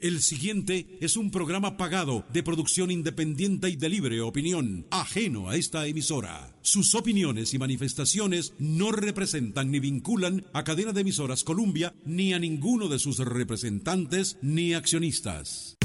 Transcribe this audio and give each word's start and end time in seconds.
El 0.00 0.22
siguiente 0.22 0.86
es 1.00 1.16
un 1.16 1.32
programa 1.32 1.76
pagado 1.76 2.24
de 2.32 2.44
producción 2.44 2.92
independiente 2.92 3.68
y 3.68 3.74
de 3.74 3.88
libre 3.88 4.20
opinión, 4.20 4.86
ajeno 4.92 5.48
a 5.48 5.56
esta 5.56 5.88
emisora. 5.88 6.54
Sus 6.62 6.94
opiniones 6.94 7.52
y 7.52 7.58
manifestaciones 7.58 8.54
no 8.60 8.92
representan 8.92 9.72
ni 9.72 9.80
vinculan 9.80 10.46
a 10.52 10.62
cadena 10.62 10.92
de 10.92 11.00
emisoras 11.00 11.42
Columbia 11.42 11.94
ni 12.04 12.32
a 12.32 12.38
ninguno 12.38 12.86
de 12.86 13.00
sus 13.00 13.18
representantes 13.18 14.38
ni 14.40 14.72
accionistas. 14.72 15.78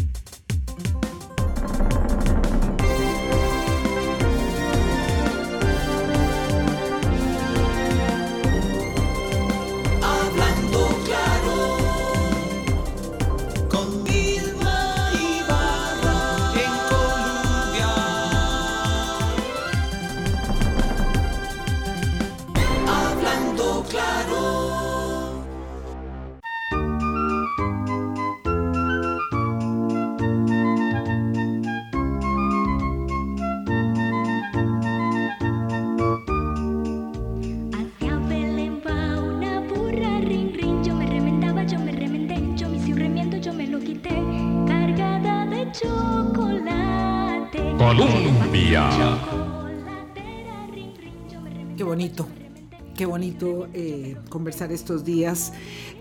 Eh, 53.23 54.17
conversar 54.29 54.73
estos 54.73 55.05
días. 55.05 55.53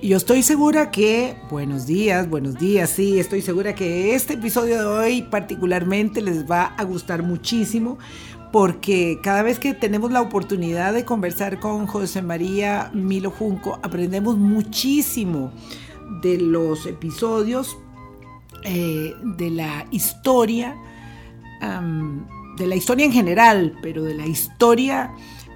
Yo 0.02 0.16
estoy 0.16 0.42
segura 0.42 0.90
que, 0.90 1.36
buenos 1.50 1.86
días, 1.86 2.28
buenos 2.28 2.58
días, 2.58 2.90
sí, 2.90 3.20
estoy 3.20 3.42
segura 3.42 3.76
que 3.76 4.16
este 4.16 4.34
episodio 4.34 4.78
de 4.78 4.84
hoy 4.84 5.22
particularmente 5.22 6.20
les 6.20 6.50
va 6.50 6.74
a 6.76 6.82
gustar 6.82 7.22
muchísimo 7.22 7.98
porque 8.50 9.20
cada 9.22 9.44
vez 9.44 9.60
que 9.60 9.72
tenemos 9.72 10.10
la 10.10 10.20
oportunidad 10.20 10.92
de 10.92 11.04
conversar 11.04 11.60
con 11.60 11.86
José 11.86 12.22
María 12.22 12.90
Milo 12.92 13.30
Junco, 13.30 13.78
aprendemos 13.84 14.36
muchísimo 14.36 15.52
de 16.22 16.38
los 16.38 16.86
episodios, 16.86 17.78
eh, 18.64 19.14
de 19.22 19.50
la 19.50 19.86
historia, 19.92 20.76
de 22.56 22.66
la 22.66 22.74
historia 22.74 23.06
en 23.06 23.12
general, 23.12 23.78
pero 23.80 24.02
de 24.02 24.14
la 24.14 24.26
historia 24.26 25.12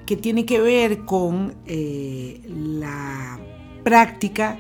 que 0.07 0.17
tiene 0.17 0.47
que 0.47 0.61
ver 0.61 1.05
con 1.05 1.55
eh, 1.67 2.41
la 2.49 3.39
práctica 3.83 4.59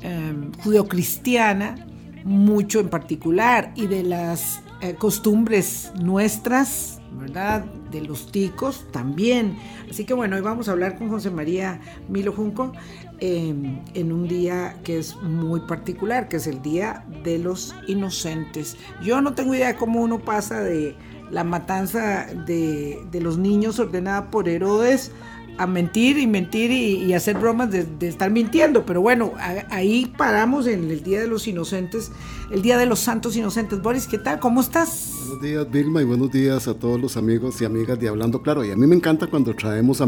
em, 0.00 0.52
judeocristiana, 0.64 1.86
mucho 2.24 2.80
en 2.80 2.88
particular, 2.88 3.72
y 3.76 3.86
de 3.86 4.02
las 4.02 4.62
eh, 4.80 4.94
costumbres 4.94 5.92
nuestras, 6.00 7.00
¿verdad? 7.12 7.64
De 7.90 8.00
los 8.00 8.32
ticos 8.32 8.86
también. 8.90 9.56
Así 9.90 10.04
que 10.04 10.14
bueno, 10.14 10.36
hoy 10.36 10.42
vamos 10.42 10.68
a 10.68 10.72
hablar 10.72 10.96
con 10.98 11.08
José 11.08 11.30
María 11.30 11.80
Milo 12.08 12.32
Junco 12.32 12.72
em, 13.20 13.80
en 13.94 14.12
un 14.12 14.26
día 14.26 14.76
que 14.82 14.98
es 14.98 15.14
muy 15.16 15.60
particular, 15.60 16.28
que 16.28 16.36
es 16.36 16.46
el 16.46 16.62
Día 16.62 17.04
de 17.22 17.38
los 17.38 17.74
Inocentes. 17.86 18.76
Yo 19.04 19.20
no 19.20 19.34
tengo 19.34 19.54
idea 19.54 19.68
de 19.68 19.76
cómo 19.76 20.00
uno 20.00 20.18
pasa 20.18 20.60
de 20.60 20.96
la 21.32 21.42
matanza 21.42 22.26
de, 22.46 23.00
de 23.10 23.20
los 23.20 23.38
niños 23.38 23.80
ordenada 23.80 24.30
por 24.30 24.48
Herodes 24.48 25.10
a 25.58 25.66
mentir 25.66 26.18
y 26.18 26.26
mentir 26.26 26.70
y, 26.70 27.12
hacer 27.12 27.38
bromas 27.38 27.70
de, 27.70 27.86
estar 28.08 28.30
mintiendo. 28.30 28.86
Pero 28.86 29.00
bueno, 29.00 29.32
ahí 29.70 30.12
paramos 30.16 30.66
en 30.66 30.90
el 30.90 31.02
Día 31.02 31.20
de 31.20 31.26
los 31.26 31.46
Inocentes, 31.46 32.10
el 32.50 32.62
Día 32.62 32.78
de 32.78 32.86
los 32.86 33.00
Santos 33.00 33.36
Inocentes. 33.36 33.82
Boris, 33.82 34.06
¿qué 34.06 34.18
tal? 34.18 34.40
¿Cómo 34.40 34.60
estás? 34.60 35.12
Buenos 35.26 35.42
días 35.42 35.70
Vilma 35.70 36.02
y 36.02 36.04
buenos 36.04 36.30
días 36.30 36.68
a 36.68 36.74
todos 36.74 37.00
los 37.00 37.16
amigos 37.16 37.60
y 37.60 37.64
amigas 37.64 37.98
de 37.98 38.08
Hablando 38.08 38.42
Claro. 38.42 38.64
Y 38.64 38.70
a 38.70 38.76
mí 38.76 38.86
me 38.86 38.96
encanta 38.96 39.26
cuando 39.26 39.54
traemos 39.54 40.00
a 40.00 40.06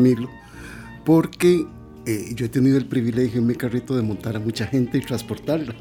porque 1.05 1.67
eh, 2.07 2.33
yo 2.35 2.47
he 2.47 2.49
tenido 2.49 2.77
el 2.77 2.87
privilegio 2.87 3.41
en 3.41 3.47
mi 3.47 3.55
carrito 3.55 3.95
de 3.95 4.03
montar 4.03 4.37
a 4.37 4.41
mucha 4.41 4.67
gente 4.67 4.99
y 4.99 5.01
transportarla. 5.03 5.75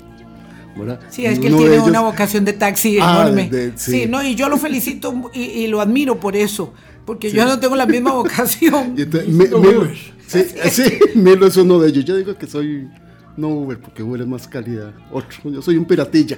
¿Verdad? 0.78 1.00
Sí, 1.09 1.25
es 1.25 1.39
que 1.39 1.47
él 1.47 1.56
tiene 1.57 1.75
ellos- 1.75 1.88
una 1.88 2.01
vocación 2.01 2.45
de 2.45 2.53
taxi 2.53 2.97
Ah, 3.01 3.22
enorme. 3.23 3.50
de- 3.50 3.73
sí. 3.75 3.91
sí. 4.03 4.06
no, 4.07 4.23
y 4.23 4.35
yo 4.35 4.50
lo 4.50 4.57
felicito 4.57 5.29
y, 5.34 5.41
y 5.41 5.67
lo 5.67 5.81
admiro 5.81 6.19
por 6.19 6.35
eso, 6.35 6.73
porque 7.06 7.31
yo 7.31 7.45
no 7.45 7.59
tengo 7.59 7.75
la 7.75 7.85
misma 7.85 8.11
vocación. 8.13 8.94
y 8.97 9.03
entonces, 9.03 9.29
Mi- 9.29 9.45
Milo, 9.47 9.88
sí, 10.28 10.44
sí, 10.69 10.84
Milo 11.16 11.45
es 11.47 11.57
uno 11.57 11.79
de 11.79 11.89
ellos. 11.89 12.06
Yo 12.06 12.16
digo 12.17 12.35
que 12.35 12.47
soy 12.47 12.88
no 13.38 13.47
Uber 13.50 13.79
porque 13.79 14.03
Uber 14.03 14.22
es 14.22 14.28
más 14.28 14.47
calidad. 14.47 14.91
Otro, 15.11 15.50
yo 15.51 15.61
soy 15.61 15.78
un 15.78 15.85
piratilla. 15.85 16.38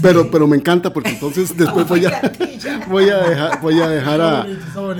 Pero, 0.00 0.30
pero 0.30 0.46
me 0.46 0.56
encanta 0.56 0.90
porque 0.90 1.10
entonces 1.10 1.54
después 1.56 1.86
voy 1.86 2.06
a, 2.06 2.32
voy 2.88 3.10
a 3.10 3.18
dejar, 3.18 3.60
voy 3.60 3.78
a, 3.78 3.88
dejar 3.90 4.20
a, 4.22 4.46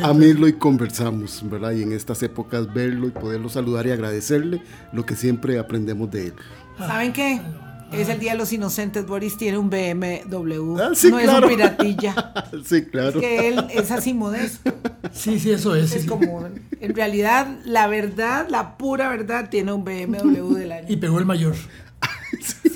a 0.03 0.13
Milo 0.13 0.47
y 0.47 0.53
conversamos, 0.53 1.41
¿verdad? 1.49 1.71
Y 1.73 1.83
en 1.83 1.93
estas 1.93 2.23
épocas 2.23 2.71
verlo 2.75 3.07
y 3.07 3.11
poderlo 3.11 3.49
saludar 3.49 3.87
y 3.87 3.91
agradecerle 3.93 4.61
lo 4.93 5.07
que 5.07 5.17
siempre 5.17 5.59
aprendemos 5.59 6.11
de 6.11 6.27
él. 6.27 6.35
¿Saben 6.77 7.11
qué? 7.15 7.41
Es 7.93 8.09
el 8.09 8.19
Día 8.21 8.33
de 8.33 8.39
los 8.39 8.53
Inocentes. 8.53 9.07
Boris 9.07 9.37
tiene 9.37 9.59
un 9.59 9.69
BMW. 9.71 10.77
Ah, 10.81 10.91
sí, 10.95 11.11
no 11.11 11.19
claro. 11.23 11.47
es 11.47 11.53
un 11.53 11.57
piratilla. 11.57 12.33
Sí, 12.65 12.77
Es 12.77 12.83
claro. 12.89 13.21
que 13.21 13.49
él 13.49 13.65
es 13.71 13.91
así 13.91 14.15
modesto. 14.15 14.73
Sí, 15.13 15.39
sí, 15.41 15.51
eso 15.51 15.75
es. 15.75 15.93
Es 15.95 16.03
sí. 16.03 16.09
como, 16.09 16.47
en 16.81 16.95
realidad, 16.95 17.59
la 17.65 17.87
verdad, 17.89 18.47
la 18.49 18.77
pura 18.79 19.09
verdad, 19.09 19.49
tiene 19.51 19.73
un 19.73 19.85
BMW 19.85 20.55
del 20.55 20.73
año. 20.73 20.87
Y 20.89 20.97
pegó 20.97 21.19
el 21.19 21.27
mayor. 21.27 21.55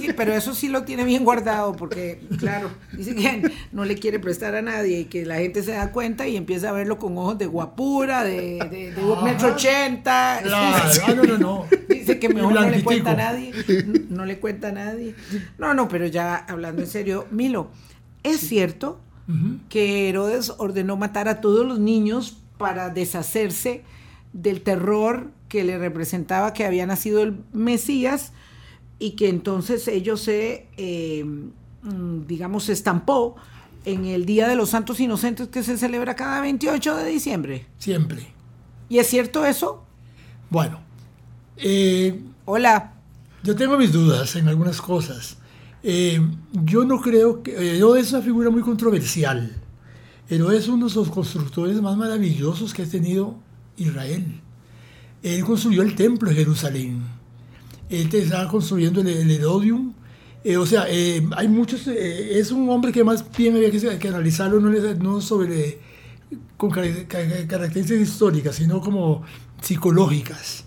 Sí, 0.06 0.12
pero 0.16 0.34
eso 0.34 0.54
sí 0.54 0.68
lo 0.68 0.84
tiene 0.84 1.04
bien 1.04 1.24
guardado 1.24 1.74
porque, 1.74 2.20
claro, 2.38 2.70
dice 2.92 3.14
que 3.14 3.50
no 3.72 3.84
le 3.84 3.96
quiere 3.96 4.18
prestar 4.18 4.54
a 4.54 4.62
nadie 4.62 5.00
y 5.00 5.04
que 5.06 5.24
la 5.24 5.36
gente 5.36 5.62
se 5.62 5.72
da 5.72 5.92
cuenta 5.92 6.26
y 6.26 6.36
empieza 6.36 6.70
a 6.70 6.72
verlo 6.72 6.98
con 6.98 7.16
ojos 7.16 7.38
de 7.38 7.46
guapura, 7.46 8.24
de, 8.24 8.58
de, 8.70 8.92
de 8.92 9.04
un 9.04 9.24
metro 9.24 9.54
ochenta. 9.54 10.40
Claro, 10.42 10.90
ah, 11.06 11.14
no, 11.14 11.22
no, 11.24 11.38
no. 11.38 11.66
Dice 11.88 12.18
que 12.18 12.28
mejor 12.28 12.52
no 12.52 12.68
le 12.68 12.82
cuenta 12.82 13.12
a 13.12 13.16
nadie. 13.16 13.52
No, 13.86 14.16
no 14.16 14.24
le 14.26 14.38
cuenta 14.38 14.68
a 14.68 14.72
nadie. 14.72 15.14
No, 15.58 15.74
no, 15.74 15.88
pero 15.88 16.06
ya 16.06 16.36
hablando 16.36 16.82
en 16.82 16.88
serio, 16.88 17.26
Milo, 17.30 17.70
¿es 18.22 18.40
cierto 18.40 19.00
que 19.68 20.10
Herodes 20.10 20.52
ordenó 20.58 20.96
matar 20.96 21.28
a 21.28 21.40
todos 21.40 21.66
los 21.66 21.78
niños 21.78 22.36
para 22.58 22.90
deshacerse 22.90 23.82
del 24.34 24.60
terror 24.60 25.30
que 25.48 25.64
le 25.64 25.78
representaba 25.78 26.52
que 26.52 26.64
había 26.64 26.84
nacido 26.86 27.22
el 27.22 27.38
Mesías 27.52 28.32
y 29.04 29.10
que 29.10 29.28
entonces 29.28 29.86
ellos 29.86 30.22
se, 30.22 30.66
eh, 30.78 31.24
mm, 31.24 32.26
digamos, 32.26 32.64
se 32.64 32.72
estampó 32.72 33.36
en 33.84 34.06
el 34.06 34.24
Día 34.24 34.48
de 34.48 34.56
los 34.56 34.70
Santos 34.70 34.98
Inocentes 34.98 35.48
que 35.48 35.62
se 35.62 35.76
celebra 35.76 36.16
cada 36.16 36.40
28 36.40 36.96
de 36.96 37.10
diciembre? 37.10 37.66
Siempre. 37.76 38.26
¿Y 38.88 38.96
es 39.00 39.06
cierto 39.06 39.44
eso? 39.44 39.84
Bueno, 40.48 40.80
eh, 41.58 42.18
Hola. 42.46 42.94
yo 43.42 43.54
tengo 43.54 43.76
mis 43.76 43.92
dudas 43.92 44.36
en 44.36 44.48
algunas 44.48 44.80
cosas. 44.80 45.36
Eh, 45.82 46.18
yo 46.52 46.86
no 46.86 46.98
creo 46.98 47.42
que... 47.42 47.76
Herodes 47.76 48.06
es 48.06 48.12
una 48.14 48.22
figura 48.22 48.48
muy 48.48 48.62
controversial. 48.62 49.54
Herodes 50.30 50.62
es 50.62 50.68
uno 50.68 50.88
de 50.88 50.94
los 50.94 51.10
constructores 51.10 51.78
más 51.82 51.98
maravillosos 51.98 52.72
que 52.72 52.84
ha 52.84 52.88
tenido 52.88 53.34
Israel. 53.76 54.40
Él 55.22 55.44
construyó 55.44 55.82
el 55.82 55.94
templo 55.94 56.30
de 56.30 56.36
Jerusalén. 56.36 57.13
Él 58.00 58.08
te 58.08 58.18
estaba 58.22 58.48
construyendo 58.48 59.00
el, 59.00 59.08
el 59.08 59.30
Herodium. 59.30 59.92
Eh, 60.42 60.56
o 60.56 60.66
sea, 60.66 60.84
eh, 60.88 61.26
hay 61.36 61.48
muchos... 61.48 61.86
eh, 61.88 62.38
es 62.38 62.50
un 62.50 62.68
hombre 62.68 62.92
que 62.92 63.02
más 63.02 63.24
bien 63.36 63.56
había 63.56 63.70
que, 63.70 63.98
que 63.98 64.08
analizarlo 64.08 64.60
no, 64.60 64.70
no 64.70 65.20
sobre 65.20 65.78
con 66.56 66.70
car- 66.70 67.06
car- 67.06 67.46
características 67.46 68.02
históricas, 68.08 68.56
sino 68.56 68.80
como 68.80 69.22
psicológicas. 69.62 70.64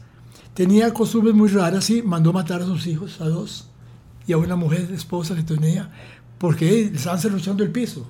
Tenía 0.54 0.92
costumbres 0.94 1.36
muy 1.36 1.50
raras, 1.50 1.86
sí, 1.86 2.02
mandó 2.02 2.34
matar 2.34 2.62
a 2.62 2.66
sus 2.66 2.88
hijos, 2.88 3.22
a 3.22 3.30
dos, 3.30 3.70
y 4.26 4.34
a 4.34 4.38
una 4.38 4.56
mujer 4.56 4.90
esposa 4.92 5.36
que 5.36 5.44
tenía, 5.44 5.92
porque 6.40 6.82
estaban 6.82 7.20
cerruchando 7.20 7.64
el 7.64 7.72
piso. 7.72 8.08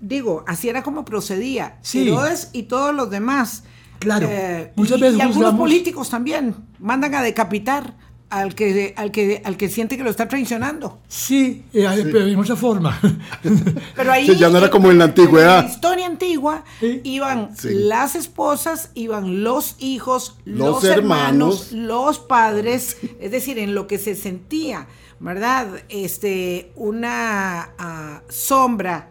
Digo, 0.00 0.44
así 0.46 0.68
era 0.68 0.82
como 0.82 1.04
procedía. 1.04 1.78
Sí. 1.82 2.08
Herodes 2.08 2.50
y 2.52 2.64
todos 2.64 2.94
los 2.94 3.08
demás. 3.10 3.64
Claro, 4.00 4.26
Eh, 4.30 4.72
muchas 4.76 4.98
y, 4.98 5.00
veces 5.00 5.18
y 5.18 5.22
algunos 5.22 5.54
políticos 5.54 6.10
también 6.10 6.56
mandan 6.78 7.14
a 7.14 7.22
decapitar 7.22 7.96
al 8.32 8.54
que, 8.54 8.94
al 8.96 9.10
que, 9.10 9.42
al 9.44 9.58
que 9.58 9.68
siente 9.68 9.98
que 9.98 10.02
lo 10.04 10.08
está 10.08 10.26
traicionando. 10.26 10.98
Sí, 11.06 11.64
eh, 11.74 11.86
pero 12.10 12.24
de 12.24 12.34
mucha 12.34 12.56
forma. 12.56 12.98
Pero 13.94 14.10
ahí 14.10 14.26
Sí, 14.26 14.36
ya 14.36 14.48
no 14.48 14.56
era 14.56 14.70
como 14.70 14.90
en 14.90 14.96
la 14.98 15.04
antigüedad. 15.04 15.58
En 15.60 15.64
la 15.66 15.70
historia 15.70 16.06
antigua 16.06 16.64
Sí. 16.80 17.02
iban 17.04 17.54
Sí. 17.56 17.68
las 17.74 18.14
esposas, 18.16 18.90
iban 18.94 19.44
los 19.44 19.76
hijos, 19.80 20.38
los, 20.46 20.82
Los 20.82 20.84
hermanos, 20.84 21.66
hermanos. 21.72 21.72
los 21.72 22.18
padres, 22.20 22.96
es 23.20 23.30
decir, 23.30 23.58
en 23.58 23.74
lo 23.74 23.86
que 23.86 23.98
se 23.98 24.14
sentía 24.14 24.86
¿verdad? 25.20 25.68
Este, 25.88 26.72
una 26.74 27.70
ah, 27.78 28.22
sombra 28.28 29.08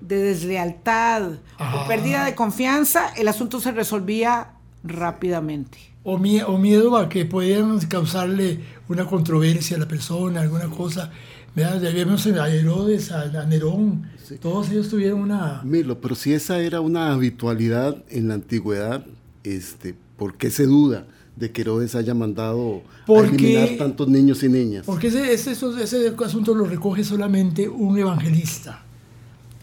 de 0.00 0.16
deslealtad 0.18 1.22
Ajá. 1.58 1.82
o 1.82 1.88
pérdida 1.88 2.24
de 2.24 2.36
confianza, 2.36 3.08
el 3.16 3.26
asunto 3.26 3.60
se 3.60 3.72
resolvía 3.72 4.50
rápidamente. 4.84 5.78
O, 6.10 6.16
mie- 6.18 6.42
o 6.46 6.56
miedo 6.56 6.96
a 6.96 7.06
que 7.10 7.26
pudieran 7.26 7.78
causarle 7.80 8.60
una 8.88 9.04
controversia 9.04 9.76
a 9.76 9.80
la 9.80 9.86
persona, 9.88 10.40
alguna 10.40 10.68
cosa. 10.70 11.10
Ya 11.54 11.74
vemos 11.78 12.26
a 12.26 12.48
Herodes, 12.48 13.10
a, 13.12 13.44
Nerón, 13.44 14.08
todos 14.40 14.70
ellos 14.70 14.88
tuvieron 14.88 15.20
una... 15.20 15.60
Milo, 15.64 16.00
pero 16.00 16.14
si 16.14 16.32
esa 16.32 16.60
era 16.60 16.80
una 16.80 17.12
habitualidad 17.12 18.02
en 18.08 18.28
la 18.28 18.34
antigüedad, 18.34 19.04
este, 19.44 19.94
¿por 20.16 20.36
qué 20.38 20.50
se 20.50 20.64
duda 20.64 21.06
de 21.36 21.50
que 21.52 21.60
Herodes 21.62 21.94
haya 21.94 22.14
mandado 22.14 22.82
Porque- 23.06 23.28
a 23.28 23.34
eliminar 23.34 23.68
tantos 23.76 24.08
niños 24.08 24.42
y 24.44 24.48
niñas? 24.48 24.84
Porque 24.86 25.08
ese, 25.08 25.32
ese, 25.34 25.50
ese 25.52 26.14
asunto 26.24 26.54
lo 26.54 26.64
recoge 26.64 27.04
solamente 27.04 27.68
un 27.68 27.98
evangelista, 27.98 28.82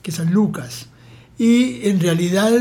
que 0.03 0.11
es 0.11 0.17
San 0.17 0.31
Lucas. 0.31 0.89
Y 1.39 1.87
en 1.87 1.99
realidad 1.99 2.51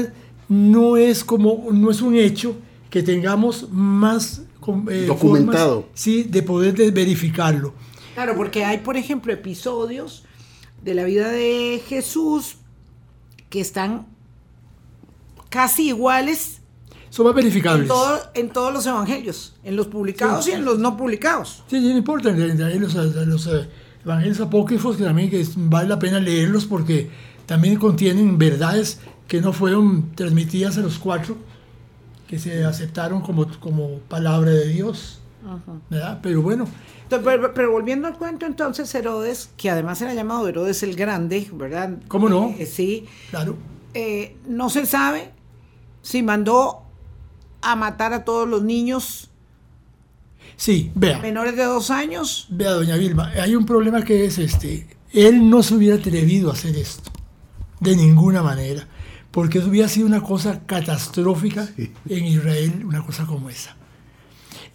no 0.48 0.96
es 0.96 1.22
como, 1.25 1.66
no 1.72 1.90
es 1.90 2.00
un 2.00 2.14
hecho 2.16 2.56
que 2.94 3.02
tengamos 3.02 3.69
más 3.73 4.43
eh, 4.88 5.06
Documentado. 5.08 5.81
formas, 5.81 5.91
sí, 5.94 6.23
de 6.23 6.44
poder 6.44 6.75
de- 6.76 6.93
verificarlo. 6.93 7.75
Claro, 8.14 8.37
porque 8.37 8.64
hay, 8.64 8.79
por 8.79 8.96
ejemplo, 8.96 9.32
episodios 9.32 10.23
de 10.81 10.94
la 10.94 11.02
vida 11.02 11.29
de 11.29 11.82
Jesús 11.88 12.58
que 13.50 13.61
están 13.61 14.06
casi 15.49 15.88
iguales 15.88 16.61
Son 17.11 17.26
más 17.26 17.32
en, 17.32 17.37
verificables. 17.37 17.88
todo- 17.88 18.20
en 18.35 18.50
todos 18.50 18.73
los 18.73 18.87
evangelios, 18.87 19.56
en 19.64 19.75
los 19.75 19.88
publicados 19.88 20.46
y 20.46 20.52
en 20.52 20.64
los 20.64 20.79
no 20.79 20.96
publicados. 20.96 21.64
Sí, 21.69 21.81
sí, 21.81 21.88
no 21.88 21.96
importa, 21.99 22.29
en 22.31 22.81
los, 22.81 22.94
los, 22.94 23.46
eh, 23.49 23.69
evangelios 24.05 24.38
apócrifos 24.38 24.96
que 24.96 25.02
también 25.02 25.31
que 25.31 25.41
es- 25.41 25.55
vale 25.56 25.88
la 25.88 25.99
pena 25.99 26.20
leerlos 26.20 26.64
porque 26.64 27.11
también 27.46 27.75
contienen 27.75 28.38
verdades 28.38 29.00
que 29.26 29.41
no 29.41 29.52
fueron 29.52 30.12
transmitidas 30.14 30.79
a 30.79 30.81
los 30.82 31.00
cuatro, 31.00 31.37
que 32.34 32.40
se 32.40 32.64
aceptaron 32.64 33.20
como, 33.20 33.46
como 33.60 33.98
palabra 34.08 34.50
de 34.50 34.66
Dios. 34.66 35.20
¿verdad? 35.88 36.19
Pero 36.20 36.42
bueno, 36.42 36.66
pero 37.08 37.70
volviendo 37.70 38.08
al 38.08 38.16
cuento, 38.16 38.44
entonces 38.44 38.92
Herodes, 38.92 39.50
que 39.56 39.70
además 39.70 40.00
era 40.02 40.14
llamado 40.14 40.48
Herodes 40.48 40.82
el 40.82 40.96
Grande, 40.96 41.48
¿verdad? 41.52 41.90
¿Cómo 42.08 42.28
no? 42.28 42.52
Eh, 42.58 42.66
sí. 42.66 43.06
claro, 43.31 43.56
Eh, 43.92 44.36
no 44.48 44.69
se 44.69 44.84
sabe 44.84 45.31
si 46.02 46.22
mandó 46.25 46.82
a 47.62 47.76
matar 47.76 48.12
a 48.14 48.25
todos 48.25 48.48
los 48.48 48.62
niños 48.64 49.31
sí, 50.56 50.90
vea, 50.96 51.19
menores 51.20 51.56
de 51.56 51.64
dos 51.64 51.90
años. 51.90 52.46
vea, 52.50 52.72
doña 52.72 52.96
Vilma, 52.96 53.28
hay 53.28 53.54
un 53.54 53.64
problema 53.64 54.02
que 54.02 54.25
es 54.25 54.38
este, 54.38 54.88
él 55.12 55.48
no 55.48 55.62
se 55.62 55.75
hubiera 55.75 55.96
atrevido 55.96 56.50
a 56.50 56.54
hacer 56.54 56.76
esto, 56.76 57.10
de 57.81 57.94
ninguna 57.94 58.42
manera, 58.42 58.88
porque 59.34 59.58
eso 59.58 59.69
hubiera 59.69 59.88
sido 59.88 60.06
una 60.06 60.22
cosa 60.22 60.60
catastrófica 60.64 61.69
en 62.08 62.25
Israel, 62.25 62.82
una 62.86 63.04
cosa 63.04 63.26
como 63.26 63.50
esa. 63.50 63.76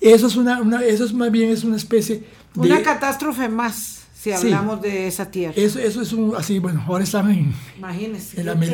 Eso 0.02 0.28
es 0.28 0.36
una, 0.36 0.62
una- 0.62 0.84
eso 0.84 1.06
es 1.06 1.14
más 1.14 1.32
bien 1.32 1.50
es 1.50 1.64
una 1.64 1.78
especie 1.78 2.24
de 2.54 2.60
Una 2.62 2.82
catástrofe 2.84 3.48
más, 3.50 4.04
si 4.14 4.30
Sí. 4.30 4.32
hablamos 4.32 4.82
de 4.82 5.08
esa 5.08 5.32
tierra. 5.32 5.54
eso, 5.56 5.80
eso 5.80 6.02
es 6.02 6.12
un 6.14 6.36
así, 6.36 6.60
bueno, 6.60 6.84
ahora 6.88 7.04
están 7.06 7.32
en, 7.32 7.54
Imagínense. 7.78 8.40
en 8.40 8.46
la 8.46 8.54
dolor, 8.56 8.68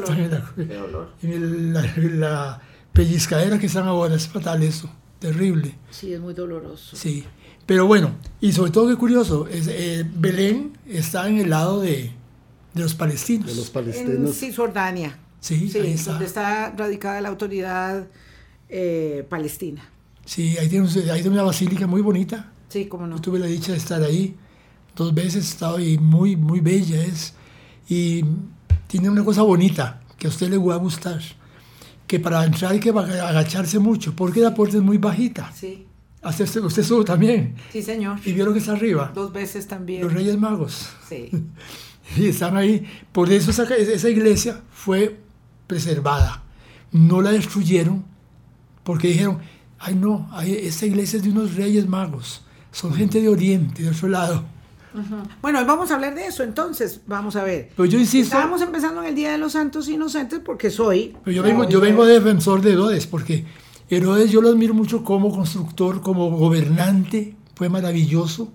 están 0.00 0.18
en, 0.20 0.30
la, 0.30 0.44
en 1.22 1.32
el- 1.32 1.72
la, 1.72 1.84
en 1.94 2.20
la 2.20 2.60
pellizcadera 2.92 3.58
que 3.60 3.66
están 3.66 3.86
ahora, 3.86 4.14
es 4.16 4.26
fatal 4.28 4.62
eso, 4.64 4.90
terrible. 5.20 5.76
Sí, 5.90 6.12
es 6.12 6.20
muy 6.20 6.34
doloroso. 6.34 6.96
Sí, 6.96 7.24
pero 7.64 7.86
bueno, 7.86 8.12
y 8.40 8.52
sobre 8.52 8.72
todo 8.72 8.88
qué 8.88 8.96
curioso, 8.96 9.46
es, 9.48 9.68
eh, 9.68 10.04
Belén 10.16 10.76
está 10.86 11.28
en 11.28 11.38
el 11.38 11.50
lado 11.50 11.80
de, 11.80 12.10
de 12.74 12.82
los 12.82 12.94
palestinos. 12.94 13.46
De 13.46 13.54
los 13.54 13.66
En 13.68 13.72
palestinos. 13.72 14.34
Cisjordania. 14.36 15.16
Sí, 15.40 15.68
Sí, 15.68 15.78
ahí 15.78 15.92
está. 15.92 16.10
donde 16.12 16.26
está 16.26 16.70
radicada 16.76 17.20
la 17.20 17.28
autoridad 17.28 18.06
eh, 18.68 19.24
palestina. 19.28 19.88
Sí, 20.24 20.56
ahí 20.58 20.68
tiene, 20.68 20.86
ahí 21.10 21.20
tiene 21.22 21.30
una 21.30 21.42
basílica 21.42 21.86
muy 21.86 22.00
bonita. 22.02 22.52
Sí, 22.68 22.86
cómo 22.86 23.06
no. 23.06 23.16
Yo 23.16 23.22
tuve 23.22 23.38
la 23.38 23.46
dicha 23.46 23.72
de 23.72 23.78
estar 23.78 24.02
ahí 24.02 24.36
dos 24.94 25.14
veces, 25.14 25.36
he 25.36 25.48
estado 25.50 25.76
ahí, 25.76 25.96
muy, 25.96 26.36
muy 26.36 26.60
bella 26.60 27.02
es. 27.02 27.34
Y 27.88 28.24
tiene 28.88 29.08
una 29.08 29.24
cosa 29.24 29.42
bonita 29.42 30.02
que 30.18 30.26
a 30.26 30.30
usted 30.30 30.48
le 30.50 30.58
va 30.58 30.74
a 30.74 30.78
gustar, 30.78 31.20
que 32.06 32.18
para 32.20 32.44
entrar 32.44 32.72
hay 32.72 32.80
que 32.80 32.90
agacharse 32.90 33.78
mucho, 33.78 34.14
porque 34.14 34.40
la 34.40 34.54
puerta 34.54 34.76
es 34.76 34.82
muy 34.82 34.98
bajita. 34.98 35.50
Sí, 35.54 35.84
Hacerse, 36.20 36.58
usted 36.58 36.82
sube 36.82 37.04
también, 37.04 37.54
sí, 37.72 37.80
señor. 37.80 38.18
y 38.24 38.32
vio 38.32 38.44
lo 38.44 38.52
que 38.52 38.58
está 38.58 38.72
arriba, 38.72 39.12
Dos 39.14 39.32
veces 39.32 39.68
también. 39.68 40.02
los 40.02 40.12
Reyes 40.12 40.36
Magos. 40.36 40.88
Sí. 41.08 41.30
Y 42.16 42.26
están 42.28 42.56
ahí. 42.56 42.86
Por 43.12 43.30
eso 43.30 43.50
esa, 43.50 43.64
esa 43.76 44.08
iglesia 44.08 44.62
fue 44.72 45.18
preservada. 45.68 46.42
No 46.90 47.20
la 47.22 47.30
destruyeron 47.30 48.04
porque 48.82 49.08
dijeron, 49.08 49.38
ay 49.78 49.94
no, 49.94 50.28
esta 50.42 50.86
iglesia 50.86 51.18
es 51.18 51.22
de 51.22 51.30
unos 51.30 51.54
reyes 51.54 51.86
magos. 51.86 52.42
Son 52.72 52.92
gente 52.92 53.20
de 53.20 53.28
Oriente, 53.28 53.84
de 53.84 53.90
otro 53.90 54.08
lado. 54.08 54.44
Bueno, 55.42 55.64
vamos 55.64 55.90
a 55.90 55.94
hablar 55.94 56.14
de 56.14 56.26
eso 56.26 56.42
entonces. 56.42 57.02
Vamos 57.06 57.36
a 57.36 57.44
ver. 57.44 57.70
Pero 57.76 57.86
yo 57.86 57.98
insisto, 57.98 58.34
Estábamos 58.34 58.62
empezando 58.62 59.02
en 59.02 59.08
el 59.08 59.14
Día 59.14 59.32
de 59.32 59.38
los 59.38 59.52
Santos 59.52 59.88
Inocentes 59.88 60.40
porque 60.44 60.70
soy. 60.70 61.14
pero 61.22 61.36
yo 61.36 61.42
vengo, 61.42 61.68
yo 61.68 61.80
vengo 61.80 62.04
defensor 62.04 62.62
de 62.62 62.72
Herodes 62.72 63.06
porque 63.06 63.44
Herodes 63.88 64.30
yo 64.30 64.40
lo 64.40 64.48
admiro 64.48 64.74
mucho 64.74 65.04
como 65.04 65.30
constructor, 65.30 66.00
como 66.00 66.30
gobernante. 66.30 67.36
Fue 67.54 67.68
maravilloso, 67.68 68.52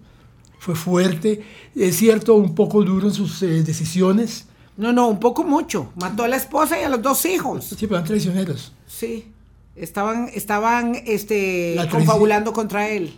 fue 0.60 0.76
fuerte. 0.76 1.44
Es 1.76 1.98
cierto, 1.98 2.36
un 2.36 2.56
poco 2.56 2.84
duro 2.84 3.08
en 3.08 3.14
sus 3.14 3.42
eh, 3.44 3.64
decisiones. 3.64 4.48
No, 4.78 4.92
no, 4.92 5.08
un 5.08 5.20
poco 5.20 5.44
mucho. 5.44 5.92
Mató 5.96 6.24
a 6.24 6.28
la 6.28 6.36
esposa 6.38 6.80
y 6.80 6.84
a 6.84 6.90
los 6.90 7.02
dos 7.02 7.26
hijos. 7.26 7.66
Sí, 7.66 7.76
pero 7.88 7.96
eran 7.96 8.06
traicioneros. 8.08 8.74
Sí. 8.88 9.28
Estaban, 9.76 10.30
estaban 10.34 10.96
este, 11.06 11.76
confabulando 11.92 12.54
contra 12.54 12.90
él. 12.90 13.16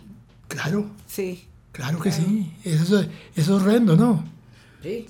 Claro, 0.48 0.86
Sí. 1.06 1.44
claro 1.72 1.98
que 1.98 2.12
sí. 2.12 2.52
Eso, 2.64 3.00
es- 3.00 3.08
eso 3.34 3.56
es 3.56 3.62
horrendo, 3.62 3.96
¿no? 3.96 4.24
Sí. 4.82 5.06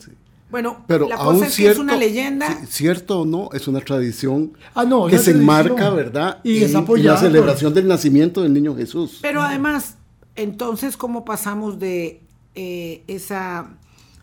Bueno, 0.50 0.84
Pero 0.86 1.08
la 1.08 1.16
aún 1.16 1.34
cosa 1.34 1.46
es 1.46 1.50
que 1.52 1.56
cierto, 1.56 1.80
es 1.80 1.84
una 1.84 1.96
leyenda. 1.96 2.48
ci- 2.48 2.66
cierto 2.66 3.20
o 3.20 3.24
no, 3.26 3.48
es 3.52 3.66
una 3.68 3.80
tradición 3.80 4.52
Ah, 4.74 4.84
no, 4.84 5.06
que 5.06 5.18
se 5.18 5.32
tradición. 5.32 5.40
enmarca, 5.42 5.90
¿verdad? 5.90 6.38
Y 6.44 6.58
en, 6.58 6.64
es 6.64 6.74
en 6.74 7.04
la 7.04 7.16
celebración 7.16 7.74
del 7.74 7.88
nacimiento 7.88 8.42
del 8.42 8.52
niño 8.52 8.74
Jesús. 8.76 9.18
Pero 9.22 9.42
además, 9.42 9.96
entonces, 10.36 10.96
¿cómo 10.96 11.24
pasamos 11.24 11.78
de 11.80 12.22
eh, 12.54 13.02
esa 13.08 13.68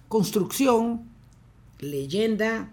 construcción, 0.07 1.01
leyenda, 1.83 2.71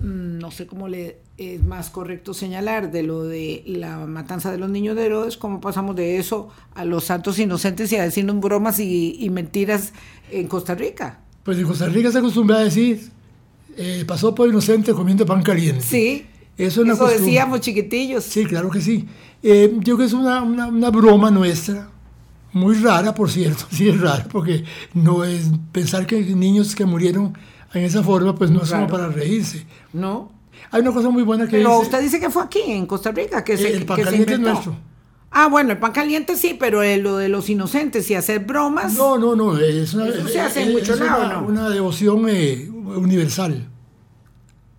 mm, 0.00 0.38
no 0.38 0.50
sé 0.50 0.66
cómo 0.66 0.88
le 0.88 1.18
es 1.38 1.62
más 1.64 1.90
correcto 1.90 2.34
señalar, 2.34 2.92
de 2.92 3.02
lo 3.02 3.24
de 3.24 3.62
la 3.66 4.06
matanza 4.06 4.52
de 4.52 4.58
los 4.58 4.70
niños 4.70 4.94
de 4.96 5.06
Herodes, 5.06 5.36
cómo 5.36 5.60
pasamos 5.60 5.96
de 5.96 6.18
eso 6.18 6.48
a 6.74 6.84
los 6.84 7.04
santos 7.04 7.38
inocentes 7.38 7.90
y 7.92 7.96
a 7.96 8.02
decirnos 8.02 8.38
bromas 8.40 8.78
y, 8.78 9.16
y 9.18 9.30
mentiras 9.30 9.92
en 10.30 10.46
Costa 10.46 10.74
Rica? 10.74 11.20
Pues 11.42 11.58
en 11.58 11.66
Costa 11.66 11.86
Rica 11.86 12.12
se 12.12 12.18
acostumbra 12.18 12.58
a 12.58 12.60
decir, 12.64 13.10
eh, 13.76 14.04
pasó 14.06 14.34
por 14.34 14.48
inocente 14.48 14.92
comiendo 14.92 15.26
pan 15.26 15.42
caliente. 15.42 15.82
Sí, 15.82 16.26
Eso 16.56 16.82
es 16.82 16.84
una 16.84 16.92
eso 16.94 17.04
costumbre. 17.04 17.26
decíamos 17.26 17.60
chiquitillos. 17.60 18.22
Sí, 18.24 18.44
claro 18.44 18.70
que 18.70 18.80
sí. 18.80 19.06
Eh, 19.42 19.72
yo 19.78 19.82
creo 19.82 19.98
que 19.98 20.04
es 20.04 20.12
una, 20.12 20.42
una, 20.42 20.66
una 20.68 20.90
broma 20.90 21.30
nuestra, 21.30 21.90
muy 22.52 22.76
rara, 22.76 23.14
por 23.14 23.30
cierto, 23.30 23.64
sí 23.72 23.88
es 23.88 23.98
rara, 24.00 24.28
porque 24.30 24.64
no 24.94 25.24
es 25.24 25.50
pensar 25.72 26.06
que 26.06 26.20
niños 26.22 26.76
que 26.76 26.84
murieron 26.84 27.36
en 27.74 27.84
esa 27.84 28.02
forma, 28.02 28.34
pues 28.34 28.50
no 28.50 28.62
es 28.62 28.70
como 28.70 28.86
para 28.86 29.08
reírse. 29.08 29.66
¿No? 29.92 30.30
Hay 30.70 30.80
una 30.82 30.92
cosa 30.92 31.10
muy 31.10 31.22
buena 31.22 31.44
que 31.46 31.58
Pero 31.58 31.70
dice, 31.70 31.82
usted 31.82 32.00
dice 32.02 32.20
que 32.20 32.30
fue 32.30 32.42
aquí, 32.42 32.60
en 32.66 32.86
Costa 32.86 33.10
Rica, 33.12 33.42
que 33.44 33.56
se, 33.56 33.72
el 33.74 33.84
pan 33.84 33.96
que 33.96 34.04
se 34.04 34.10
caliente 34.10 34.34
es 34.34 34.38
nuestro. 34.40 34.76
Ah, 35.30 35.48
bueno, 35.48 35.72
el 35.72 35.78
pan 35.78 35.92
caliente 35.92 36.36
sí, 36.36 36.54
pero 36.58 36.82
eh, 36.82 36.98
lo 36.98 37.16
de 37.16 37.28
los 37.30 37.48
inocentes 37.48 38.10
y 38.10 38.14
hacer 38.14 38.40
bromas. 38.40 38.94
No, 38.94 39.16
no, 39.18 39.34
no, 39.34 39.58
es 39.58 39.94
una, 39.94 40.08
Eso 40.08 40.28
se 40.28 40.40
hace 40.40 40.62
en 40.70 40.76
es- 40.78 40.88
una- 40.90 41.04
lados, 41.06 41.42
¿no? 41.42 41.48
una 41.48 41.68
devoción 41.70 42.26
eh, 42.28 42.68
universal. 42.70 43.66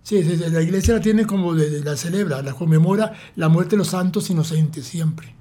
Sí, 0.02 0.22
la 0.22 0.60
iglesia 0.62 0.94
la 0.94 1.00
tiene 1.00 1.26
como, 1.26 1.54
de- 1.54 1.70
de- 1.70 1.80
la 1.84 1.96
celebra, 1.96 2.42
la 2.42 2.52
conmemora 2.52 3.12
la 3.36 3.48
muerte 3.48 3.70
de 3.70 3.78
los 3.78 3.88
santos 3.88 4.28
inocentes 4.30 4.84
siempre. 4.86 5.34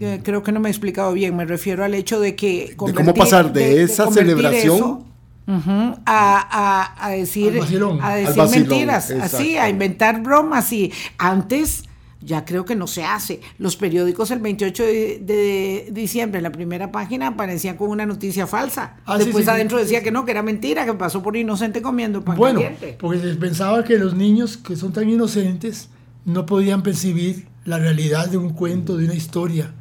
Eh, 0.00 0.20
creo 0.22 0.42
que 0.42 0.52
no 0.52 0.60
me 0.60 0.68
he 0.68 0.72
explicado 0.72 1.12
bien. 1.12 1.34
Me 1.36 1.46
refiero 1.46 1.82
al 1.84 1.94
hecho 1.94 2.20
de 2.20 2.36
que. 2.36 2.74
cómo 2.76 3.14
pasar 3.14 3.52
de 3.52 3.82
esa 3.82 4.04
convertir 4.04 4.34
celebración 4.36 5.04
a, 5.48 6.94
a- 6.96 7.06
a 7.06 7.10
decir, 7.10 7.58
vacilón. 7.58 7.98
a 8.02 8.14
decir 8.16 8.36
vacilón, 8.36 8.68
mentiras, 8.68 9.10
así, 9.10 9.56
a 9.56 9.68
inventar 9.68 10.22
bromas. 10.22 10.72
Y 10.72 10.92
antes, 11.16 11.84
ya 12.20 12.44
creo 12.44 12.64
que 12.64 12.74
no 12.74 12.86
se 12.86 13.04
hace. 13.04 13.40
Los 13.58 13.76
periódicos 13.76 14.30
el 14.30 14.40
28 14.40 14.82
de, 14.82 15.22
de 15.24 15.88
diciembre, 15.92 16.38
en 16.38 16.42
la 16.42 16.52
primera 16.52 16.92
página, 16.92 17.28
aparecían 17.28 17.76
con 17.76 17.88
una 17.90 18.04
noticia 18.06 18.46
falsa. 18.46 18.96
Ah, 19.06 19.16
Después 19.16 19.44
sí, 19.44 19.44
sí. 19.44 19.50
adentro 19.50 19.78
decía 19.78 20.02
que 20.02 20.10
no, 20.10 20.24
que 20.24 20.32
era 20.32 20.42
mentira, 20.42 20.84
que 20.84 20.92
pasó 20.94 21.22
por 21.22 21.36
inocente 21.36 21.80
comiendo 21.80 22.22
pan 22.24 22.36
Bueno, 22.36 22.60
caliente. 22.60 22.96
porque 23.00 23.20
se 23.20 23.34
pensaba 23.36 23.84
que 23.84 23.96
los 23.98 24.14
niños 24.14 24.56
que 24.58 24.76
son 24.76 24.92
tan 24.92 25.08
inocentes 25.08 25.88
no 26.24 26.44
podían 26.44 26.82
percibir 26.82 27.46
la 27.64 27.78
realidad 27.78 28.28
de 28.28 28.36
un 28.36 28.50
cuento, 28.50 28.96
de 28.98 29.04
una 29.06 29.14
historia. 29.14 29.72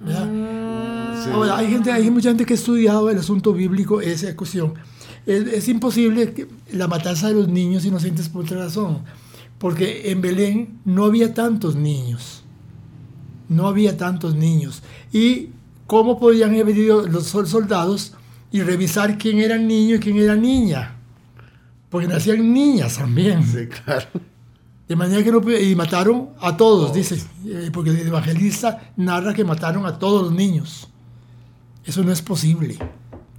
¿verdad? 0.00 0.26
Mm. 0.26 0.57
Sí, 1.28 1.34
Ahora, 1.34 1.56
hay 1.58 1.70
gente, 1.70 1.92
hay 1.92 2.10
mucha 2.10 2.30
gente 2.30 2.44
que 2.44 2.54
ha 2.54 2.56
estudiado 2.56 3.10
el 3.10 3.18
asunto 3.18 3.52
bíblico, 3.52 4.00
esa 4.00 4.34
cuestión. 4.36 4.74
Es, 5.26 5.46
es 5.46 5.68
imposible 5.68 6.32
que 6.32 6.48
la 6.72 6.88
matanza 6.88 7.28
de 7.28 7.34
los 7.34 7.48
niños 7.48 7.84
inocentes 7.84 8.28
por 8.28 8.44
otra 8.44 8.58
razón, 8.58 9.00
porque 9.58 10.10
en 10.10 10.20
Belén 10.20 10.78
no 10.84 11.04
había 11.04 11.34
tantos 11.34 11.76
niños, 11.76 12.42
no 13.48 13.66
había 13.66 13.96
tantos 13.96 14.34
niños. 14.34 14.82
¿Y 15.12 15.48
cómo 15.86 16.18
podían 16.18 16.58
haber 16.58 16.76
ido 16.76 17.06
los 17.06 17.24
sol- 17.26 17.46
soldados 17.46 18.14
y 18.50 18.62
revisar 18.62 19.18
quién 19.18 19.38
era 19.40 19.58
niño 19.58 19.96
y 19.96 19.98
quién 19.98 20.16
era 20.16 20.34
niña? 20.34 20.94
Porque 21.90 22.08
nacían 22.08 22.52
niñas 22.52 22.96
también. 22.98 23.44
Sí, 23.46 23.66
claro. 23.66 24.06
De 24.88 24.96
manera 24.96 25.22
que 25.22 25.30
no 25.30 25.42
y 25.58 25.74
mataron 25.74 26.30
a 26.40 26.56
todos, 26.56 26.94
dice, 26.94 27.22
eh, 27.46 27.70
porque 27.72 27.90
el 27.90 28.06
evangelista 28.06 28.92
narra 28.96 29.34
que 29.34 29.44
mataron 29.44 29.84
a 29.84 29.98
todos 29.98 30.22
los 30.22 30.32
niños. 30.32 30.88
Eso 31.88 32.04
no 32.04 32.12
es 32.12 32.20
posible, 32.22 32.76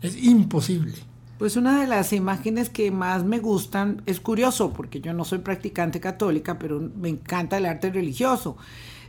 es 0.01 0.17
imposible. 0.21 0.93
Pues 1.37 1.55
una 1.55 1.79
de 1.79 1.87
las 1.87 2.11
imágenes 2.11 2.69
que 2.69 2.91
más 2.91 3.23
me 3.23 3.39
gustan 3.39 4.01
es 4.05 4.19
curioso, 4.19 4.73
porque 4.73 4.99
yo 4.99 5.13
no 5.13 5.23
soy 5.23 5.39
practicante 5.39 5.99
católica, 6.01 6.59
pero 6.59 6.81
me 6.81 7.09
encanta 7.09 7.57
el 7.57 7.65
arte 7.65 7.91
religioso. 7.91 8.57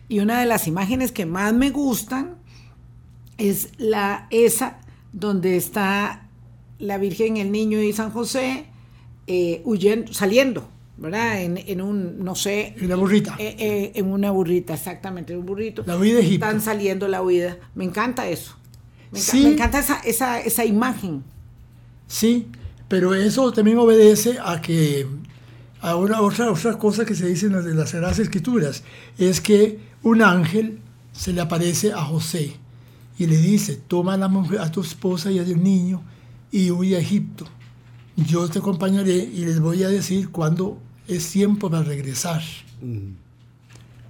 Y 0.09 0.21
una 0.21 0.39
de 0.39 0.47
las 0.47 0.69
imágenes 0.69 1.11
que 1.11 1.25
más 1.27 1.55
me 1.55 1.71
gustan 1.71 2.37
es 3.39 3.71
la 3.79 4.27
esa 4.31 4.79
donde 5.13 5.57
está 5.57 6.29
la 6.79 6.99
Virgen, 6.99 7.37
el 7.39 7.51
Niño 7.51 7.81
y 7.81 7.93
San 7.93 8.11
José 8.11 8.67
eh, 9.27 9.63
huyendo, 9.65 10.13
saliendo, 10.13 10.69
¿verdad? 10.99 11.43
En, 11.43 11.57
en 11.59 11.81
un, 11.81 12.23
no 12.23 12.35
sé, 12.35 12.75
En 12.79 12.89
la 12.91 12.97
burrita. 12.97 13.35
eh, 13.39 13.57
eh, 13.59 13.93
en 13.95 14.07
una 14.13 14.31
burrita, 14.31 14.75
exactamente, 14.75 15.37
un 15.37 15.47
burrito. 15.47 15.83
La 15.87 15.97
huida 15.97 16.17
de 16.17 16.27
Egipto. 16.27 16.47
Están 16.47 16.61
saliendo 16.61 17.09
la 17.09 17.23
huida. 17.23 17.57
Me 17.75 17.85
encanta 17.85 18.29
eso. 18.29 18.57
Me, 19.13 19.19
Sí. 19.19 19.43
me 19.43 19.53
encanta 19.53 19.79
esa, 19.81 19.99
esa, 20.01 20.41
esa 20.41 20.65
imagen. 20.65 21.23
Sí, 22.07 22.47
pero 22.89 23.15
eso 23.15 23.53
también 23.53 23.79
obedece 23.79 24.39
a 24.45 24.61
que 24.61 25.07
a 25.81 25.97
una 25.97 26.21
otra, 26.21 26.51
otra 26.51 26.77
cosa 26.79 27.05
que 27.05 27.15
se 27.15 27.27
dice 27.27 27.47
en 27.47 27.53
las, 27.53 27.65
de 27.65 27.75
las 27.75 27.91
Sagradas 27.91 28.19
Escrituras, 28.19 28.83
es 29.19 29.41
que 29.41 29.79
un 30.03 30.23
ángel 30.23 30.79
se 31.13 31.33
le 31.33 31.41
aparece 31.41 31.93
a 31.93 32.03
José 32.05 32.53
y 33.19 33.27
le 33.27 33.37
dice, 33.37 33.77
toma 33.89 34.15
a, 34.15 34.17
la 34.17 34.29
mujer, 34.29 34.61
a 34.61 34.71
tu 34.71 34.81
esposa 34.83 35.31
y 35.31 35.39
al 35.39 35.63
niño 35.63 36.03
y 36.53 36.71
huye 36.71 36.97
a 36.97 37.01
Egipto. 37.01 37.47
Yo 38.17 38.49
te 38.49 38.59
acompañaré 38.59 39.17
y 39.17 39.45
les 39.45 39.61
voy 39.61 39.83
a 39.85 39.89
decir 39.89 40.31
cuándo 40.31 40.79
es 41.09 41.31
tiempo 41.31 41.71
para 41.71 41.83
regresar. 41.85 42.43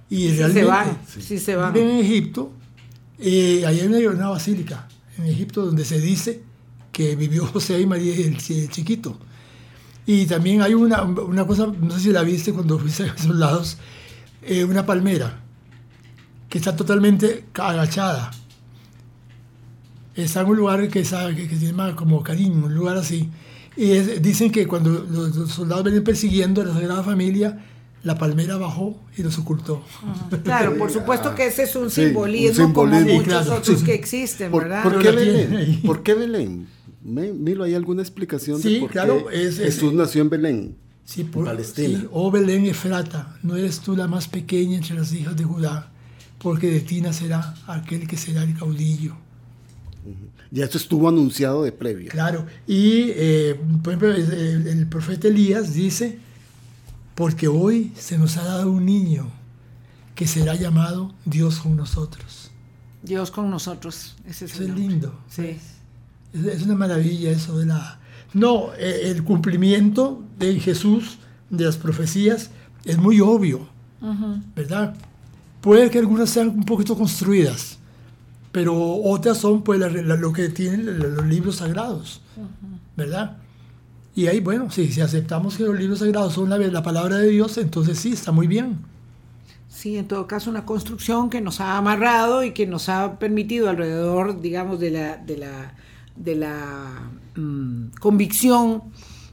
Y 0.09 0.15
Sí 0.15 0.29
se 0.29 0.35
realmente 0.37 0.63
van, 0.65 0.97
sí 1.07 1.39
se 1.39 1.55
van. 1.55 1.75
en 1.77 1.89
Egipto, 1.91 2.51
eh, 3.19 3.63
ahí 3.65 3.79
hay 3.79 3.87
una, 3.87 3.97
una 4.09 4.29
basílica 4.29 4.87
en 5.21 5.27
Egipto 5.27 5.65
donde 5.65 5.85
se 5.85 5.99
dice 5.99 6.43
que 6.91 7.15
vivió 7.15 7.45
José 7.53 7.79
y 7.79 7.85
María 7.85 8.13
el, 8.15 8.37
el 8.49 8.69
chiquito. 8.69 9.17
Y 10.05 10.25
también 10.25 10.61
hay 10.61 10.73
una, 10.73 11.03
una 11.03 11.45
cosa, 11.45 11.67
no 11.67 11.91
sé 11.91 11.99
si 12.01 12.09
la 12.11 12.23
viste 12.23 12.51
cuando 12.53 12.77
fuiste 12.79 13.03
a 13.03 13.13
esos 13.13 13.35
lados, 13.35 13.77
eh, 14.41 14.63
una 14.65 14.85
palmera 14.85 15.39
que 16.49 16.57
está 16.57 16.75
totalmente 16.75 17.45
agachada. 17.53 18.31
Está 20.15 20.41
en 20.41 20.47
un 20.47 20.57
lugar 20.57 20.87
que, 20.89 20.99
está- 20.99 21.33
que, 21.33 21.47
que 21.47 21.55
se 21.55 21.67
llama 21.67 21.95
como 21.95 22.21
cariño, 22.23 22.65
un 22.65 22.75
lugar 22.75 22.97
así. 22.97 23.29
Y 23.77 23.91
es- 23.91 24.21
dicen 24.21 24.51
que 24.51 24.67
cuando 24.67 24.89
los, 24.89 25.35
los 25.35 25.51
soldados 25.51 25.85
venían 25.85 26.03
persiguiendo 26.03 26.61
a 26.61 26.65
la 26.65 26.73
Sagrada 26.73 27.03
Familia, 27.03 27.63
la 28.03 28.17
palmera 28.17 28.57
bajó 28.57 28.99
y 29.15 29.21
los 29.23 29.37
ocultó. 29.37 29.83
Claro, 30.43 30.77
por 30.77 30.91
supuesto 30.91 31.35
que 31.35 31.47
ese 31.47 31.63
es 31.63 31.75
un 31.75 31.89
Sí, 31.91 32.01
un 32.01 32.07
simbolismo, 32.07 32.73
como 32.73 32.89
simbolismo. 32.89 33.19
muchos 33.21 33.43
claro. 33.45 33.59
otros 33.59 33.83
que 33.83 33.93
existen, 33.93 34.51
¿Por, 34.51 34.63
¿verdad? 34.63 34.83
por 34.83 34.99
qué 35.01 35.11
Belén? 35.11 35.81
¿Por 35.85 36.03
qué 36.03 36.13
Belén? 36.15 36.67
Me- 37.03 37.31
Milo, 37.33 37.63
¿hay 37.63 37.73
alguna 37.75 38.01
explicación 38.01 38.61
Sí, 38.61 38.75
de 38.75 38.79
por 38.81 38.91
claro, 38.91 39.25
qué 39.27 39.43
es- 39.43 39.59
es- 39.59 39.75
Jesús 39.75 39.93
nació 39.93 40.21
en 40.21 40.29
Belén? 40.29 40.75
Sí, 41.05 41.21
en 41.21 41.27
por, 41.31 41.45
Palestina. 41.45 41.99
sí, 41.99 42.07
oh 42.11 42.31
Belén 42.31 42.65
Efrata, 42.65 43.35
no 43.43 43.55
eres 43.55 43.79
tú 43.79 43.95
la 43.95 44.07
más 44.07 44.27
pequeña 44.27 44.77
entre 44.77 44.95
las 44.95 45.11
hijas 45.13 45.35
de 45.35 45.43
Judá, 45.43 45.91
porque 46.39 46.69
de 46.71 46.79
ti 46.81 47.01
nacerá 47.01 47.53
aquel 47.67 48.07
que 48.07 48.17
será 48.17 48.43
el 48.43 48.55
caudillo. 48.57 49.15
Ya 50.51 50.65
eso 50.65 50.77
estuvo 50.77 51.07
anunciado 51.07 51.63
de 51.63 51.71
previa. 51.71 52.09
Claro, 52.11 52.45
y 52.67 53.11
eh, 53.15 53.59
por 53.83 53.93
ejemplo, 53.93 54.11
el, 54.13 54.67
el 54.67 54.87
profeta 54.87 55.27
Elías 55.27 55.73
dice, 55.73 56.17
porque 57.21 57.47
hoy 57.47 57.91
se 57.95 58.17
nos 58.17 58.35
ha 58.37 58.43
dado 58.43 58.71
un 58.71 58.83
niño 58.83 59.27
que 60.15 60.25
será 60.25 60.55
llamado 60.55 61.13
Dios 61.23 61.59
con 61.59 61.75
nosotros. 61.75 62.49
Dios 63.03 63.29
con 63.29 63.51
nosotros. 63.51 64.15
Ese 64.25 64.45
es 64.45 64.53
Eso 64.55 64.63
el 64.63 64.71
es 64.71 64.75
lindo. 64.75 65.19
Sí. 65.29 65.57
Es, 66.33 66.45
es 66.45 66.63
una 66.63 66.73
maravilla 66.73 67.29
eso 67.29 67.59
de 67.59 67.67
la... 67.67 67.99
No, 68.33 68.73
eh, 68.73 69.11
el 69.11 69.23
cumplimiento 69.23 70.23
de 70.39 70.59
Jesús, 70.59 71.19
de 71.51 71.65
las 71.65 71.77
profecías, 71.77 72.49
es 72.85 72.97
muy 72.97 73.19
obvio, 73.21 73.69
¿verdad? 74.55 74.95
Puede 75.61 75.91
que 75.91 75.99
algunas 75.99 76.27
sean 76.31 76.47
un 76.49 76.63
poquito 76.63 76.97
construidas, 76.97 77.77
pero 78.51 78.73
otras 79.03 79.37
son 79.37 79.61
pues 79.61 79.79
la- 79.79 79.89
la- 79.89 80.15
lo 80.15 80.33
que 80.33 80.49
tienen 80.49 80.97
los 80.97 81.25
libros 81.27 81.57
sagrados, 81.57 82.21
¿verdad? 82.97 83.37
Y 84.13 84.27
ahí, 84.27 84.41
bueno, 84.41 84.69
sí, 84.69 84.91
si 84.91 85.01
aceptamos 85.01 85.55
que 85.55 85.63
los 85.63 85.79
libros 85.79 85.99
sagrados 85.99 86.33
son 86.33 86.49
la, 86.49 86.57
la 86.57 86.83
palabra 86.83 87.17
de 87.17 87.29
Dios, 87.29 87.57
entonces 87.57 87.97
sí, 87.97 88.11
está 88.11 88.31
muy 88.31 88.47
bien. 88.47 88.79
Sí, 89.69 89.97
en 89.97 90.07
todo 90.07 90.27
caso, 90.27 90.49
una 90.49 90.65
construcción 90.65 91.29
que 91.29 91.39
nos 91.39 91.61
ha 91.61 91.77
amarrado 91.77 92.43
y 92.43 92.51
que 92.51 92.67
nos 92.67 92.89
ha 92.89 93.17
permitido 93.19 93.69
alrededor, 93.69 94.41
digamos, 94.41 94.79
de 94.79 94.91
la, 94.91 95.17
de 95.17 95.37
la, 95.37 95.75
de 96.17 96.35
la 96.35 97.09
mm, 97.35 97.91
convicción, 98.01 98.83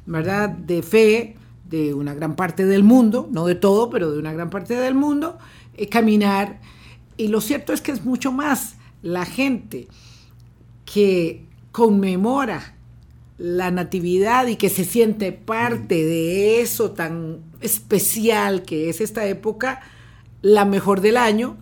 ¿verdad?, 0.07 0.49
de 0.49 0.83
fe 0.83 1.37
de 1.69 1.93
una 1.93 2.15
gran 2.15 2.37
parte 2.37 2.65
del 2.65 2.85
mundo, 2.85 3.29
no 3.33 3.47
de 3.47 3.57
todo, 3.57 3.91
pero 3.91 4.13
de 4.13 4.19
una 4.19 4.33
gran 4.33 4.49
parte 4.49 4.75
del 4.75 4.95
mundo, 4.95 5.39
eh, 5.75 5.89
caminar. 5.89 6.61
Y 7.17 7.29
lo 7.29 7.41
cierto 7.41 7.73
es 7.73 7.81
que 7.81 7.91
es 7.91 8.05
mucho 8.05 8.31
más 8.31 8.77
la 9.03 9.27
gente 9.27 9.89
que 10.85 11.47
conmemora 11.73 12.78
la 13.39 13.71
natividad 13.71 14.47
y 14.49 14.57
que 14.57 14.69
se 14.69 14.85
siente 14.85 15.31
parte 15.33 15.95
de 16.05 16.61
eso 16.61 16.91
tan 16.91 17.39
especial 17.61 18.63
que 18.63 18.89
es 18.91 19.01
esta 19.01 19.27
época, 19.27 19.81
la 20.43 20.65
mejor 20.65 21.01
del 21.01 21.17
año, 21.17 21.57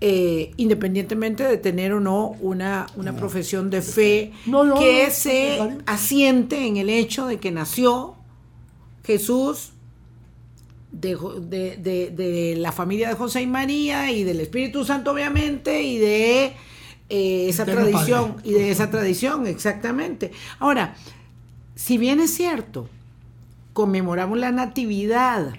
eh, 0.00 0.52
independientemente 0.56 1.44
de 1.44 1.56
tener 1.56 1.92
o 1.92 2.00
no 2.00 2.36
una, 2.40 2.86
una 2.96 3.16
profesión 3.16 3.70
de 3.70 3.82
fe 3.82 4.32
No, 4.46 4.64
no, 4.64 4.78
que 4.78 5.10
se 5.10 5.58
asiente 5.86 6.66
en 6.66 6.76
el 6.76 6.88
hecho 6.90 7.26
de 7.26 7.38
que 7.38 7.50
nació 7.50 8.14
Jesús 9.04 9.70
de, 10.92 11.16
de- 11.42 11.76
de- 11.76 12.10
de 12.10 12.56
la 12.56 12.72
familia 12.72 13.08
de 13.08 13.14
José 13.14 13.42
y 13.42 13.46
María 13.46 14.10
y 14.10 14.24
del 14.24 14.40
Espíritu 14.40 14.84
Santo, 14.84 15.12
obviamente, 15.12 15.82
y 15.82 15.98
de 15.98 16.52
eh, 17.08 17.48
esa 17.48 17.64
tradición, 17.64 18.34
Padre. 18.34 18.48
y 18.48 18.52
de 18.52 18.70
esa 18.70 18.90
tradición, 18.90 19.46
exactamente. 19.46 20.32
Ahora, 20.58 20.94
si 21.74 21.98
bien 21.98 22.20
es 22.20 22.34
cierto, 22.34 22.88
conmemoramos 23.72 24.38
la 24.38 24.50
natividad 24.50 25.54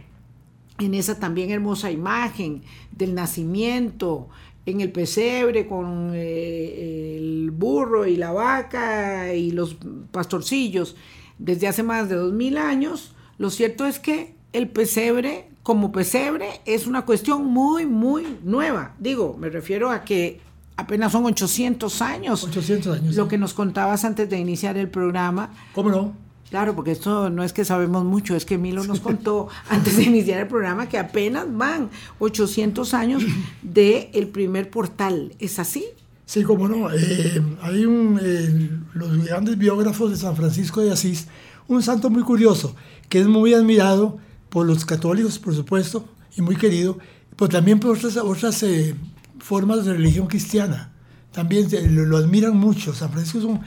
en 0.80 0.94
esa 0.94 1.20
también 1.20 1.52
hermosa 1.52 1.92
imagen 1.92 2.62
del 2.92 3.16
nacimiento 3.16 4.30
en 4.66 4.82
el 4.82 4.92
pesebre 4.92 5.68
con 5.68 6.12
eh, 6.14 7.18
el 7.18 7.52
burro 7.52 8.06
y 8.06 8.16
la 8.16 8.32
vaca 8.32 9.34
y 9.34 9.52
los 9.52 9.78
pastorcillos 10.12 10.96
desde 11.40 11.68
hace 11.68 11.84
más 11.84 12.10
de 12.10 12.16
dos 12.16 12.34
mil 12.34 12.58
años, 12.58 13.16
lo 13.38 13.50
cierto 13.50 13.86
es 13.86 13.98
que 13.98 14.36
el 14.54 14.68
pesebre 14.68 15.48
como 15.64 15.92
pesebre 15.92 16.62
es 16.66 16.86
una 16.86 17.06
cuestión 17.06 17.46
muy, 17.46 17.86
muy 17.86 18.38
nueva. 18.44 18.96
Digo, 19.00 19.38
me 19.40 19.50
refiero 19.50 19.90
a 19.90 20.04
que 20.04 20.42
apenas 20.80 21.12
son 21.12 21.26
800 21.26 22.02
años. 22.02 22.44
800 22.44 23.00
años. 23.00 23.16
Lo 23.16 23.24
sí. 23.24 23.30
que 23.30 23.38
nos 23.38 23.54
contabas 23.54 24.06
antes 24.06 24.30
de 24.30 24.40
iniciar 24.40 24.78
el 24.78 24.90
programa. 24.90 25.52
¿Cómo 25.74 25.90
no? 25.90 26.14
Claro, 26.50 26.76
porque 26.76 26.92
esto 26.92 27.30
no 27.30 27.44
es 27.44 27.54
que 27.54 27.64
sabemos 27.64 28.04
mucho, 28.06 28.36
es 28.36 28.44
que 28.44 28.58
Milo 28.58 28.84
nos 28.84 29.02
contó 29.02 29.50
antes 29.70 29.98
de 29.98 30.04
iniciar 30.04 30.40
el 30.40 30.48
programa 30.48 30.90
que 30.90 30.98
apenas 30.98 31.46
van 31.56 31.90
800 32.18 32.94
años 32.96 33.24
del 33.62 34.10
el 34.14 34.28
primer 34.30 34.72
portal. 34.72 35.34
¿Es 35.40 35.60
así? 35.60 35.86
Sí, 36.26 36.44
cómo 36.44 36.68
no. 36.68 36.92
Eh, 36.92 37.42
hay 37.62 37.86
un, 37.86 38.20
eh, 38.22 38.70
los 38.94 39.26
grandes 39.26 39.58
biógrafos 39.58 40.12
de 40.12 40.18
San 40.18 40.36
Francisco 40.36 40.82
de 40.82 40.92
Asís, 40.92 41.28
un 41.68 41.84
santo 41.84 42.10
muy 42.10 42.24
curioso, 42.24 42.76
que 43.10 43.20
es 43.20 43.28
muy 43.28 43.54
admirado 43.54 44.18
por 44.50 44.66
los 44.66 44.86
católicos, 44.86 45.38
por 45.38 45.56
supuesto, 45.56 46.06
y 46.36 46.42
muy 46.42 46.56
querido, 46.56 46.98
pero 47.36 47.50
también 47.50 47.80
por 47.80 47.98
otras, 47.98 48.18
otras 48.18 48.62
eh, 48.64 48.96
formas 49.40 49.86
de 49.86 49.94
religión 49.94 50.28
cristiana. 50.28 50.92
También 51.32 51.68
lo, 51.96 52.06
lo 52.06 52.18
admiran 52.18 52.56
mucho. 52.58 52.94
San 52.94 53.12
Francisco 53.12 53.40
es 53.40 53.44
un, 53.46 53.60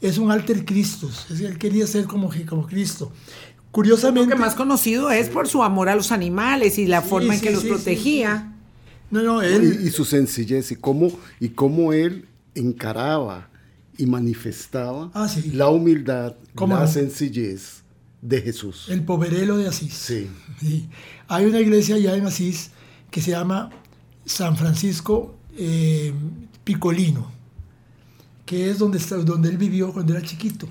es 0.00 0.18
un 0.18 0.30
alter 0.30 0.64
Christus, 0.64 1.26
es, 1.30 1.40
él 1.40 1.58
quería 1.58 1.86
ser 1.86 2.04
como, 2.06 2.30
como 2.48 2.66
Cristo. 2.66 3.12
Lo 3.12 3.72
Curiosamente... 3.72 4.34
que 4.34 4.38
más 4.40 4.54
conocido 4.54 5.10
es 5.10 5.28
por 5.28 5.46
su 5.46 5.62
amor 5.62 5.88
a 5.88 5.94
los 5.94 6.10
animales 6.12 6.78
y 6.78 6.86
la 6.86 7.02
Sí, 7.02 7.08
forma 7.08 7.34
en 7.34 7.40
sí, 7.40 7.46
que 7.46 7.52
los 7.52 7.62
sí, 7.62 7.68
sí, 7.68 7.72
protegía. 7.74 8.52
No, 9.10 9.22
no, 9.22 9.42
Y, 9.42 9.46
él... 9.46 9.80
y 9.84 9.90
su 9.90 10.04
sencillez 10.04 10.72
y 10.72 10.76
cómo, 10.76 11.10
y 11.38 11.50
cómo 11.50 11.92
él 11.92 12.26
encaraba 12.54 13.48
y 13.96 14.06
manifestaba 14.06 15.10
Ah, 15.14 15.28
sí. 15.28 15.50
la 15.52 15.68
humildad, 15.68 16.34
¿Cómo 16.54 16.74
la 16.74 16.82
no? 16.82 16.88
sencillez 16.88 17.82
de 18.22 18.40
Jesús. 18.42 18.86
El 18.88 19.02
poverelo 19.04 19.56
de 19.56 19.68
Asís. 19.68 19.94
Sí. 19.94 20.28
Sí. 20.60 20.88
Hay 21.28 21.44
una 21.46 21.60
iglesia 21.60 21.94
allá 21.94 22.16
en 22.16 22.26
Asís 22.26 22.70
que 23.10 23.20
se 23.22 23.30
llama 23.30 23.70
San 24.24 24.56
Francisco 24.56 25.36
eh, 25.56 26.12
Picolino, 26.64 27.30
que 28.46 28.70
es 28.70 28.78
donde, 28.78 28.98
está, 28.98 29.16
donde 29.16 29.48
él 29.48 29.58
vivió 29.58 29.92
cuando 29.92 30.12
era 30.16 30.22
chiquito. 30.22 30.68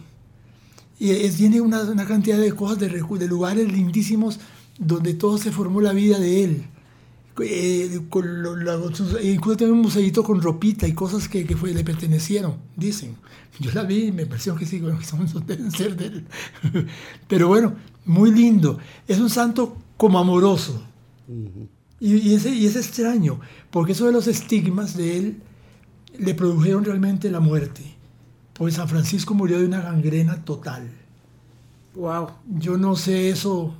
Y 0.99 1.11
es- 1.11 1.37
tiene 1.37 1.61
una, 1.61 1.81
una 1.83 2.05
cantidad 2.05 2.37
de 2.37 2.51
cosas, 2.53 2.79
de, 2.79 2.89
de 2.89 3.27
lugares 3.27 3.71
lindísimos 3.71 4.39
donde 4.77 5.13
todo 5.13 5.37
se 5.37 5.51
formó 5.51 5.81
la 5.81 5.93
vida 5.93 6.19
de 6.19 6.43
él. 6.43 6.63
Eh, 7.41 8.01
incluso 9.23 9.57
tiene 9.57 9.71
un 9.71 9.79
museito 9.81 10.23
con 10.23 10.41
ropita 10.41 10.87
y 10.87 10.93
cosas 10.93 11.29
que, 11.29 11.45
que 11.45 11.55
fue, 11.55 11.73
le 11.73 11.83
pertenecieron, 11.85 12.57
dicen. 12.75 13.15
Yo 13.59 13.71
la 13.73 13.83
vi 13.83 14.05
y 14.07 14.11
me 14.11 14.25
pareció 14.25 14.55
que 14.55 14.65
sí, 14.65 14.79
bueno, 14.79 15.01
son, 15.03 15.25
deben 15.45 15.71
ser 15.71 15.95
de 15.95 16.05
él. 16.07 16.25
Pero 17.27 17.47
bueno, 17.47 17.75
muy 18.05 18.31
lindo. 18.31 18.77
Es 19.07 19.19
un 19.19 19.29
santo 19.29 19.77
como 19.97 20.19
amoroso. 20.19 20.81
Y, 21.99 22.15
y 22.15 22.33
ese, 22.35 22.49
y 22.49 22.65
es 22.65 22.75
extraño, 22.75 23.39
porque 23.71 23.91
eso 23.91 24.05
de 24.05 24.11
los 24.11 24.27
estigmas 24.27 24.95
de 24.95 25.17
él 25.17 25.37
le 26.17 26.33
produjeron 26.33 26.83
realmente 26.85 27.29
la 27.29 27.39
muerte. 27.39 27.83
Porque 28.53 28.73
San 28.73 28.89
Francisco 28.89 29.33
murió 29.33 29.59
de 29.59 29.65
una 29.65 29.81
gangrena 29.81 30.43
total. 30.43 30.89
Wow. 31.95 32.29
Yo 32.57 32.77
no 32.77 32.95
sé 32.95 33.29
eso, 33.29 33.73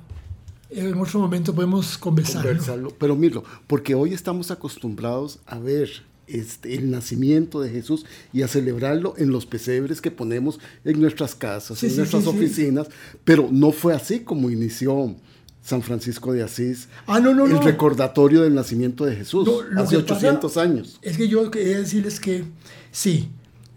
en 0.70 0.98
otro 0.98 1.20
momento 1.20 1.54
podemos 1.54 1.98
conversar. 1.98 2.42
conversarlo. 2.44 2.94
Pero 2.98 3.16
miro, 3.16 3.44
porque 3.66 3.94
hoy 3.94 4.14
estamos 4.14 4.50
acostumbrados 4.50 5.38
a 5.46 5.58
ver 5.58 5.90
este, 6.26 6.74
el 6.74 6.90
nacimiento 6.90 7.60
de 7.60 7.70
Jesús 7.70 8.06
y 8.32 8.42
a 8.42 8.48
celebrarlo 8.48 9.14
en 9.16 9.30
los 9.30 9.46
pesebres 9.46 10.00
que 10.00 10.10
ponemos 10.10 10.60
en 10.84 11.00
nuestras 11.00 11.34
casas, 11.34 11.78
Sí, 11.78 11.86
en 11.86 11.92
sí, 11.92 11.98
nuestras 11.98 12.24
sí, 12.24 12.30
sí. 12.30 12.36
oficinas, 12.36 12.88
pero 13.24 13.48
no 13.50 13.72
fue 13.72 13.94
así 13.94 14.20
como 14.20 14.50
inició 14.50 15.14
San 15.70 15.82
Francisco 15.82 16.32
de 16.32 16.42
Asís. 16.42 16.88
Ah, 17.06 17.20
no, 17.20 17.32
no, 17.34 17.46
el 17.46 17.52
no. 17.52 17.62
recordatorio 17.62 18.42
del 18.42 18.54
nacimiento 18.54 19.04
de 19.06 19.16
Jesús 19.16 19.46
No, 19.46 19.80
hace 19.82 19.96
que 19.96 20.02
pasa 20.02 20.14
800 20.26 20.56
años. 20.56 20.98
Es 21.02 21.16
que 21.16 21.28
yo 21.28 21.50
quería 21.50 21.78
decirles 21.78 22.18
que 22.20 22.44
sí, 22.90 23.30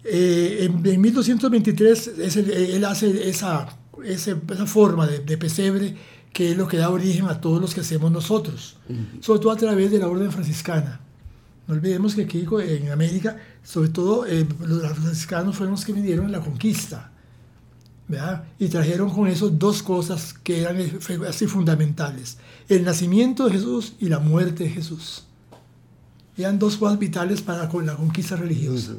eh, 0.03 0.57
en, 0.69 0.85
en 0.85 0.99
1223 1.01 2.07
es 2.19 2.35
el- 2.35 2.51
él 2.51 2.83
hace 2.85 3.29
esa, 3.29 3.77
esa 4.03 4.35
forma 4.65 5.07
de, 5.07 5.19
de 5.19 5.37
pesebre 5.37 5.95
que 6.33 6.51
es 6.51 6.57
lo 6.57 6.67
que 6.67 6.77
da 6.77 6.89
origen 6.89 7.27
a 7.27 7.39
todos 7.39 7.61
los 7.61 7.75
que 7.75 7.81
hacemos 7.81 8.11
nosotros, 8.11 8.77
sobre 9.21 9.39
todo 9.39 9.51
a 9.51 9.55
través 9.55 9.91
de 9.91 9.99
la 9.99 10.07
orden 10.07 10.31
franciscana. 10.31 10.99
No 11.67 11.75
olvidemos 11.75 12.15
que 12.15 12.23
aquí 12.23 12.45
en 12.67 12.91
América, 12.91 13.37
sobre 13.63 13.89
todo 13.89 14.25
eh, 14.25 14.45
los 14.65 14.81
franciscanos 14.97 15.55
fueron 15.55 15.71
los 15.75 15.85
que 15.85 15.93
vinieron 15.93 16.25
en 16.25 16.31
la 16.33 16.39
conquista. 16.41 17.11
¿Verdad? 18.07 18.43
Y 18.59 18.67
trajeron 18.67 19.09
con 19.09 19.27
eso 19.27 19.49
dos 19.49 19.81
cosas 19.81 20.33
que 20.33 20.61
eran 20.61 20.77
así 21.27 21.47
fundamentales. 21.47 22.37
El 22.67 22.83
nacimiento 22.83 23.45
de 23.45 23.53
Jesús 23.53 23.93
y 23.99 24.09
la 24.09 24.19
muerte 24.19 24.65
de 24.65 24.69
Jesús. 24.69 25.25
Eran 26.37 26.59
dos 26.59 26.77
cosas 26.77 26.99
vitales 26.99 27.41
para 27.41 27.69
con 27.69 27.85
la 27.85 27.95
conquista 27.95 28.35
religiosa. 28.35 28.93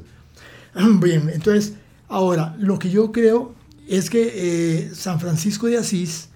Bien, 1.00 1.28
entonces, 1.30 1.74
ahora, 2.08 2.56
lo 2.58 2.78
que 2.78 2.90
yo 2.90 3.12
creo 3.12 3.54
es 3.88 4.08
que 4.08 4.32
eh, 4.34 4.94
San 4.94 5.20
Francisco 5.20 5.66
de 5.66 5.78
Asís 5.78 6.28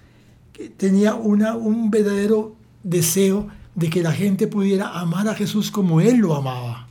tenía 0.77 1.15
una, 1.15 1.55
un 1.55 1.89
verdadero 1.89 2.55
deseo 2.83 3.47
de 3.75 3.89
que 3.89 4.03
la 4.03 4.11
gente 4.11 4.47
pudiera 4.47 4.99
amar 4.99 5.27
a 5.27 5.35
Jesús 5.35 5.71
como 5.71 6.01
él 6.01 6.17
lo 6.17 6.35
amaba. 6.35 6.87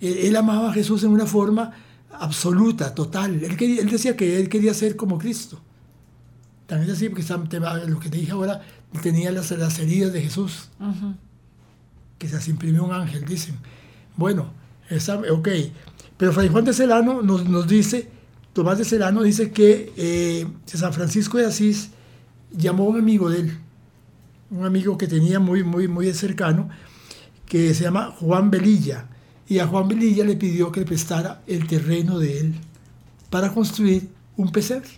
Él, 0.00 0.18
él 0.18 0.36
amaba 0.36 0.70
a 0.70 0.72
Jesús 0.72 1.02
en 1.04 1.10
una 1.10 1.26
forma 1.26 1.72
absoluta, 2.20 2.94
total. 2.94 3.42
Él, 3.42 3.56
quería- 3.56 3.80
él 3.82 3.90
decía 3.90 4.16
que 4.16 4.38
él 4.40 4.48
quería 4.48 4.74
ser 4.74 4.96
como 4.96 5.18
Cristo. 5.18 5.60
También 6.66 6.90
es 6.90 6.96
así, 6.96 7.08
porque 7.08 7.24
lo 7.86 8.00
que 8.00 8.08
te 8.08 8.18
dije 8.18 8.32
ahora, 8.32 8.62
tenía 9.02 9.30
las, 9.32 9.50
las 9.52 9.78
heridas 9.78 10.12
de 10.12 10.22
Jesús, 10.22 10.70
que 12.18 12.28
se 12.28 12.34
las 12.34 12.48
imprimió 12.48 12.84
un 12.84 12.92
ángel, 12.92 13.24
dicen. 13.24 13.56
Bueno, 14.16 14.50
esa, 14.88 15.16
ok. 15.18 15.48
Pero 16.16 16.32
Fray 16.32 16.48
Juan 16.48 16.64
de 16.64 16.72
Celano 16.72 17.22
nos, 17.22 17.48
nos 17.48 17.66
dice, 17.66 18.08
Tomás 18.52 18.78
de 18.78 18.84
Celano 18.84 19.22
dice 19.22 19.50
que 19.50 19.92
eh, 19.96 20.46
San 20.64 20.92
Francisco 20.92 21.38
de 21.38 21.46
Asís 21.46 21.90
llamó 22.52 22.84
a 22.84 22.88
un 22.90 22.98
amigo 22.98 23.28
de 23.28 23.40
él, 23.40 23.58
un 24.50 24.64
amigo 24.64 24.96
que 24.96 25.08
tenía 25.08 25.40
muy, 25.40 25.64
muy, 25.64 25.88
muy 25.88 26.12
cercano, 26.14 26.68
que 27.46 27.74
se 27.74 27.82
llama 27.84 28.14
Juan 28.20 28.50
Velilla. 28.50 29.08
Y 29.48 29.58
a 29.58 29.66
Juan 29.66 29.88
Velilla 29.88 30.24
le 30.24 30.36
pidió 30.36 30.72
que 30.72 30.80
le 30.80 30.86
prestara 30.86 31.42
el 31.46 31.66
terreno 31.66 32.18
de 32.18 32.40
él 32.40 32.54
para 33.30 33.52
construir 33.52 34.08
un 34.36 34.50
pesebre 34.50 34.88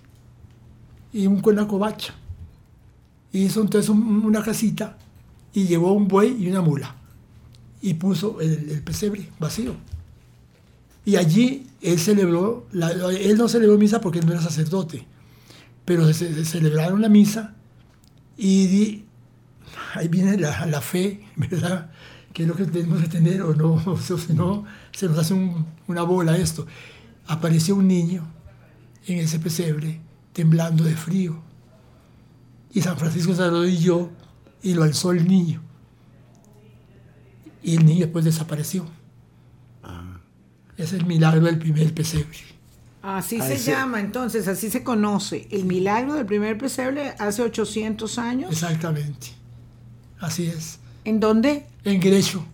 y 1.13 1.27
un, 1.27 1.41
una 1.45 1.67
covacha. 1.67 2.15
Hizo 3.33 3.61
entonces 3.61 3.89
un- 3.91 4.25
una 4.25 4.43
casita 4.43 4.97
y 5.53 5.65
llevó 5.67 5.93
un 5.93 6.07
buey 6.09 6.37
y 6.43 6.49
una 6.51 6.61
mula 6.63 6.95
y 7.83 7.95
puso 7.95 8.41
el, 8.41 8.83
pesebre 8.83 9.29
vacío. 9.39 9.75
Y 11.05 11.17
allí 11.17 11.67
él 11.83 11.99
celebró, 11.99 12.67
él 12.73 13.37
no 13.39 13.49
celebró 13.49 13.79
misa 13.79 14.01
porque 14.01 14.21
no 14.21 14.33
era 14.33 14.41
sacerdote, 14.43 15.07
pero 15.85 16.13
se, 16.13 16.45
celebraron 16.45 17.01
la 17.01 17.09
misa 17.09 17.55
y 18.37 18.67
di- 18.67 19.05
ahí 19.95 20.09
viene 20.09 20.37
la 20.37 20.81
fe, 20.81 21.25
¿verdad? 21.37 21.91
Que 22.37 22.43
es 22.43 22.49
lo 22.49 22.55
que 22.55 22.67
tenemos 22.67 23.01
que 23.01 23.09
tener 23.09 23.41
o 23.41 23.55
no, 23.55 23.73
o 23.87 23.97
sea, 23.99 24.19
si 24.19 24.35
no 24.35 24.65
se 24.93 25.09
nos 25.09 25.17
hace 25.19 25.33
un- 25.33 25.65
una 25.87 26.03
bola 26.03 26.37
esto. 26.37 26.67
Apareció 27.27 27.77
un 27.77 27.89
niño 27.89 28.27
en 29.07 29.21
ese 29.21 29.39
pesebre 29.39 30.01
temblando 30.35 30.85
de 30.85 30.95
frío 30.95 31.41
y 32.75 32.83
San 32.83 32.99
Francisco 32.99 33.35
se 33.35 33.43
arrodilló 33.43 34.11
y 34.63 34.75
lo 34.75 34.83
alzó 34.83 35.13
el 35.13 35.27
niño. 35.27 35.63
Y 37.63 37.77
el 37.77 37.87
niño 37.87 38.01
después 38.05 38.25
desapareció. 38.27 38.85
Es 40.77 40.93
el 40.93 41.07
milagro 41.07 41.47
del 41.47 41.59
primer 41.59 41.95
pesebre. 41.95 42.37
Así 43.03 43.39
Ah, 43.41 43.47
se 43.47 43.55
ese- 43.55 43.71
llama, 43.71 43.99
entonces, 44.01 44.47
así 44.47 44.69
se 44.69 44.85
conoce. 44.85 45.49
El 45.51 45.65
milagro 45.65 46.13
del 46.15 46.27
primer 46.27 46.59
pesebre 46.59 47.15
hace 47.19 47.41
800 47.41 48.19
años. 48.19 48.53
Exactamente. 48.53 49.29
Así 50.21 50.49
es. 50.49 50.81
¿En 51.07 51.21
dónde? 51.21 51.65
En 51.85 52.01
Grecio, 52.01 52.45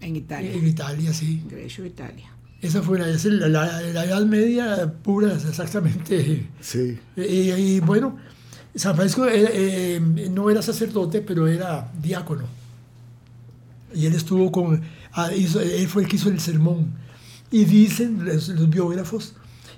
En 0.00 0.14
Italia. 0.16 0.52
en 0.52 0.66
Italia, 0.66 1.12
sí. 1.12 1.42
Grecia, 1.48 1.84
Italia. 1.86 2.28
Esa 2.60 2.80
fue 2.82 2.98
la, 2.98 3.08
esa 3.08 3.28
la, 3.28 3.48
la- 3.48 3.80
la 3.80 4.04
Edad 4.04 4.24
Media 4.26 4.92
pura, 5.02 5.32
exactamente. 5.34 6.48
Sí. 6.60 6.98
Y, 7.16 7.22
y 7.50 7.80
bueno, 7.80 8.16
San 8.74 8.94
Francisco 8.94 9.26
era, 9.26 9.50
eh, 9.52 10.00
no 10.30 10.48
era 10.50 10.62
sacerdote, 10.62 11.20
pero 11.22 11.46
era 11.48 11.90
diácono. 12.00 12.44
Y 13.94 14.06
él 14.06 14.14
estuvo 14.14 14.52
con, 14.52 14.80
ah, 15.12 15.32
hizo- 15.34 15.60
él 15.60 15.88
fue 15.88 16.02
el 16.04 16.08
que 16.08 16.16
hizo 16.16 16.28
el 16.28 16.38
sermón. 16.40 16.92
Y 17.50 17.64
dicen 17.64 18.24
los, 18.24 18.48
los 18.48 18.70
biógrafos 18.70 19.34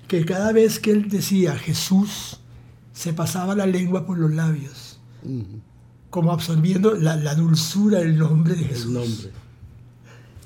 que 0.07 0.23
cada 0.23 0.51
vez 0.51 0.79
que 0.79 0.91
él 0.91 1.09
decía 1.09 1.57
Jesús, 1.57 2.39
se 2.93 3.11
pasaba 3.13 3.55
la 3.55 3.65
lengua 3.65 4.05
por 4.05 4.17
los 4.17 4.31
labios, 4.31 4.99
como 6.15 6.31
absorbiendo 6.31 6.93
la, 6.95 7.17
la 7.17 7.35
dulzura 7.35 7.99
del 7.99 8.17
nombre 8.17 8.55
de 8.55 8.63
Jesús. 8.63 8.85
El 8.85 8.93
nombre. 8.93 9.31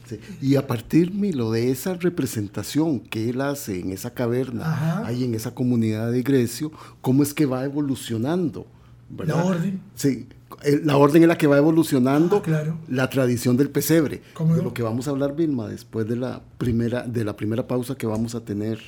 Sí. 0.09 0.19
Y 0.41 0.55
a 0.55 0.65
partir, 0.65 1.13
Milo, 1.13 1.51
de 1.51 1.69
esa 1.69 1.93
representación 1.93 2.99
que 2.99 3.29
él 3.29 3.39
hace 3.41 3.79
en 3.79 3.91
esa 3.91 4.11
caverna, 4.15 4.63
Ajá. 4.65 5.05
ahí 5.05 5.23
en 5.23 5.35
esa 5.35 5.53
comunidad 5.53 6.11
de 6.11 6.23
Grecio, 6.23 6.71
¿cómo 7.01 7.21
es 7.21 7.35
que 7.35 7.45
va 7.45 7.63
evolucionando? 7.65 8.65
¿verdad? 9.11 9.35
La 9.37 9.43
orden. 9.45 9.79
Sí, 9.93 10.25
el- 10.63 10.87
la 10.87 10.97
orden 10.97 11.21
es 11.21 11.27
la 11.27 11.37
que 11.37 11.45
va 11.45 11.57
evolucionando 11.59 12.37
Ah, 12.37 12.41
claro. 12.41 12.77
la 12.87 13.07
tradición 13.11 13.55
del 13.55 13.69
pesebre. 13.69 14.23
¿Cómo 14.33 14.53
de 14.55 14.61
no? 14.63 14.69
lo 14.69 14.73
que 14.73 14.81
vamos 14.81 15.07
a 15.07 15.11
hablar, 15.11 15.35
Vilma, 15.35 15.67
después 15.67 16.07
de 16.07 16.15
la 16.15 16.41
primera, 16.57 17.03
de 17.03 17.23
la 17.23 17.35
primera 17.35 17.67
pausa 17.67 17.93
que 17.95 18.07
vamos 18.07 18.33
a 18.33 18.39
tener 18.43 18.79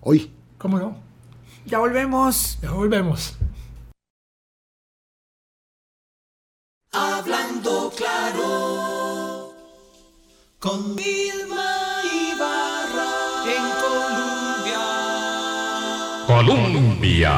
hoy. 0.00 0.32
¿Cómo 0.58 0.80
no? 0.80 0.96
Ya 1.66 1.78
volvemos. 1.78 2.58
Ya 2.60 2.72
volvemos. 2.72 3.36
Con 10.58 10.96
Vilma 10.96 12.02
Ibarra 12.02 13.08
en 13.46 13.64
Colombia. 13.80 14.80
Colombia. 16.26 17.32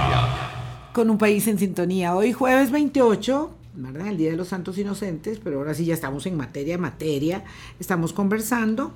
Con 0.94 1.10
un 1.10 1.18
país 1.18 1.46
en 1.46 1.58
sintonía. 1.58 2.16
Hoy 2.16 2.32
jueves 2.32 2.70
28, 2.70 3.50
¿verdad? 3.74 4.06
El 4.06 4.16
Día 4.16 4.30
de 4.30 4.38
los 4.38 4.48
Santos 4.48 4.78
Inocentes, 4.78 5.40
pero 5.44 5.58
ahora 5.58 5.74
sí 5.74 5.84
ya 5.84 5.92
estamos 5.92 6.24
en 6.24 6.38
materia, 6.38 6.78
materia. 6.78 7.44
Estamos 7.78 8.14
conversando 8.14 8.92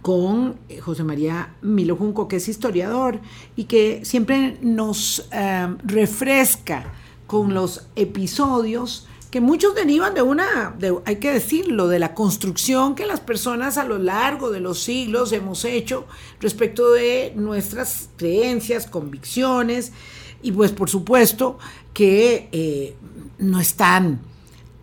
con 0.00 0.56
eh, 0.68 0.80
José 0.80 1.04
María 1.04 1.54
Milo 1.62 1.94
Junco, 1.94 2.26
que 2.26 2.36
es 2.36 2.48
historiador 2.48 3.20
y 3.54 3.64
que 3.64 4.04
siempre 4.04 4.58
nos 4.62 5.28
eh, 5.30 5.76
refresca 5.84 6.92
con 7.28 7.54
los 7.54 7.86
episodios 7.94 9.06
que 9.32 9.40
muchos 9.40 9.74
derivan 9.74 10.12
de 10.12 10.20
una, 10.20 10.76
hay 11.06 11.16
que 11.16 11.32
decirlo, 11.32 11.88
de 11.88 11.98
la 11.98 12.12
construcción 12.12 12.94
que 12.94 13.06
las 13.06 13.20
personas 13.20 13.78
a 13.78 13.84
lo 13.84 13.96
largo 13.96 14.50
de 14.50 14.60
los 14.60 14.82
siglos 14.82 15.32
hemos 15.32 15.64
hecho 15.64 16.04
respecto 16.38 16.92
de 16.92 17.32
nuestras 17.34 18.10
creencias, 18.18 18.86
convicciones, 18.86 19.92
y 20.42 20.52
pues 20.52 20.70
por 20.72 20.90
supuesto 20.90 21.58
que 21.94 22.50
eh, 22.52 22.94
no 23.38 23.58
están 23.58 24.20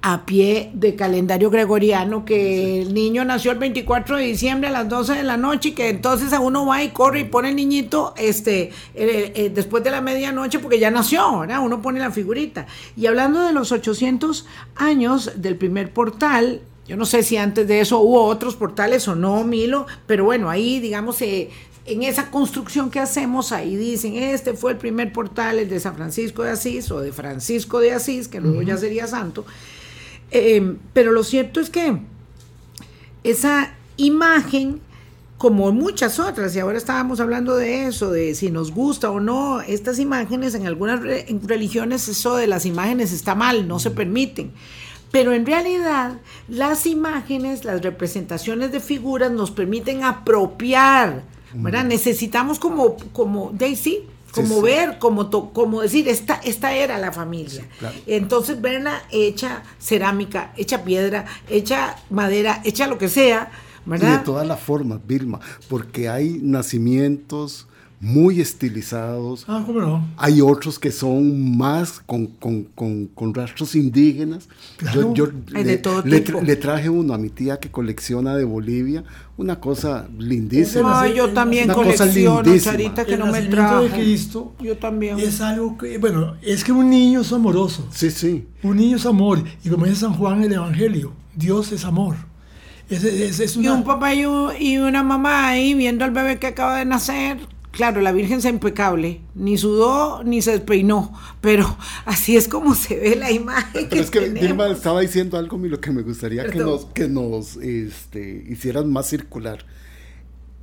a 0.02 0.26
pie 0.26 0.72
de 0.74 0.96
calendario 0.96 1.50
gregoriano, 1.50 2.24
que 2.24 2.82
el 2.82 2.94
niño 2.94 3.26
nació 3.26 3.52
el 3.52 3.58
24 3.58 4.18
de 4.18 4.24
diciembre 4.24 4.70
a 4.70 4.72
las 4.72 4.88
12 4.88 5.14
de 5.14 5.24
la 5.24 5.36
noche 5.36 5.70
y 5.70 5.72
que 5.74 5.90
entonces 5.90 6.32
a 6.32 6.40
uno 6.40 6.66
va 6.66 6.82
y 6.84 6.90
corre 6.90 7.22
y 7.22 7.24
pone 7.26 7.50
el 7.50 7.58
niñito 7.58 8.14
este, 8.18 8.72
eh, 8.96 9.34
eh, 9.36 9.52
después 9.54 9.84
de 9.84 9.92
la 9.92 10.00
medianoche 10.00 10.60
porque 10.60 10.80
ya 10.80 10.90
nació, 10.90 11.40
¿verdad? 11.40 11.60
Uno 11.60 11.82
pone 11.82 12.00
la 12.00 12.12
figurita. 12.12 12.66
Y 12.96 13.08
hablando 13.08 13.42
de 13.42 13.52
los 13.52 13.74
800 13.74 14.46
años 14.76 15.34
del 15.36 15.58
primer 15.58 15.92
portal, 15.92 16.62
yo 16.88 16.96
no 16.96 17.06
sé 17.06 17.22
si 17.22 17.36
antes 17.36 17.68
de 17.68 17.82
eso 17.82 18.00
hubo 18.00 18.24
otros 18.24 18.56
portales 18.56 19.06
o 19.10 19.16
no, 19.16 19.44
Milo, 19.44 19.86
pero 20.08 20.26
bueno, 20.26 20.50
ahí 20.50 20.80
digamos... 20.80 21.22
Eh, 21.22 21.50
en 21.86 22.04
esa 22.04 22.30
construcción 22.30 22.92
que 22.92 23.00
hacemos, 23.00 23.52
ahí 23.52 23.76
dicen, 23.76 24.16
este 24.16 24.54
fue 24.54 24.74
el 24.74 24.78
primer 24.78 25.12
portal, 25.12 25.58
el 25.58 25.68
de 25.70 25.80
San 25.80 25.96
Francisco 25.96 26.44
de 26.44 26.52
Asís 26.52 26.92
o 26.92 27.00
de 27.00 27.12
Francisco 27.12 27.80
de 27.80 27.94
Asís, 27.94 28.28
que 28.28 28.40
luego 28.40 28.62
ya 28.62 28.78
sería 28.78 29.08
santo. 29.08 29.44
Eh, 30.32 30.76
pero 30.94 31.12
lo 31.12 31.24
cierto 31.24 31.60
es 31.60 31.70
que 31.70 31.98
esa 33.24 33.74
imagen, 33.98 34.82
como 35.38 35.72
muchas 35.72 36.20
otras, 36.20 36.56
y 36.56 36.60
ahora 36.60 36.78
estábamos 36.78 37.20
hablando 37.20 37.56
de 37.56 37.88
eso, 37.88 38.12
de 38.12 38.36
si 38.36 38.52
nos 38.52 38.72
gusta 38.72 39.10
o 39.12 39.20
no, 39.20 39.62
estas 39.62 40.00
imágenes, 40.00 40.54
en 40.56 40.68
algunas 40.68 41.02
religiones 41.02 42.08
eso 42.08 42.36
de 42.36 42.48
las 42.48 42.65
imágenes 42.65 43.12
está 43.12 43.36
mal, 43.36 43.68
no 43.68 43.80
se 43.80 43.92
permiten. 43.92 44.52
Pero 45.12 45.34
en 45.34 45.46
realidad 45.46 46.20
las 46.48 46.86
imágenes, 46.86 47.65
las 47.65 47.82
representaciones 47.82 48.72
de 48.72 48.80
figuras 48.80 49.32
nos 49.32 49.50
permiten 49.50 50.04
apropiar, 50.04 51.24
¿verdad? 51.54 51.84
Necesitamos 51.86 52.60
como, 52.60 52.96
como 53.12 53.52
Daisy, 53.52 54.04
como 54.32 54.62
ver, 54.62 55.00
como, 55.00 55.30
como 55.54 55.82
decir, 55.82 56.08
esta, 56.08 56.36
esta 56.44 56.74
era 56.74 56.98
la 56.98 57.12
familia. 57.12 57.68
Entonces 58.06 58.62
verla 58.62 59.04
hecha 59.12 59.63
cerámica, 59.80 60.54
hecha 60.58 60.84
piedra, 60.84 61.26
hecha 61.50 61.96
madera, 62.10 62.62
hecha 62.63 62.88
lo 62.88 62.98
que 62.98 63.10
sea, 63.10 63.52
¿verdad? 63.86 64.15
Y 64.15 64.18
de 64.18 64.24
todas 64.26 64.48
las 64.48 64.60
formas, 64.60 65.00
Vilma, 65.06 65.39
porque 65.68 66.10
hay 66.10 66.39
nacimientos 66.42 67.68
muy 68.02 68.40
estilizados. 68.40 69.44
Ah, 69.48 69.62
¿cómo 69.66 69.82
no? 69.82 70.08
Hay 70.16 70.40
otros 70.42 70.80
que 70.80 70.92
son 70.92 71.58
más 71.58 72.00
con, 72.06 72.28
con, 72.28 72.64
con, 72.76 73.08
con 73.08 73.34
rastros 73.34 73.76
indígenas. 73.76 74.48
Claro. 74.78 75.14
Yo, 75.14 75.26
yo 75.26 75.32
Hay 75.54 75.64
le, 75.66 75.72
de 75.72 75.78
todo 75.80 76.02
le 76.06 76.22
tipo. 76.22 76.40
le 76.42 76.56
traje 76.56 76.90
uno 76.90 77.14
a 77.14 77.18
mi 77.18 77.30
tía 77.30 77.60
que 77.60 77.70
colecciona 77.70 78.36
de 78.38 78.46
Bolivia, 78.46 79.04
una 79.38 79.60
cosa 79.60 80.08
lindísima. 80.18 81.06
No, 81.08 81.14
yo 81.14 81.30
también 81.32 81.66
Una 81.66 81.74
cosa 81.74 81.98
colecciono, 81.98 82.42
lindísima. 82.44 82.72
Charita, 82.72 83.06
que 83.06 83.14
El 83.16 83.20
no 83.20 83.26
me 83.28 83.42
trajo. 83.44 83.82
de 83.84 83.90
Cristo 83.90 84.54
Yo 84.62 84.78
también. 84.78 85.20
es 85.20 85.42
algo 85.42 85.78
que, 85.78 85.98
bueno, 85.98 86.36
es 86.42 86.64
que 86.64 86.72
un 86.72 86.90
niño 86.90 87.22
es 87.22 87.34
amoroso. 87.34 87.86
Sí, 87.92 88.12
sí. 88.12 88.48
Un 88.64 88.78
niño 88.78 88.96
es 88.96 89.06
amor. 89.06 89.44
Y 89.64 89.70
como 89.70 89.86
dice 89.86 89.98
San 90.02 90.14
Juan 90.14 90.38
en 90.40 90.46
el 90.46 90.54
Evangelio, 90.54 91.12
Dios 91.36 91.72
es 91.74 91.84
amor. 91.84 92.16
Es, 92.90 93.04
es, 93.04 93.40
es 93.42 93.56
Y 93.56 93.60
una, 93.60 93.74
un 93.74 93.84
papá 93.84 94.16
y, 94.16 94.26
un- 94.26 94.52
y 94.60 94.78
una 94.78 95.04
mamá 95.04 95.48
ahí 95.50 95.74
viendo 95.74 96.06
al 96.06 96.12
bebé 96.12 96.40
que 96.40 96.48
acaba 96.48 96.78
de 96.78 96.86
nacer. 96.86 97.38
Claro, 97.72 98.02
la 98.02 98.12
Virgen 98.12 98.40
es 98.40 98.46
impecable. 98.46 99.22
Ni 99.36 99.58
sudó 99.58 100.24
ni 100.24 100.42
se 100.42 100.52
despeinó. 100.52 101.14
Pero 101.40 101.78
así 102.06 102.36
es 102.36 102.48
como 102.48 102.74
se 102.76 102.98
ve 102.98 103.16
la 103.16 103.32
imagen. 103.32 103.88
Pero 103.90 104.02
es 104.02 104.10
que 104.10 104.20
tenemos. 104.22 104.42
Vilma 104.42 104.68
estaba 104.70 105.02
diciendo 105.02 105.38
algo 105.38 105.58
mi- 105.58 105.70
lo 105.70 105.80
que 105.80 105.92
me 105.92 106.02
gustaría 106.02 106.46
que 106.50 106.58
nos, 106.60 106.86
que 106.86 107.08
nos 107.08 107.58
este, 107.58 108.46
hicieran 108.50 108.92
más 108.92 109.08
circular. 109.08 109.66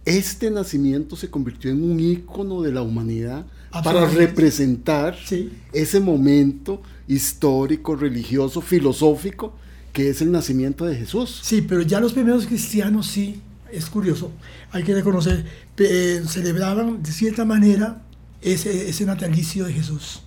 Este 0.05 0.51
nacimiento 0.51 1.17
se 1.17 1.31
convirtió 1.31 1.71
en 1.71 1.83
un 1.83 1.99
ícono 1.99 2.63
de 2.63 2.73
la 2.73 2.83
humanidad 2.83 3.47
para 3.71 4.07
representar 4.07 5.17
Sí. 5.25 5.53
ese 5.73 5.99
momento 6.01 6.81
histórico, 7.09 7.97
religioso, 7.97 8.61
filosófico 8.61 9.55
que 9.93 10.11
es 10.11 10.21
el 10.21 10.31
nacimiento 10.31 10.85
de 10.85 10.95
Jesús. 10.97 11.41
Sí, 11.43 11.63
pero 11.63 11.81
ya 11.83 11.99
los 12.01 12.13
primeros 12.13 12.47
cristianos 12.47 13.07
sí, 13.07 13.41
es 13.73 13.87
curioso, 13.87 14.33
hay 14.73 14.83
que 14.85 14.95
reconocer, 14.95 15.45
eh, 15.79 16.23
celebraban 16.29 17.03
de 17.03 17.13
cierta 17.13 17.45
manera 17.45 18.03
ese, 18.43 18.89
ese 18.89 19.05
natalicio 19.07 19.65
de 19.65 19.73
Jesús. 19.73 20.23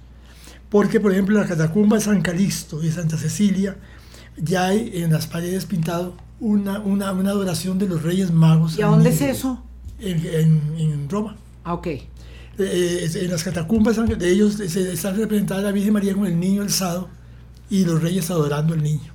Porque, 0.69 0.99
por 0.99 1.11
ejemplo, 1.11 1.35
en 1.35 1.41
la 1.41 1.47
catacumba 1.47 1.97
de 1.97 2.03
San 2.03 2.21
Calixto 2.21 2.81
y 2.83 2.87
de 2.87 2.91
Santa 2.91 3.17
Cecilia, 3.17 3.77
ya 4.37 4.67
hay 4.67 4.91
en 4.95 5.11
las 5.11 5.25
paredes 5.27 5.65
pintado 5.65 6.15
una, 6.39 6.79
una, 6.79 7.11
una 7.11 7.31
adoración 7.31 7.79
de 7.79 7.87
los 7.87 8.03
Reyes 8.03 8.31
Magos. 8.31 8.77
¿Y 8.77 8.81
a 8.81 8.87
dónde 8.87 9.09
es 9.09 9.21
eso? 9.21 9.63
En, 9.99 10.25
en- 10.25 10.73
en 10.77 11.09
Roma. 11.09 11.35
Ah, 11.63 11.73
ok. 11.73 11.87
Eh, 11.87 12.03
eh, 12.59 13.09
en 13.15 13.31
las 13.31 13.43
catacumbas 13.43 13.97
de 14.17 14.29
ellos 14.31 14.53
se 14.55 14.91
está 14.93 15.11
representada 15.11 15.61
la 15.61 15.71
Virgen 15.71 15.93
María 15.93 16.13
con 16.13 16.25
el 16.27 16.39
niño 16.39 16.61
alzado 16.61 17.09
y 17.69 17.83
los 17.85 18.01
reyes 18.01 18.29
adorando 18.31 18.73
al 18.73 18.83
niño. 18.83 19.13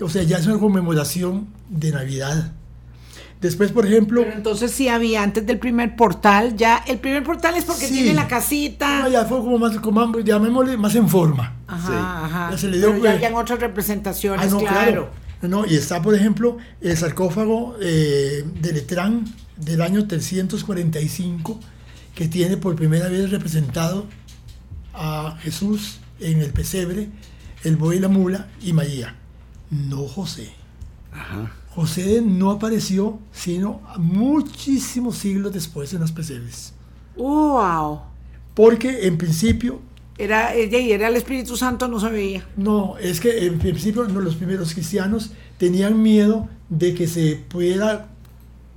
O 0.00 0.08
sea, 0.08 0.22
ya 0.22 0.38
es 0.38 0.46
una 0.46 0.58
conmemoración 0.58 1.48
de 1.68 1.90
Navidad. 1.92 2.52
Después, 3.44 3.72
por 3.72 3.84
ejemplo, 3.84 4.22
Pero 4.22 4.36
entonces 4.36 4.70
sí 4.70 4.88
había 4.88 5.22
antes 5.22 5.44
del 5.44 5.58
primer 5.58 5.96
portal. 5.96 6.56
Ya 6.56 6.78
el 6.88 6.96
primer 6.98 7.22
portal 7.24 7.54
es 7.56 7.64
porque 7.64 7.86
Sí. 7.88 7.92
tiene 7.92 8.14
la 8.14 8.26
casita. 8.26 9.00
no, 9.02 9.08
ya 9.10 9.26
fue 9.26 9.36
como 9.40 9.58
más, 9.58 9.76
como 9.80 10.18
llamémosle 10.20 10.78
más 10.78 10.94
en 10.94 11.10
forma. 11.10 11.54
Ajá, 11.66 11.86
Sí. 11.86 11.92
ajá. 11.94 12.48
Ya 12.52 12.56
se 12.56 12.68
le 12.68 12.78
dio, 12.78 12.86
Pero 12.86 12.96
ya 12.96 13.00
pues- 13.02 13.14
habían 13.16 13.34
otras 13.34 13.60
representaciones, 13.60 14.46
Ah, 14.46 14.50
no, 14.50 14.58
claro. 14.60 14.74
claro. 14.74 15.10
No, 15.42 15.66
y 15.66 15.74
está, 15.74 16.00
por 16.00 16.14
ejemplo, 16.14 16.56
el 16.80 16.96
sarcófago 16.96 17.76
eh, 17.82 18.46
de 18.62 18.72
Letrán 18.72 19.26
del 19.58 19.82
año 19.82 20.06
345, 20.08 21.60
que 22.14 22.28
tiene 22.28 22.56
por 22.56 22.74
primera 22.76 23.08
vez 23.10 23.30
representado 23.30 24.06
a 24.94 25.36
Jesús 25.42 25.98
en 26.18 26.40
el 26.40 26.50
pesebre, 26.50 27.10
el 27.62 27.76
buey 27.76 27.98
y 27.98 28.00
la 28.00 28.08
mula 28.08 28.48
y 28.62 28.72
María, 28.72 29.16
no 29.70 30.08
José. 30.08 30.50
Ajá. 31.12 31.52
José 31.74 32.22
no 32.24 32.50
apareció 32.52 33.18
sino 33.32 33.80
muchísimos 33.98 35.16
siglos 35.16 35.52
después 35.52 35.92
en 35.92 36.00
los 36.00 36.12
pesebres. 36.12 36.72
Wow. 37.16 38.00
Porque 38.54 39.06
en 39.06 39.18
principio 39.18 39.80
Era, 40.16 40.54
ella 40.54 40.78
y 40.78 40.92
era 40.92 41.08
el 41.08 41.16
Espíritu 41.16 41.56
Santo, 41.56 41.88
no 41.88 41.98
se 41.98 42.08
veía. 42.08 42.46
No, 42.56 42.96
es 42.98 43.18
que 43.20 43.46
en 43.46 43.58
principio 43.58 44.04
no, 44.04 44.20
los 44.20 44.36
primeros 44.36 44.72
cristianos 44.72 45.32
tenían 45.58 46.00
miedo 46.00 46.48
de 46.68 46.94
que 46.94 47.08
se 47.08 47.36
pudiera 47.48 48.08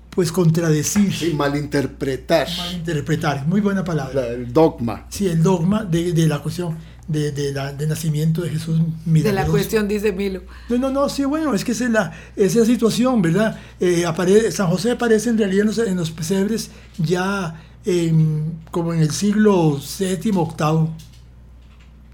pues 0.10 0.31
contradecir, 0.31 1.13
Sí, 1.13 1.33
malinterpretar 1.36 2.47
malinterpretar, 2.57 3.45
muy 3.45 3.62
buena 3.62 3.83
palabra. 3.83 4.21
la- 4.21 4.27
el 4.29 4.51
dogma. 4.51 5.05
Sí, 5.10 5.27
el 5.27 5.43
dogma 5.43 5.83
de, 5.83 6.12
de 6.13 6.25
la 6.25 6.39
cuestión 6.39 6.75
de, 7.07 7.31
de 7.31 7.53
la, 7.53 7.71
del 7.73 7.87
nacimiento 7.89 8.41
de 8.41 8.49
Jesús 8.49 8.77
De 8.79 8.83
milagroso. 9.11 9.45
la 9.45 9.47
cuestión, 9.49 9.87
dice 9.87 10.11
Milo. 10.11 10.41
No, 10.69 10.77
no, 10.77 10.89
no, 10.89 11.07
sí, 11.09 11.23
bueno, 11.25 11.53
es 11.53 11.63
que 11.63 11.71
esa 11.71 11.85
es 11.85 11.91
la, 11.91 12.11
esa 12.35 12.45
es 12.45 12.55
la 12.55 12.65
situación, 12.65 13.21
¿verdad? 13.21 13.57
Eh, 13.79 14.03
apare- 14.05 14.51
San 14.51 14.67
José 14.67 14.91
aparece 14.91 15.29
en 15.29 15.37
realidad 15.37 15.61
en 15.61 15.67
los, 15.67 15.77
en 15.79 15.95
los 15.97 16.11
pesebres 16.11 16.69
ya 16.97 17.61
en- 17.85 18.59
como 18.71 18.93
en 18.93 18.99
el 18.99 19.11
siglo 19.11 19.79
VII, 19.99 20.31
VIII. 20.31 20.89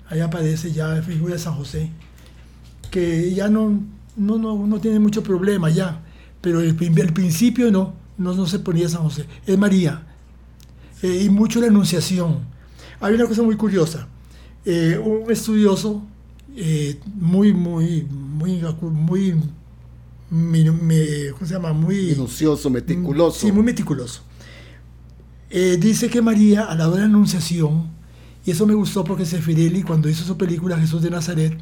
Ahí 0.10 0.20
aparece 0.20 0.72
ya 0.72 0.88
la 0.90 1.02
figura 1.02 1.34
de 1.34 1.40
San 1.40 1.56
José, 1.56 1.90
que 2.92 3.34
ya 3.34 3.50
no, 3.50 3.82
no, 4.16 4.38
no, 4.38 4.68
no 4.68 4.80
tiene 4.80 5.00
mucho 5.00 5.24
problema 5.24 5.70
ya, 5.72 6.04
pero 6.42 6.60
el, 6.62 6.78
el 6.80 7.14
principio 7.14 7.72
no, 7.72 7.96
no, 8.18 8.36
no 8.36 8.46
se 8.46 8.60
ponía 8.60 8.88
San 8.90 9.02
José, 9.02 9.26
es 9.48 9.58
María. 9.58 10.04
Eh, 11.02 11.24
y 11.24 11.30
mucho 11.30 11.60
la 11.60 11.68
Anunciación. 11.68 12.40
Hay 13.02 13.16
una 13.16 13.26
cosa 13.26 13.42
muy 13.42 13.58
curiosa. 13.58 14.08
Eh, 14.66 14.98
un 14.98 15.30
estudioso 15.32 16.04
eh, 16.56 17.00
muy, 17.16 17.54
muy, 17.54 18.04
muy, 18.10 18.62
muy, 18.82 19.34
mi- 20.30 21.32
¿cómo 21.34 21.46
se 21.46 21.54
llama? 21.54 21.74
Muy 21.74 22.08
Minucioso, 22.08 22.70
meticuloso. 22.70 23.40
Sí, 23.40 23.52
muy 23.52 23.64
meticuloso. 23.64 24.22
Eh, 25.50 25.78
dice 25.80 26.10
que 26.10 26.22
María, 26.22 26.64
a 26.66 26.76
la 26.76 26.88
hora 26.88 26.96
de 26.96 27.02
la 27.02 27.06
Anunciación, 27.08 27.92
y 28.46 28.52
eso 28.52 28.66
me 28.66 28.74
gustó 28.74 29.04
porque 29.04 29.26
Sefirelli, 29.26 29.84
cuando 29.84 30.10
hizo 30.10 30.24
su 30.24 30.38
película 30.38 30.78
Jesús 30.80 31.02
de 31.02 31.10
Nazaret, 31.12 31.58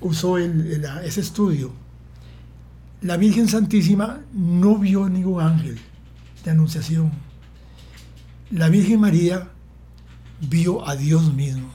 usó 0.00 0.36
el- 0.38 0.84
ese 1.04 1.20
estudio. 1.20 1.72
La 3.02 3.16
Virgen 3.16 3.48
Santísima 3.48 4.20
no 4.34 4.76
vio 4.76 5.08
ningún 5.08 5.40
ángel 5.40 5.78
de 6.44 6.50
Anunciación. 6.50 7.10
La 8.50 8.68
Virgen 8.68 9.00
María 9.00 9.48
vio 10.48 10.86
a 10.86 10.96
Dios 10.96 11.32
mismo. 11.32 11.70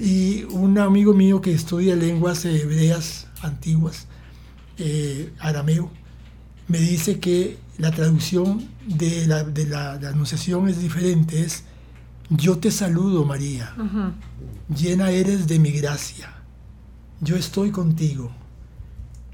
Y 0.00 0.44
un 0.44 0.78
amigo 0.78 1.12
mío 1.12 1.40
que 1.40 1.52
estudia 1.52 1.94
lenguas 1.94 2.44
hebreas 2.46 3.26
antiguas, 3.42 4.06
eh, 4.78 5.32
arameo, 5.38 5.90
me 6.68 6.78
dice 6.78 7.18
que 7.20 7.58
la 7.78 7.90
traducción 7.90 8.66
de 8.86 9.26
la, 9.26 9.44
de 9.44 9.66
la- 9.66 9.98
de 9.98 10.04
la 10.04 10.08
anunciación 10.10 10.68
es 10.68 10.80
diferente, 10.80 11.42
es 11.42 11.64
yo 12.30 12.58
te 12.58 12.70
saludo 12.70 13.24
María, 13.24 13.74
llena 14.74 15.10
eres 15.10 15.46
de 15.48 15.58
mi 15.58 15.70
gracia, 15.72 16.32
yo 17.20 17.36
estoy 17.36 17.70
contigo. 17.70 18.30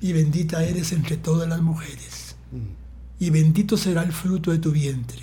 Y 0.00 0.12
bendita 0.12 0.62
eres 0.62 0.92
entre 0.92 1.16
todas 1.16 1.48
las 1.48 1.62
mujeres. 1.62 2.36
Y 3.18 3.30
bendito 3.30 3.78
será 3.78 4.02
el 4.02 4.12
fruto 4.12 4.50
de 4.50 4.58
tu 4.58 4.70
vientre, 4.70 5.22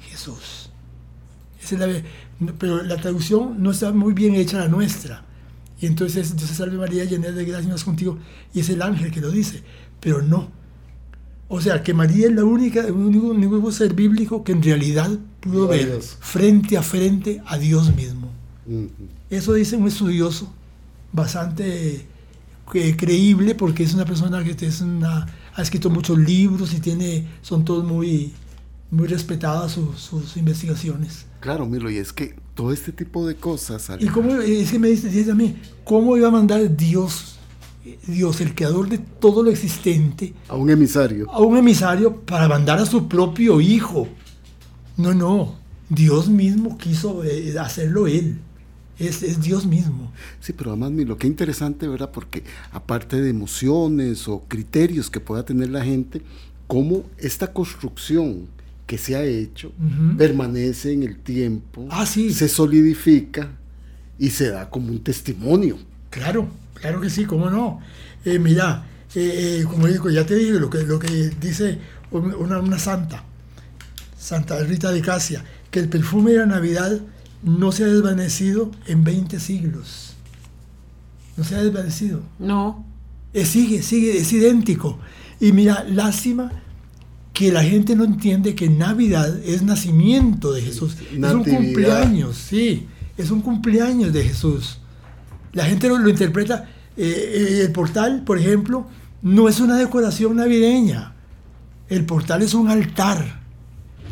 Jesús. 0.00 0.59
Pero 2.58 2.82
la 2.82 2.96
traducción 2.96 3.62
no 3.62 3.70
está 3.70 3.92
muy 3.92 4.14
bien 4.14 4.34
hecha 4.34 4.58
la 4.58 4.68
nuestra. 4.68 5.24
Y 5.80 5.86
entonces 5.86 6.36
Dios 6.36 6.50
te 6.50 6.54
salve 6.54 6.76
María, 6.76 7.04
llena 7.04 7.30
de 7.30 7.44
gracia, 7.44 7.74
es 7.74 7.84
contigo. 7.84 8.18
Y 8.52 8.60
es 8.60 8.68
el 8.68 8.82
ángel 8.82 9.10
que 9.10 9.20
lo 9.20 9.30
dice. 9.30 9.62
Pero 10.00 10.22
no. 10.22 10.50
O 11.48 11.60
sea, 11.60 11.82
que 11.82 11.94
María 11.94 12.28
es 12.28 12.34
la 12.34 12.44
única, 12.44 12.86
el 12.86 12.92
único, 12.92 13.28
único 13.28 13.72
ser 13.72 13.94
bíblico 13.94 14.44
que 14.44 14.52
en 14.52 14.62
realidad 14.62 15.10
pudo 15.40 15.66
ver 15.66 15.86
Dios. 15.86 16.16
frente 16.20 16.76
a 16.76 16.82
frente 16.82 17.42
a 17.46 17.58
Dios 17.58 17.94
mismo. 17.94 18.30
Eso 19.30 19.54
dice 19.54 19.76
un 19.76 19.88
estudioso 19.88 20.52
bastante 21.12 22.06
eh, 22.74 22.96
creíble 22.96 23.56
porque 23.56 23.82
es 23.82 23.94
una 23.94 24.04
persona 24.04 24.44
que 24.44 24.54
es 24.64 24.80
una, 24.80 25.26
ha 25.54 25.62
escrito 25.62 25.90
muchos 25.90 26.18
libros 26.18 26.72
y 26.72 26.78
tiene, 26.78 27.26
son 27.42 27.64
todos 27.64 27.84
muy, 27.84 28.32
muy 28.90 29.06
respetadas 29.06 29.72
sus- 29.72 30.00
sus 30.00 30.36
investigaciones. 30.36 31.26
Claro, 31.40 31.66
Milo, 31.66 31.90
y 31.90 31.96
es 31.98 32.12
que 32.12 32.34
todo 32.54 32.72
este 32.72 32.92
tipo 32.92 33.26
de 33.26 33.36
cosas. 33.36 33.88
al- 33.90 34.02
Y 34.02 34.08
cómo, 34.08 34.34
es 34.34 34.70
que 34.70 34.78
me 34.78 34.88
dice, 34.88 35.08
dice 35.08 35.30
a 35.30 35.34
mí, 35.34 35.56
¿cómo 35.84 36.16
iba 36.16 36.28
a 36.28 36.30
mandar 36.32 36.76
Dios, 36.76 37.36
Dios, 38.06 38.40
el 38.40 38.54
creador 38.54 38.88
de 38.88 38.98
todo 38.98 39.42
lo 39.42 39.50
existente, 39.50 40.34
A 40.48 40.56
un 40.56 40.70
emisario. 40.70 41.30
a 41.30 41.40
un 41.40 41.56
emisario 41.56 42.16
para 42.22 42.48
mandar 42.48 42.78
a 42.78 42.86
su 42.86 43.08
propio 43.08 43.60
hijo? 43.60 44.08
No, 44.96 45.14
no, 45.14 45.54
Dios 45.88 46.28
mismo 46.28 46.76
quiso 46.76 47.24
eh, 47.24 47.58
hacerlo 47.58 48.06
él. 48.06 48.38
Es, 48.98 49.22
es 49.22 49.40
Dios 49.40 49.64
mismo. 49.64 50.12
Sí, 50.40 50.52
pero 50.52 50.72
además, 50.72 50.90
Milo, 50.90 51.16
qué 51.16 51.26
interesante, 51.26 51.88
¿verdad? 51.88 52.10
Porque 52.12 52.44
aparte 52.70 53.18
de 53.22 53.30
emociones 53.30 54.28
o 54.28 54.40
criterios 54.46 55.08
que 55.08 55.20
pueda 55.20 55.42
tener 55.46 55.70
la 55.70 55.82
gente, 55.82 56.20
cómo 56.66 57.04
esta 57.16 57.50
construcción 57.54 58.46
que 58.90 58.98
se 58.98 59.14
ha 59.14 59.22
hecho 59.22 59.70
permanece 60.18 60.92
en 60.92 61.04
el 61.04 61.20
tiempo, 61.20 61.86
Ah, 61.90 62.04
sí. 62.04 62.32
se 62.34 62.48
solidifica 62.48 63.52
y 64.18 64.30
se 64.30 64.50
da 64.50 64.68
como 64.68 64.88
un 64.90 64.98
testimonio. 65.04 65.78
Claro, 66.10 66.48
claro 66.74 67.00
que 67.00 67.08
sí, 67.08 67.24
cómo 67.24 67.48
no. 67.50 67.78
Eh, 68.24 68.40
mira, 68.40 68.84
eh, 69.14 69.60
eh, 69.60 69.64
como 69.64 69.86
digo, 69.86 70.10
ya 70.10 70.26
te 70.26 70.34
dije 70.34 70.58
lo 70.58 70.68
que, 70.68 70.82
lo 70.82 70.98
que 70.98 71.30
dice 71.40 71.78
un- 72.10 72.34
una, 72.34 72.58
una 72.58 72.80
santa, 72.80 73.22
Santa 74.18 74.58
Rita 74.64 74.90
de 74.90 75.02
Casia, 75.02 75.44
que 75.70 75.78
el 75.78 75.88
perfume 75.88 76.32
de 76.32 76.38
la 76.38 76.46
Navidad 76.46 77.00
no 77.44 77.70
se 77.70 77.84
ha 77.84 77.86
desvanecido 77.86 78.72
en 78.88 79.04
20 79.04 79.38
siglos. 79.38 80.14
No 81.36 81.44
se 81.44 81.54
ha 81.54 81.62
desvanecido. 81.62 82.22
No. 82.40 82.84
Eh, 83.34 83.44
sigue, 83.46 83.82
sigue, 83.82 84.18
es 84.18 84.32
idéntico. 84.32 84.98
Y 85.38 85.52
mira, 85.52 85.84
lástima 85.84 86.50
que 87.40 87.50
la 87.50 87.64
gente 87.64 87.96
no 87.96 88.04
entiende 88.04 88.54
que 88.54 88.68
Navidad 88.68 89.34
es 89.46 89.62
nacimiento 89.62 90.52
de 90.52 90.60
Jesús. 90.60 90.94
Es 91.00 91.18
un 91.38 91.42
cumpleaños, 91.56 92.36
sí, 92.36 92.86
es 93.16 93.30
un 93.30 93.40
cumpleaños 93.40 94.12
de 94.12 94.24
Jesús. 94.24 94.78
La 95.54 95.64
gente 95.64 95.88
lo, 95.88 95.96
lo 95.96 96.10
interpreta, 96.10 96.68
eh, 96.98 97.06
eh, 97.06 97.62
el 97.64 97.72
portal, 97.72 98.24
por 98.26 98.36
ejemplo, 98.36 98.86
no 99.22 99.48
es 99.48 99.58
una 99.58 99.78
decoración 99.78 100.36
navideña. 100.36 101.14
El 101.88 102.04
portal 102.04 102.42
es 102.42 102.52
un 102.52 102.68
altar. 102.68 103.40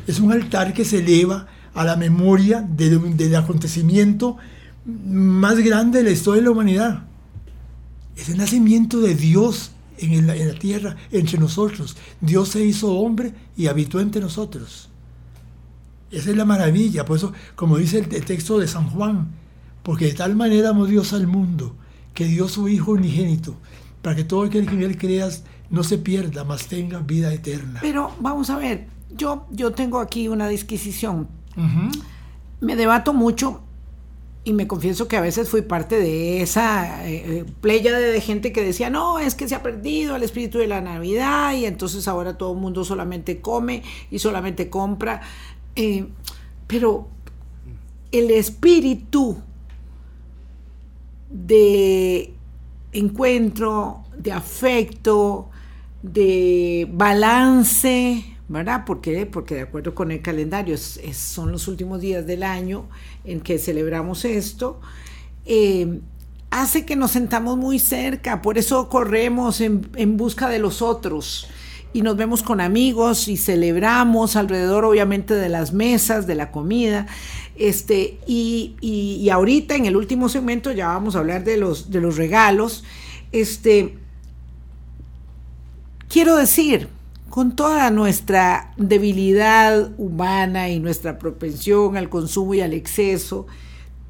Es 0.07 0.21
un 0.21 0.33
altar 0.33 0.73
que 0.73 0.87
se 0.87 1.01
eleva 1.01 1.49
a 1.75 1.85
la 1.85 1.97
memoria 1.97 2.63
de- 2.63 2.99
del 2.99 3.37
acontecimiento 3.37 4.39
más 4.87 5.59
grande 5.59 5.99
de 5.99 6.05
la 6.05 6.11
historia 6.13 6.41
de 6.41 6.45
la 6.47 6.53
humanidad. 6.53 7.03
Es 8.17 8.31
el 8.31 8.39
nacimiento 8.39 9.01
de 9.01 9.15
Dios 9.15 9.73
en, 9.99 10.27
la 10.27 10.59
tierra, 10.59 10.97
entre 11.11 11.39
nosotros. 11.39 11.97
Dios 12.21 12.49
se 12.49 12.65
hizo 12.65 12.93
hombre 12.93 13.33
y 13.57 13.67
habitó 13.67 14.01
entre 14.01 14.21
nosotros. 14.21 14.89
Esa 16.11 16.31
es 16.31 16.37
la 16.37 16.45
maravilla. 16.45 17.05
Por 17.05 17.19
eso, 17.19 17.33
como 17.55 17.77
dice 17.77 17.99
el, 17.99 18.15
el 18.15 18.25
texto 18.25 18.59
de 18.59 18.69
San 18.69 18.89
Juan, 18.91 19.29
porque 19.83 20.07
de 20.07 20.15
tal 20.15 20.37
manera 20.37 20.71
amó 20.71 20.87
Dios 20.87 21.13
al 21.13 21.27
mundo, 21.27 21.75
que 22.15 22.25
dio 22.25 22.49
su 22.49 22.69
Hijo 22.69 22.93
unigénito, 22.93 23.57
para 24.03 24.17
que 24.17 24.25
todo 24.25 24.45
aquel 24.45 24.67
que 24.67 24.75
en 24.75 24.83
él 24.83 24.99
creas 24.99 25.45
no 25.71 25.83
se 25.83 25.99
pierda, 25.99 26.45
mas 26.45 26.67
tenga 26.67 27.01
vida 27.01 27.33
eterna. 27.33 27.81
Pero 27.81 28.13
vamos 28.21 28.51
a 28.51 28.57
ver, 28.57 28.87
yo, 29.17 29.47
yo 29.51 29.73
tengo 29.73 30.01
aquí 30.01 30.29
una 30.29 30.49
disquisición. 30.49 31.29
Me 32.61 32.77
debato 32.77 33.13
mucho 33.13 33.63
y 34.49 34.55
me 34.55 34.67
confieso 34.67 35.09
que 35.09 35.19
a 35.19 35.21
veces 35.21 35.51
fui 35.51 35.61
parte 35.61 36.01
de 36.01 36.41
esa 36.41 37.07
eh, 37.07 37.41
eh, 37.41 37.45
pléyade 37.61 38.11
de 38.11 38.21
gente 38.23 38.51
que 38.51 38.65
decía, 38.65 38.89
no, 38.89 39.19
es 39.19 39.35
que 39.35 39.47
se 39.47 39.55
ha 39.55 39.63
perdido 39.63 40.17
el 40.17 40.23
espíritu 40.23 40.57
de 40.57 40.67
la 40.67 40.81
Navidad 40.81 41.53
y 41.53 41.67
entonces 41.67 42.09
ahora 42.09 42.39
todo 42.39 42.55
el 42.55 42.59
mundo 42.59 42.83
solamente 42.83 43.43
come 43.43 43.83
y 44.11 44.19
solamente 44.21 44.71
compra. 44.71 45.21
Eh, 45.77 46.07
pero 46.67 47.09
el 48.11 48.31
espíritu 48.31 49.37
de 51.29 52.33
encuentro, 52.93 54.05
de 54.17 54.33
afecto, 54.33 55.51
de 56.03 56.89
balance, 56.91 58.38
¿verdad? 58.49 58.85
¿Por 58.85 59.01
qué? 59.01 59.27
Porque 59.27 59.57
de 59.57 59.61
acuerdo 59.63 59.95
con 59.95 60.11
el 60.11 60.23
calendario 60.23 60.77
son 60.79 61.53
los 61.53 61.69
últimos 61.69 62.01
días 62.01 62.27
del 62.27 62.43
año 62.43 62.87
en 63.25 63.41
que 63.41 63.59
celebramos 63.59 64.25
esto, 64.25 64.81
eh, 65.45 66.01
hace 66.51 66.87
que 66.87 66.97
nos 66.97 67.11
sentamos 67.11 67.59
muy 67.59 67.79
cerca, 67.79 68.41
por 68.43 68.57
eso 68.59 68.89
corremos 68.89 69.61
en, 69.61 69.89
en 69.97 70.17
busca 70.17 70.49
de 70.49 70.59
los 70.59 70.81
otros 70.83 71.49
y 71.93 72.03
nos 72.03 72.17
vemos 72.17 72.43
con 72.43 72.61
amigos 72.61 73.29
y 73.29 73.37
celebramos 73.37 74.37
alrededor 74.37 74.85
obviamente 74.85 75.35
de 75.35 75.49
las 75.49 75.73
mesas, 75.73 76.27
de 76.27 76.35
la 76.35 76.51
comida. 76.51 77.07
Este, 77.57 78.19
y, 78.27 78.77
y- 78.81 79.17
y 79.21 79.31
ahorita 79.31 79.75
en 79.75 79.87
el 79.87 79.97
último 79.97 80.29
segmento 80.29 80.71
ya 80.73 80.89
vamos 80.89 81.17
a 81.17 81.19
hablar 81.21 81.45
de 81.45 81.57
los, 81.57 81.91
de 81.91 82.01
los 82.01 82.17
regalos. 82.17 82.85
Este, 83.33 83.97
quiero 86.09 86.37
decir, 86.37 86.89
con 87.31 87.55
toda 87.55 87.91
nuestra 87.91 88.73
debilidad 88.77 89.93
humana 89.99 90.69
y 90.69 90.81
nuestra 90.81 91.19
propensión 91.19 91.97
al 91.97 92.09
consumo 92.09 92.55
y 92.55 92.61
al 92.61 92.73
exceso, 92.73 93.47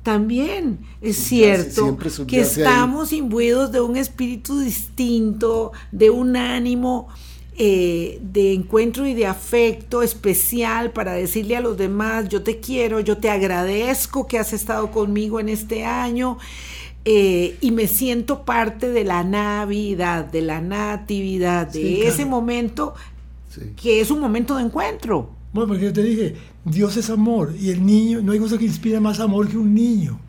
también 0.03 0.79
es 1.01 1.17
cierto 1.17 1.97
que 1.99 2.11
subyace 2.11 2.63
ahí. 2.63 2.67
estamos 2.67 3.13
imbuidos 3.13 3.73
de 3.73 3.81
un 3.81 3.97
espíritu 3.97 4.61
distinto, 4.61 5.73
de 5.93 6.11
un 6.11 6.37
ánimo 6.37 7.09
eh, 7.61 8.21
de 8.23 8.53
encuentro 8.53 9.05
y 9.05 9.15
de 9.15 9.27
afecto 9.27 10.03
especial 10.03 10.93
para 10.93 11.13
decirle 11.13 11.57
a 11.57 11.61
los 11.61 11.77
demás, 11.77 12.29
yo 12.29 12.45
te 12.45 12.61
quiero, 12.61 13.01
yo 13.01 13.19
te 13.19 13.31
agradezco 13.31 14.29
que 14.29 14.39
has 14.39 14.53
estado 14.53 14.93
conmigo 14.93 15.41
en 15.41 15.49
este 15.49 15.85
año 15.85 16.39
eh, 17.05 17.57
y 17.61 17.71
me 17.71 17.87
siento 17.87 18.45
parte 18.45 18.89
de 18.91 19.05
la 19.05 19.25
Navidad, 19.25 20.27
de 20.27 20.43
la 20.43 20.61
Natividad, 20.61 21.67
de 21.69 21.81
Sí, 21.81 22.01
ese 22.03 22.17
claro. 22.17 22.31
momento 22.31 22.95
Sí. 23.49 23.61
que 23.77 24.01
es 24.01 24.11
un 24.11 24.21
momento 24.21 24.57
de 24.57 24.65
encuentro. 24.65 25.31
Bueno, 25.53 25.69
porque 25.69 25.85
yo 25.85 25.93
te 25.93 26.03
dije, 26.03 26.37
Dios 26.65 26.97
es 26.99 27.09
amor 27.09 27.55
y 27.59 27.71
el 27.71 27.85
niño, 27.85 28.21
no 28.23 28.33
hay 28.33 28.39
cosa 28.39 28.59
que 28.59 28.65
inspire 28.67 29.01
más 29.01 29.21
amor 29.21 29.49
que 29.49 29.57
un 29.57 29.75
niño. 29.75 30.21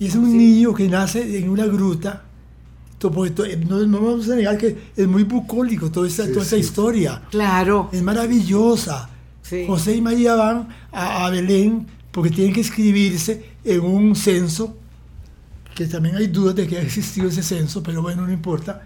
Y 0.00 0.06
es 0.06 0.16
un 0.16 0.36
niño 0.36 0.74
que 0.74 0.88
nace 0.88 1.38
en 1.38 1.48
una 1.48 1.66
gruta. 1.66 2.24
porque 2.98 3.30
to- 3.32 3.44
No, 3.68 3.84
no 3.84 4.00
vamos 4.00 4.28
a 4.30 4.36
negar 4.36 4.56
que 4.56 4.76
es 4.96 5.08
muy 5.08 5.24
bucólico 5.24 5.90
toda 5.90 6.06
esta, 6.06 6.24
Sí, 6.24 6.30
toda 6.32 6.44
esta 6.44 6.54
sí. 6.56 6.62
historia. 6.62 7.22
Claro. 7.32 7.88
Es 7.92 8.00
maravillosa. 8.00 9.10
Sí. 9.42 9.64
José 9.66 9.96
y 9.96 10.00
María 10.00 10.36
van 10.36 10.68
a, 10.92 11.26
a 11.26 11.30
Belén 11.30 11.84
porque 12.12 12.30
tienen 12.30 12.52
que 12.54 12.60
inscribirse 12.60 13.44
en 13.64 13.80
un 13.80 14.14
censo, 14.14 14.76
que 15.74 15.86
también 15.86 16.16
hay 16.16 16.26
dudas 16.28 16.54
de 16.54 16.66
que 16.66 16.78
ha 16.78 16.82
existido 16.82 17.28
ese 17.28 17.42
censo, 17.42 17.82
pero 17.82 18.02
bueno, 18.02 18.26
no 18.26 18.32
importa. 18.32 18.82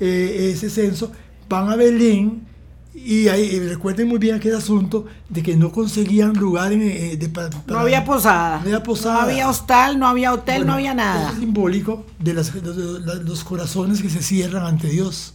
Eh, 0.00 0.50
ese 0.54 0.70
censo, 0.70 1.10
van 1.48 1.68
a 1.70 1.76
Belén 1.76 2.46
y 2.94 3.28
ahí, 3.28 3.42
y 3.42 3.60
recuerden 3.60 4.08
muy 4.08 4.18
bien 4.18 4.36
aquel 4.36 4.54
asunto 4.56 5.06
de 5.28 5.42
que 5.42 5.56
no 5.56 5.70
conseguían 5.72 6.32
lugar 6.34 6.72
en, 6.72 6.82
eh, 6.82 7.16
de, 7.16 7.28
pa- 7.28 7.48
No 7.48 7.62
para- 7.64 7.80
había 7.80 8.04
posada. 8.04 8.56
No 8.58 8.62
había 8.64 8.82
posada. 8.82 9.16
No 9.22 9.30
había 9.30 9.48
hostal, 9.48 9.98
no 9.98 10.06
había 10.08 10.32
hotel, 10.32 10.58
Bueno, 10.58 10.72
no 10.72 10.76
había 10.78 10.94
nada. 10.94 11.30
Es 11.32 11.38
simbólico 11.38 12.04
de 12.18 12.34
las- 12.34 12.52
de 12.54 12.60
los, 12.62 13.04
de 13.06 13.24
los 13.24 13.44
corazones 13.44 14.02
que 14.02 14.10
se 14.10 14.22
cierran 14.22 14.64
ante 14.66 14.88
Dios. 14.88 15.34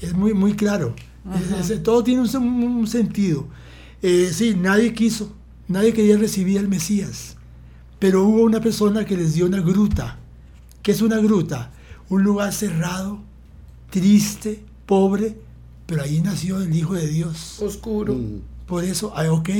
Es 0.00 0.12
muy, 0.14 0.34
muy 0.34 0.54
claro. 0.54 0.94
Es- 1.60 1.70
es- 1.70 1.82
todo 1.82 2.02
tiene 2.04 2.22
un 2.22 2.86
sentido. 2.86 3.46
Eh, 4.02 4.30
sí, 4.32 4.54
nadie 4.54 4.92
quiso, 4.92 5.32
nadie 5.68 5.92
quería 5.92 6.16
recibir 6.16 6.58
al 6.58 6.68
Mesías. 6.68 7.33
Pero 7.98 8.24
hubo 8.24 8.42
una 8.42 8.60
persona 8.60 9.04
que 9.04 9.16
les 9.16 9.34
dio 9.34 9.46
una 9.46 9.60
gruta. 9.60 10.18
¿Qué 10.82 10.92
es 10.92 11.00
una 11.02 11.18
gruta? 11.18 11.70
Un 12.08 12.22
lugar 12.22 12.52
cerrado, 12.52 13.20
triste, 13.90 14.62
pobre, 14.86 15.38
pero 15.86 16.02
ahí 16.02 16.20
nació 16.20 16.60
el 16.60 16.74
Hijo 16.74 16.94
de 16.94 17.06
Dios. 17.08 17.60
Oscuro. 17.62 18.14
Mm. 18.14 18.40
Por 18.66 18.84
eso, 18.84 19.12
ah, 19.16 19.30
ok. 19.30 19.50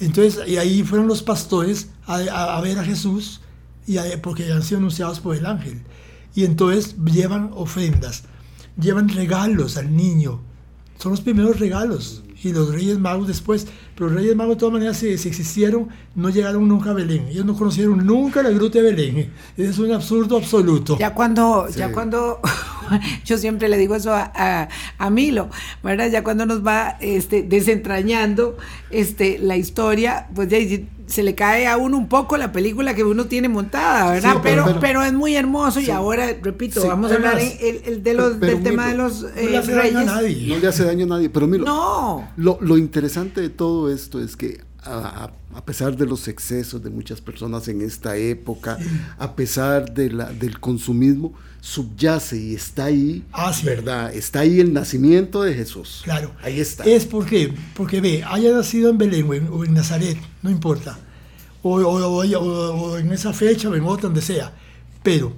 Entonces, 0.00 0.46
y 0.48 0.56
ahí 0.56 0.82
fueron 0.82 1.06
los 1.06 1.22
pastores 1.22 1.88
a, 2.06 2.16
a- 2.16 2.56
a 2.58 2.60
ver 2.60 2.78
a 2.78 2.84
Jesús, 2.84 3.40
y 3.86 3.96
a- 3.98 4.20
porque 4.22 4.50
han 4.52 4.62
sido 4.62 4.78
anunciados 4.78 5.20
por 5.20 5.36
el 5.36 5.46
ángel. 5.46 5.82
Y 6.34 6.44
entonces 6.44 6.96
llevan 7.04 7.50
ofrendas, 7.54 8.24
llevan 8.80 9.08
regalos 9.08 9.76
al 9.76 9.94
niño. 9.94 10.40
Son 10.98 11.12
los 11.12 11.20
primeros 11.20 11.58
regalos. 11.58 12.22
Y 12.42 12.52
los 12.52 12.72
reyes 12.72 12.98
magos 12.98 13.28
después. 13.28 13.66
Pero 13.94 14.08
los 14.08 14.16
reyes 14.16 14.34
magos 14.34 14.56
de 14.56 14.60
todas 14.60 14.72
maneras, 14.72 14.96
si, 14.96 15.16
si 15.18 15.28
existieron, 15.28 15.88
no 16.14 16.30
llegaron 16.30 16.66
nunca 16.66 16.90
a 16.90 16.94
Belén. 16.94 17.28
Ellos 17.28 17.44
no 17.44 17.54
conocieron 17.54 18.04
nunca 18.04 18.42
la 18.42 18.50
gruta 18.50 18.78
de 18.78 18.84
Belén. 18.84 19.32
Es 19.56 19.78
un 19.78 19.92
absurdo 19.92 20.36
absoluto. 20.36 20.98
Ya 20.98 21.14
cuando, 21.14 21.68
ya 21.68 21.92
cuando, 21.92 22.40
yo 23.24 23.38
siempre 23.38 23.68
le 23.68 23.78
digo 23.78 23.94
eso 23.94 24.12
a, 24.12 24.30
a, 24.34 24.68
a 24.98 25.10
Milo, 25.10 25.48
¿verdad? 25.82 26.10
Ya 26.10 26.22
cuando 26.24 26.46
nos 26.46 26.64
va 26.66 26.96
este, 27.00 27.42
desentrañando 27.42 28.56
este, 28.90 29.38
la 29.38 29.56
historia, 29.56 30.28
pues 30.34 30.48
ya 30.48 30.58
se 31.06 31.22
le 31.22 31.34
cae 31.34 31.66
a 31.66 31.76
uno 31.76 31.98
un 31.98 32.08
poco 32.08 32.36
la 32.38 32.52
película 32.52 32.94
que 32.94 33.04
uno 33.04 33.26
tiene 33.26 33.48
montada, 33.48 34.12
¿verdad? 34.12 34.32
Sí, 34.34 34.38
pero, 34.42 34.64
pero- 34.64 34.80
pero, 34.80 35.02
es 35.04 35.12
muy 35.12 35.34
hermoso 35.34 35.80
y 35.80 35.90
ahora, 35.90 36.26
repito, 36.40 36.80
Sí, 36.80 36.88
vamos 36.88 37.10
a 37.12 37.16
hablar 37.16 37.38
el, 37.38 37.82
el 37.84 38.02
de 38.02 38.14
los, 38.14 38.40
del 38.40 38.62
tema 38.62 38.86
Milo, 38.86 39.10
de 39.10 39.10
los 39.10 39.22
no 39.22 39.28
eh, 39.36 39.48
le 39.50 39.58
hace 39.58 39.72
daño 39.74 39.98
a 39.98 40.04
nadie. 40.04 40.48
No 40.54 40.58
le 40.58 40.68
hace 40.68 40.84
daño 40.84 41.04
a 41.04 41.08
nadie, 41.08 41.28
pero 41.28 41.46
mira, 41.46 41.64
No, 41.64 42.28
lo, 42.36 42.58
lo 42.62 42.78
interesante 42.78 43.40
de 43.40 43.50
todo 43.50 43.92
esto 43.92 44.22
es 44.22 44.36
que 44.36 44.60
a, 44.84 45.30
a- 45.54 45.64
pesar 45.64 45.96
de 45.96 46.06
los 46.06 46.26
excesos 46.28 46.82
de 46.82 46.90
muchas 46.90 47.20
personas 47.20 47.68
en 47.68 47.82
esta 47.82 48.16
época, 48.16 48.78
a 49.18 49.34
pesar 49.36 49.92
de 49.94 50.10
la, 50.10 50.32
del 50.32 50.58
consumismo, 50.60 51.32
subyace 51.60 52.36
y 52.38 52.54
está 52.54 52.86
ahí, 52.86 53.24
Ah, 53.32 53.52
sí. 53.52 53.64
¿verdad? 53.66 54.12
Está 54.14 54.40
ahí 54.40 54.58
el 54.60 54.72
nacimiento 54.72 55.42
de 55.42 55.54
Jesús. 55.54 56.00
Claro. 56.04 56.32
Ahí 56.42 56.58
está. 56.60 56.84
Es 56.84 57.06
porque, 57.06 57.54
porque 57.74 58.00
ve, 58.00 58.24
haya 58.24 58.52
nacido 58.52 58.90
en 58.90 58.98
Belén 58.98 59.26
o 59.28 59.34
en, 59.34 59.48
o 59.48 59.64
en 59.64 59.72
Nazaret, 59.74 60.18
no 60.42 60.50
importa. 60.50 60.98
O, 61.62 61.76
o- 61.76 62.22
o- 62.22 62.38
o- 62.38 62.82
o 62.82 62.98
en 62.98 63.12
esa 63.12 63.32
fecha 63.32 63.68
o 63.68 63.74
en 63.76 63.84
otra, 63.84 64.02
donde 64.04 64.20
sea. 64.22 64.52
Pero 65.04 65.32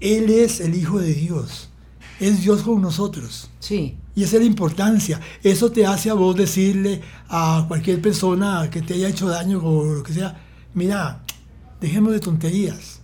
Él 0.00 0.28
es 0.30 0.60
el 0.60 0.74
Hijo 0.74 0.98
de 0.98 1.14
Dios. 1.14 1.70
Es 2.18 2.42
Dios 2.42 2.62
con 2.62 2.82
nosotros. 2.82 3.50
sí. 3.60 3.96
Y 4.14 4.24
esa 4.24 4.36
es 4.36 4.42
la 4.42 4.46
importancia. 4.48 5.20
Eso 5.42 5.70
te 5.70 5.86
hace 5.86 6.10
a 6.10 6.14
vos 6.14 6.34
decirle 6.36 7.00
a 7.28 7.64
cualquier 7.68 8.02
persona 8.02 8.68
que 8.70 8.82
te 8.82 8.94
haya 8.94 9.08
hecho 9.08 9.28
daño 9.28 9.60
o 9.62 9.94
lo 9.94 10.02
que 10.02 10.12
sea, 10.12 10.40
mira, 10.74 11.20
dejemos 11.80 12.12
de 12.12 12.20
tonterías. 12.20 13.00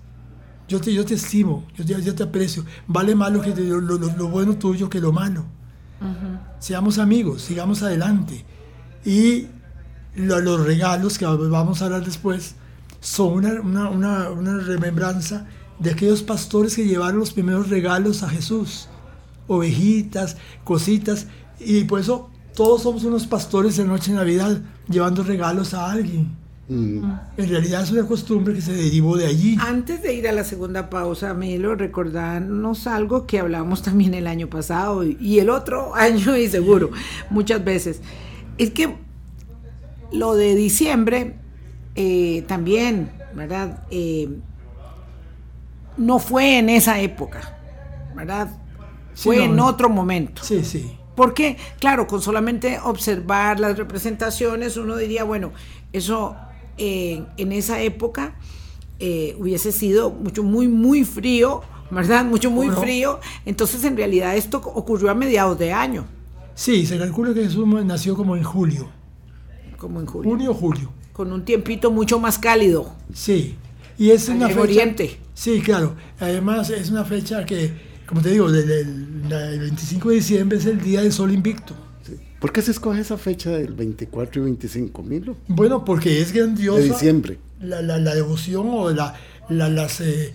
Yo 0.68 0.80
te, 0.80 0.92
yo 0.92 1.04
te 1.04 1.14
estimo, 1.14 1.64
yo 1.76 1.84
te, 1.86 2.02
yo 2.02 2.14
te 2.14 2.24
aprecio. 2.24 2.64
Vale 2.88 3.14
más 3.14 3.32
lo, 3.32 3.40
que 3.40 3.52
te- 3.52 3.62
lo, 3.62 3.80
lo- 3.80 3.98
lo 3.98 4.28
bueno 4.28 4.56
tuyo 4.56 4.90
que 4.90 5.00
lo 5.00 5.12
malo. 5.12 5.44
Seamos 6.58 6.98
amigos, 6.98 7.42
sigamos 7.42 7.82
adelante. 7.82 8.44
Y 9.04 9.46
lo- 10.16 10.40
los 10.40 10.66
regalos, 10.66 11.18
que 11.18 11.24
vamos 11.24 11.80
a 11.80 11.84
hablar 11.86 12.04
después, 12.04 12.56
son 13.00 13.32
una, 13.34 13.60
una, 13.60 13.88
una, 13.90 14.30
una 14.30 14.58
remembranza 14.58 15.46
de 15.78 15.90
aquellos 15.92 16.22
pastores 16.22 16.74
que 16.74 16.84
llevaron 16.84 17.20
los 17.20 17.32
primeros 17.32 17.68
regalos 17.68 18.22
a 18.24 18.28
Jesús. 18.28 18.88
Ovejitas, 19.46 20.36
cositas. 20.64 21.26
Y 21.58 21.84
por 21.84 22.00
eso 22.00 22.30
todos 22.54 22.82
somos 22.82 23.04
unos 23.04 23.26
pastores 23.26 23.76
de 23.76 23.84
noche 23.84 24.12
de 24.12 24.18
Navidad 24.18 24.60
llevando 24.88 25.22
regalos 25.22 25.74
a 25.74 25.90
alguien. 25.90 26.36
Mm. 26.68 27.04
En 27.36 27.48
realidad 27.48 27.82
es 27.82 27.92
una 27.92 28.04
costumbre 28.06 28.52
que 28.54 28.60
se 28.60 28.72
derivó 28.72 29.16
de 29.16 29.26
allí. 29.26 29.56
Antes 29.60 30.02
de 30.02 30.14
ir 30.14 30.26
a 30.26 30.32
la 30.32 30.42
segunda 30.42 30.90
pausa, 30.90 31.32
Milo, 31.34 31.76
recordarnos 31.76 32.86
algo 32.86 33.26
que 33.26 33.38
hablamos 33.38 33.82
también 33.82 34.14
el 34.14 34.26
año 34.26 34.48
pasado 34.48 35.04
y, 35.04 35.16
y 35.20 35.38
el 35.38 35.50
otro 35.50 35.94
año 35.94 36.36
y 36.36 36.48
seguro, 36.48 36.90
muchas 37.30 37.64
veces. 37.64 38.00
Es 38.58 38.70
que 38.70 38.96
lo 40.12 40.34
de 40.34 40.54
diciembre 40.54 41.36
eh, 41.94 42.44
también, 42.46 43.10
¿verdad? 43.34 43.84
Eh, 43.90 44.28
no 45.96 46.18
fue 46.18 46.58
en 46.58 46.68
esa 46.68 47.00
época, 47.00 47.58
¿verdad? 48.14 48.50
Sí, 49.16 49.22
Fue 49.24 49.36
no, 49.38 49.44
en 49.44 49.60
otro 49.60 49.88
momento. 49.88 50.42
Sí, 50.44 50.62
sí. 50.64 50.92
Porque, 51.16 51.56
claro, 51.80 52.06
con 52.06 52.20
solamente 52.22 52.78
observar 52.84 53.58
las 53.58 53.76
representaciones, 53.76 54.76
uno 54.76 54.96
diría, 54.96 55.24
bueno, 55.24 55.52
eso 55.92 56.36
eh, 56.76 57.24
en 57.38 57.52
esa 57.52 57.80
época 57.80 58.34
eh, 59.00 59.34
hubiese 59.40 59.72
sido 59.72 60.10
mucho, 60.10 60.42
muy, 60.42 60.68
muy 60.68 61.04
frío, 61.04 61.62
¿verdad? 61.90 62.24
Mucho, 62.32 62.50
muy 62.50 62.68
frío. 62.68 63.18
Entonces, 63.46 63.82
en 63.84 63.96
realidad, 63.96 64.36
esto 64.36 64.58
ocurrió 64.58 65.10
a 65.10 65.14
mediados 65.14 65.58
de 65.58 65.72
año, 65.72 66.04
Sí, 66.54 66.86
se 66.86 66.96
calcula 66.98 67.34
que 67.34 67.42
Jesús 67.44 67.66
nació 67.84 68.16
como 68.16 68.34
en 68.36 68.42
julio. 68.42 68.88
como 69.76 70.00
en 70.00 70.06
julio, 70.06 70.30
Junio 70.30 70.54
julio. 70.54 70.92
con 71.12 71.30
un 71.32 71.44
tiempito 71.44 71.90
mucho 71.90 72.18
más 72.18 72.38
cálido. 72.38 72.94
Sí. 73.12 73.56
Y 73.98 74.10
es 74.10 74.28
una 74.30 74.48
fecha. 74.48 74.60
oriente. 74.62 75.18
Sí, 75.34 75.60
claro. 75.60 75.94
Además, 76.18 76.70
es 76.70 76.90
una 76.90 77.04
fecha 77.04 77.44
que, 77.44 77.72
como 78.06 78.20
te 78.20 78.30
digo, 78.30 78.48
la- 78.48 79.48
el 79.50 79.60
25 79.60 80.10
de 80.10 80.14
diciembre 80.16 80.58
es 80.58 80.66
el 80.66 80.80
día 80.80 81.02
del 81.02 81.12
sol 81.12 81.32
invicto. 81.32 81.74
¿Por 82.40 82.52
qué 82.52 82.62
se 82.62 82.70
escoge 82.70 83.00
esa 83.00 83.16
fecha 83.16 83.50
del 83.50 83.72
24 83.72 84.40
y 84.42 84.44
25, 84.44 85.02
Milo? 85.02 85.36
Bueno, 85.48 85.84
porque 85.84 86.20
es 86.20 86.32
grandiosa. 86.32 86.80
De 86.80 86.88
diciembre. 86.90 87.38
La, 87.60 87.80
la- 87.82 87.98
la 87.98 88.14
devoción 88.14 88.66
o 88.70 88.90
la, 88.90 89.14
la- 89.48 89.68
las, 89.70 90.00
eh, 90.02 90.32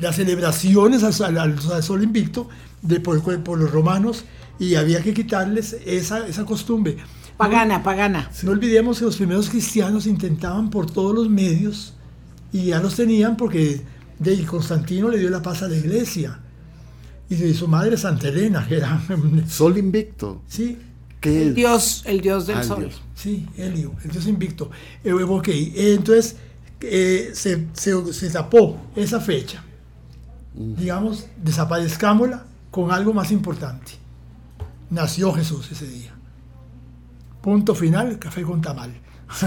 las 0.00 0.16
celebraciones 0.16 1.02
al, 1.02 1.12
al- 1.24 1.38
al- 1.38 1.72
al 1.72 1.82
sol 1.82 2.02
invicto 2.02 2.48
de, 2.82 2.98
por, 3.00 3.20
por 3.44 3.58
los 3.58 3.70
romanos 3.70 4.24
y 4.58 4.74
había 4.76 5.02
que 5.02 5.12
quitarles 5.12 5.76
esa, 5.84 6.26
esa 6.26 6.44
costumbre. 6.44 6.96
Pagana, 7.36 7.82
pagana. 7.82 8.30
No 8.42 8.52
olvidemos 8.52 8.98
que 8.98 9.04
los 9.04 9.16
primeros 9.16 9.50
cristianos 9.50 10.06
intentaban 10.06 10.70
por 10.70 10.90
todos 10.90 11.14
los 11.14 11.28
medios 11.28 11.94
y 12.52 12.66
ya 12.66 12.80
los 12.80 12.96
tenían 12.96 13.36
porque 13.36 13.82
de 14.18 14.44
Constantino 14.46 15.08
le 15.10 15.18
dio 15.18 15.28
la 15.30 15.42
paz 15.42 15.62
a 15.62 15.68
la 15.68 15.76
iglesia 15.76 16.40
y 17.28 17.34
de 17.36 17.54
su 17.54 17.66
madre 17.68 17.96
Santa 17.96 18.28
Elena, 18.28 18.66
que 18.68 18.76
era 18.76 19.00
Sol 19.48 19.78
invicto. 19.78 20.42
sí, 20.46 20.78
¿Qué 21.20 21.42
El 21.42 21.48
es? 21.48 21.54
Dios, 21.54 22.02
el 22.06 22.20
Dios 22.20 22.46
del 22.46 22.58
Ah, 22.58 22.60
el 22.60 22.66
sol. 22.66 22.80
Dios. 22.80 23.02
sí, 23.14 23.46
Helio, 23.56 23.94
el 24.04 24.10
dios 24.10 24.26
invicto. 24.26 24.70
Eh, 25.02 25.12
ok, 25.12 25.48
eh, 25.48 25.94
entonces 25.96 26.36
eh, 26.82 27.30
se, 27.32 27.66
se- 27.72 28.12
se 28.12 28.28
tapó 28.30 28.76
esa 28.94 29.20
fecha, 29.20 29.64
digamos, 30.54 31.26
desaparezcámosla 31.42 32.44
con 32.70 32.90
algo 32.92 33.14
más 33.14 33.32
importante. 33.32 33.92
Nació 34.90 35.32
Jesús 35.32 35.70
ese 35.72 35.86
día. 35.86 36.12
Punto 37.40 37.74
final, 37.74 38.18
café 38.18 38.42
con 38.42 38.60
tamal. 38.60 38.92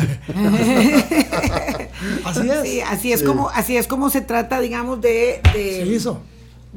Así 2.25 2.49
es. 2.49 2.61
Sí, 2.63 2.81
así 2.81 3.11
es 3.13 3.23
como, 3.23 3.49
así 3.49 3.77
es 3.77 3.87
como 3.87 4.09
se 4.09 4.21
trata, 4.21 4.59
digamos, 4.59 5.01
de, 5.01 5.41
de- 5.53 5.83
Se 5.83 5.87
hizo. 5.87 6.21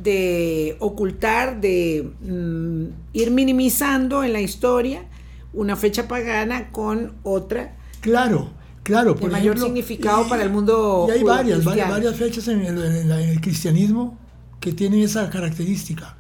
De 0.03 0.77
ocultar, 0.81 1.61
de 1.61 2.11
mm, 2.23 2.85
ir 3.13 3.31
minimizando 3.31 4.23
en 4.25 4.33
la 4.33 4.41
historia 4.41 5.05
una 5.53 5.77
fecha 5.77 6.07
pagana 6.09 6.71
con 6.71 7.15
otra. 7.23 7.77
Claro, 8.01 8.51
claro. 8.83 9.15
De 9.15 9.27
mayor 9.29 9.59
significado 9.59 10.29
para 10.29 10.43
el 10.43 10.51
mundo 10.51 11.07
Y 11.09 11.13
hay 11.13 11.23
varias, 11.23 11.65
varias, 11.65 11.91
varias 11.91 12.17
fechas 12.17 12.49
en 12.49 12.61
el, 12.61 12.79
en 12.85 13.09
la- 13.09 13.21
en 13.23 13.29
el 13.31 13.41
cristianismo 13.41 14.19
que 14.61 14.73
tienen 14.73 15.01
esa 15.01 15.29
característica. 15.31 16.17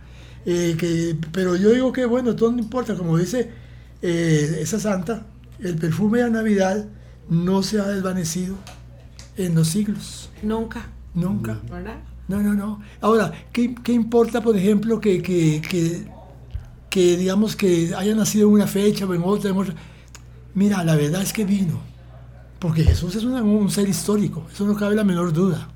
Eh, 0.46 0.74
que, 0.78 1.16
pero 1.32 1.54
yo 1.56 1.70
digo 1.72 1.92
que, 1.92 2.06
bueno, 2.06 2.34
todo 2.34 2.50
no 2.52 2.58
importa. 2.58 2.94
Como 2.94 3.16
dice 3.18 3.50
eh, 4.02 4.58
esa 4.60 4.80
santa, 4.80 5.26
el 5.58 5.76
perfume 5.76 6.18
de 6.18 6.24
la 6.24 6.30
Navidad 6.30 6.86
no 7.28 7.62
se 7.62 7.78
ha 7.80 7.86
desvanecido 7.86 8.56
en 9.36 9.54
los 9.54 9.68
siglos. 9.68 10.30
Nunca, 10.42 10.88
Nunca. 11.14 11.60
¿verdad? 11.70 11.98
No, 12.30 12.40
no, 12.40 12.54
no. 12.54 12.80
Ahora, 13.00 13.32
¿qué, 13.52 13.74
qué 13.82 13.92
importa, 13.92 14.40
por 14.40 14.56
ejemplo, 14.56 15.00
que, 15.00 15.20
que, 15.20 15.60
que, 15.60 16.06
que, 16.88 17.16
digamos 17.16 17.56
que 17.56 17.92
haya 17.92 18.14
nacido 18.14 18.46
en 18.46 18.54
una 18.54 18.68
fecha 18.68 19.04
o 19.04 19.12
en 19.12 19.22
otra, 19.24 19.50
en 19.50 19.56
otra? 19.56 19.74
Mira, 20.54 20.84
la 20.84 20.94
verdad 20.94 21.22
es 21.22 21.32
que 21.32 21.44
vino. 21.44 21.80
Porque 22.60 22.84
Jesús 22.84 23.16
es 23.16 23.24
un 23.24 23.68
ser 23.68 23.88
histórico, 23.88 24.46
eso 24.52 24.64
no 24.64 24.76
cabe 24.76 24.94
la 24.94 25.02
menor 25.02 25.32
duda. 25.32 25.70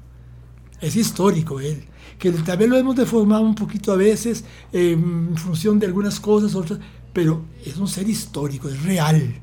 Es 0.81 0.95
histórico 0.95 1.59
él. 1.59 1.83
Que 2.21 2.31
tal 2.31 2.57
vez 2.57 2.69
lo 2.69 2.77
hemos 2.77 2.95
deformado 2.95 3.43
un 3.43 3.57
poquito 3.57 3.90
a 3.90 3.97
veces 3.97 4.45
eh, 4.73 4.93
en 4.93 5.37
función 5.37 5.81
de 5.81 5.87
algunas 5.87 6.20
cosas, 6.20 6.55
otras, 6.55 6.78
pero 7.12 7.47
es 7.66 7.76
un 7.78 7.89
ser 7.89 8.09
histórico, 8.09 8.68
es 8.68 8.81
real. 8.85 9.43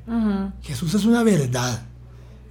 Jesús 0.62 0.94
es 0.94 1.04
una 1.04 1.24
verdad. 1.24 1.88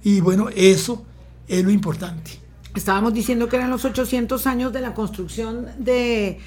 Y 0.03 0.21
bueno, 0.21 0.49
eso 0.53 1.03
es 1.47 1.63
lo 1.63 1.71
importante. 1.71 2.41
Estábamos 2.75 3.13
diciendo 3.13 3.49
que 3.49 3.57
eran 3.57 3.69
los 3.69 3.83
800 3.85 4.47
años 4.47 4.71
de 4.73 4.81
la 4.81 4.93
construcción 4.93 5.67
de... 5.77 6.39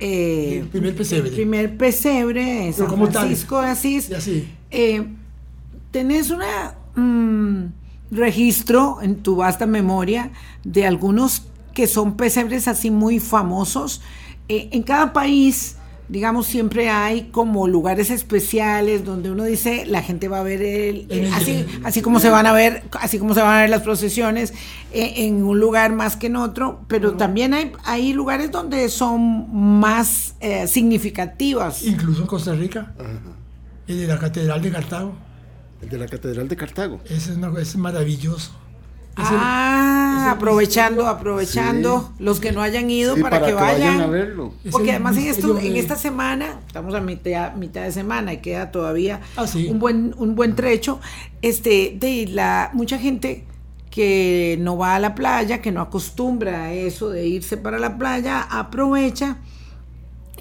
eh, 0.00 0.58
El 0.62 0.68
primer 0.68 0.94
pesebre. 0.96 1.28
el 1.28 1.34
primer 1.34 1.76
pesebre 1.76 2.66
en 2.68 2.72
Pero 2.72 2.76
San 2.76 2.86
como 2.86 3.06
tal. 3.08 3.24
Francisco 3.26 3.60
de 3.60 3.68
Asís. 3.68 4.10
Y 4.10 4.14
así. 4.14 4.48
Eh, 4.70 5.06
¿Tenés 5.90 6.30
un 6.30 7.72
registro 8.10 8.98
en 9.02 9.16
tu 9.16 9.36
vasta 9.36 9.66
memoria 9.66 10.30
de 10.64 10.86
algunos 10.86 11.42
que 11.74 11.86
son 11.86 12.16
pesebres 12.16 12.68
así 12.68 12.90
muy 12.90 13.18
famosos? 13.20 14.00
Eh, 14.48 14.68
en 14.72 14.82
cada 14.82 15.12
país 15.12 15.76
digamos, 16.08 16.46
siempre 16.46 16.88
hay 16.88 17.24
como 17.32 17.66
lugares 17.68 18.10
especiales 18.10 19.04
donde 19.04 19.30
uno 19.30 19.44
dice 19.44 19.86
la 19.86 20.02
gente 20.02 20.28
va 20.28 20.40
a 20.40 20.42
ver 20.42 20.62
el, 20.62 21.06
el- 21.10 21.32
así, 21.34 21.66
así 21.84 22.00
como 22.02 22.20
se 22.20 22.30
van 22.30 22.46
a 22.46 22.52
ver, 22.52 22.84
así 23.00 23.18
como 23.18 23.34
se 23.34 23.40
van 23.40 23.56
a 23.56 23.60
ver 23.62 23.70
las 23.70 23.82
procesiones 23.82 24.52
eh, 24.92 25.14
en 25.26 25.42
un 25.44 25.58
lugar 25.58 25.92
más 25.92 26.16
que 26.16 26.28
en 26.28 26.36
otro, 26.36 26.80
pero 26.88 27.14
también 27.16 27.54
hay, 27.54 27.72
hay 27.84 28.12
lugares 28.12 28.50
donde 28.52 28.88
son 28.88 29.46
más 29.80 30.34
eh, 30.40 30.66
significativas. 30.68 31.82
Incluso 31.82 32.20
en 32.22 32.26
Costa 32.26 32.52
Rica, 32.54 32.92
el 33.88 34.00
de 34.00 34.06
la 34.06 34.18
Catedral 34.18 34.62
de 34.62 34.70
Cartago. 34.70 35.14
El 35.82 35.88
de 35.90 35.98
la 35.98 36.06
Catedral 36.06 36.48
de 36.48 36.56
Cartago. 36.56 37.00
Ese 37.04 37.32
es, 37.32 37.36
una- 37.36 37.50
ese 37.52 37.60
es 37.62 37.76
maravilloso. 37.76 38.52
Ah, 39.18 40.32
aprovechando, 40.32 41.06
aprovechando 41.06 42.12
los 42.18 42.40
que 42.40 42.52
no 42.52 42.60
hayan 42.62 42.90
ido 42.90 43.14
Sí, 43.16 43.22
para, 43.22 43.44
que, 43.44 43.52
vayan. 43.52 44.00
a 44.00 44.06
verlo. 44.06 44.52
Porque 44.70 44.90
además 44.90 45.16
en, 45.16 45.26
esto, 45.26 45.58
en 45.58 45.76
esta 45.76 45.96
semana, 45.96 46.60
estamos 46.66 46.94
a 46.94 47.00
mitad, 47.00 47.54
mitad 47.54 47.82
de 47.82 47.92
semana 47.92 48.32
y 48.34 48.38
queda 48.38 48.70
todavía 48.70 49.20
Ah, 49.36 49.46
sí. 49.46 49.68
un 49.70 49.78
buen 49.78 50.14
un 50.18 50.34
buen 50.34 50.54
trecho, 50.54 51.00
este 51.42 51.96
de 51.98 52.26
la 52.30 52.70
mucha 52.74 52.98
gente 52.98 53.44
que 53.90 54.58
no 54.60 54.76
va 54.76 54.96
a 54.96 54.98
la 54.98 55.14
playa, 55.14 55.62
que 55.62 55.72
no 55.72 55.80
acostumbra 55.80 56.64
a 56.64 56.72
eso 56.74 57.08
de 57.08 57.26
irse 57.26 57.56
para 57.56 57.78
la 57.78 57.96
playa, 57.96 58.42
aprovecha 58.42 59.38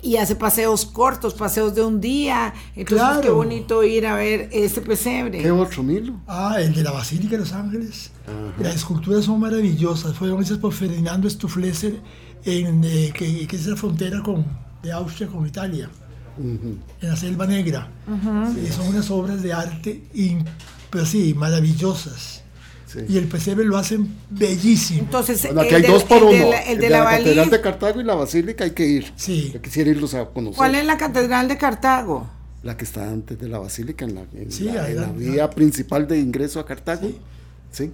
y 0.06 0.18
hace 0.18 0.36
paseos 0.36 0.86
cortos, 0.86 1.34
paseos 1.34 1.74
de 1.74 1.84
un 1.84 1.99
día. 1.99 2.53
Entonces 2.76 3.06
Claro. 3.08 3.22
qué 3.22 3.30
bonito 3.32 3.84
ir 3.84 4.06
a 4.06 4.16
ver 4.16 4.49
este 4.53 4.80
pesebre. 4.82 5.41
¿Qué 5.41 5.51
otro, 5.51 5.82
Milo? 5.84 6.14
Ah, 6.28 6.58
el 6.60 6.74
de 6.74 6.84
la 6.84 6.91
Basílica 6.91 7.32
de 7.32 7.39
Los 7.39 7.53
Ángeles. 7.53 8.12
Las 8.60 8.76
esculturas 8.76 9.26
son 9.26 9.39
maravillosas. 9.39 10.16
Fueron 10.16 10.41
hechas 10.41 10.60
por 10.60 10.74
Ferdinando 10.74 11.30
Stufleser, 11.30 11.99
en, 12.45 12.84
eh, 12.84 13.12
que, 13.14 13.47
que 13.47 13.56
es 13.56 13.66
la 13.66 13.76
frontera 13.76 14.22
con, 14.22 14.45
de 14.84 14.91
Austria 14.91 15.28
con 15.28 15.47
Italia, 15.47 15.89
en 16.38 16.80
la 17.01 17.16
Selva 17.16 17.47
Negra. 17.47 17.89
Sí, 18.53 18.68
son 18.72 18.88
unas 18.89 19.10
obras 19.10 19.41
de 19.41 19.51
arte, 19.53 20.03
in- 20.14 20.45
pero 20.91 21.06
sí, 21.06 21.34
maravillosas. 21.34 22.43
Sí. 22.96 23.06
Y 23.10 23.18
el 23.18 23.28
pesebre 23.28 23.66
lo 23.66 23.78
hacen 23.78 24.08
bellísimo. 24.30 25.02
Entonces, 25.02 25.41
Bueno, 25.43 25.62
aquí 25.62 25.70
el 25.70 25.76
hay 25.76 25.82
del- 25.84 25.91
dos 25.91 26.04
por 26.06 26.18
el 26.24 26.30
de 26.30 26.41
uno. 26.41 26.50
la- 26.52 26.62
el 26.62 26.70
El 26.72 26.78
de 26.78 26.84
de 26.84 26.89
la 26.89 27.00
la 27.04 27.10
Catedral 27.12 27.50
de 27.50 27.62
Cartago 27.62 28.02
y 28.02 28.04
la 28.04 28.16
Basílica 28.16 28.64
hay 28.64 28.72
que 28.72 28.86
ir. 28.86 29.14
Sí. 29.16 29.52
Yo 29.54 29.62
quisiera 29.62 29.89
irlos 29.89 30.14
a 30.14 30.26
conocer. 30.26 30.58
¿Cuál 30.58 30.76
es 30.76 30.86
la 30.86 30.98
catedral 30.98 31.48
de 31.48 31.58
Cartago? 31.58 32.28
La 32.64 32.78
que 32.78 32.86
está 32.86 33.08
antes 33.10 33.38
de 33.39 33.48
la 33.48 33.60
Basílica, 33.60 34.06
en 34.06 34.16
la, 34.16 34.22
en 34.34 34.52
Sí, 34.52 34.64
la- 34.64 34.89
en 34.89 34.96
la 34.96 35.02
la- 35.04 35.12
vía 35.14 35.50
principal 35.52 36.08
de 36.08 36.18
ingreso 36.20 36.60
a 36.60 36.66
Cartago. 36.66 37.12
Sí. 37.72 37.91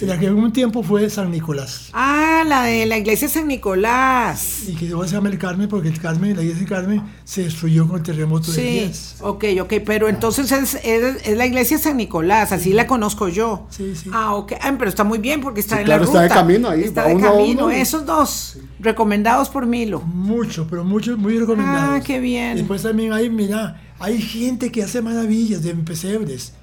La 0.00 0.18
que 0.18 0.26
en 0.26 0.34
un 0.34 0.52
tiempo 0.52 0.82
fue 0.82 1.08
San 1.10 1.30
Nicolás. 1.30 1.90
Ah, 1.92 2.42
la 2.44 2.64
de 2.64 2.86
la 2.86 2.98
iglesia 2.98 3.28
de 3.28 3.34
San 3.34 3.46
Nicolás. 3.46 4.62
Y 4.66 4.74
que 4.74 4.86
luego 4.86 5.06
se 5.06 5.14
llama 5.14 5.28
el 5.28 5.38
Carmen 5.38 5.68
porque 5.68 5.88
el 5.88 6.00
Carmen, 6.00 6.34
la 6.34 6.42
iglesia 6.42 6.58
del 6.60 6.68
Carmen, 6.68 7.02
se 7.22 7.44
destruyó 7.44 7.86
con 7.86 7.98
el 7.98 8.02
terremoto 8.02 8.50
de 8.50 8.56
Sí, 8.56 8.62
10. 8.80 9.16
ok, 9.20 9.44
ok, 9.62 9.74
pero 9.86 10.08
entonces 10.08 10.50
es, 10.50 10.74
es- 10.82 11.24
es 11.24 11.36
la 11.36 11.46
iglesia 11.46 11.76
de 11.76 11.82
San 11.84 11.96
Nicolás, 11.98 12.50
así 12.50 12.72
la 12.72 12.88
conozco 12.88 13.28
yo. 13.28 13.66
Sí, 13.70 13.94
sí. 13.94 14.10
Ah, 14.12 14.34
ok, 14.34 14.54
ah, 14.60 14.74
pero 14.76 14.88
está 14.88 15.04
muy 15.04 15.18
bien 15.18 15.40
porque 15.40 15.60
está 15.60 15.76
Sí, 15.76 15.80
en 15.82 15.84
claro, 15.86 16.02
la 16.02 16.06
está 16.08 16.22
ruta. 16.22 16.34
de 16.34 16.40
camino 16.40 16.68
ahí, 16.68 16.82
Está 16.82 17.06
de 17.06 17.14
uno 17.14 17.30
camino, 17.30 17.64
uno 17.66 17.70
esos 17.70 18.04
dos, 18.04 18.58
recomendados 18.80 19.50
por 19.50 19.66
Milo. 19.66 20.00
Mucho, 20.00 20.66
pero 20.68 20.82
mucho, 20.84 21.16
muy 21.16 21.38
recomendados. 21.38 22.00
Ah, 22.00 22.04
qué 22.04 22.18
bien. 22.18 22.56
Después 22.56 22.82
también 22.82 23.12
hay, 23.12 23.30
mira, 23.30 23.80
hay 24.00 24.20
gente 24.20 24.72
que 24.72 24.82
hace 24.82 25.00
maravillas 25.00 25.62
de 25.62 25.74
pesebres, 25.76 26.54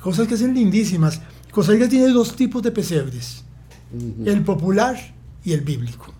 cosas 0.00 0.26
que 0.28 0.34
hacen 0.34 0.54
lindísimas. 0.54 1.20
Costa 1.56 1.72
Rica 1.72 1.88
tiene 1.88 2.08
dos 2.08 2.36
tipos 2.36 2.62
de 2.62 2.70
pesebres, 2.70 3.42
el 4.26 4.44
popular 4.44 4.94
y 5.42 5.54
el 5.54 5.62
bíblico. 5.62 6.12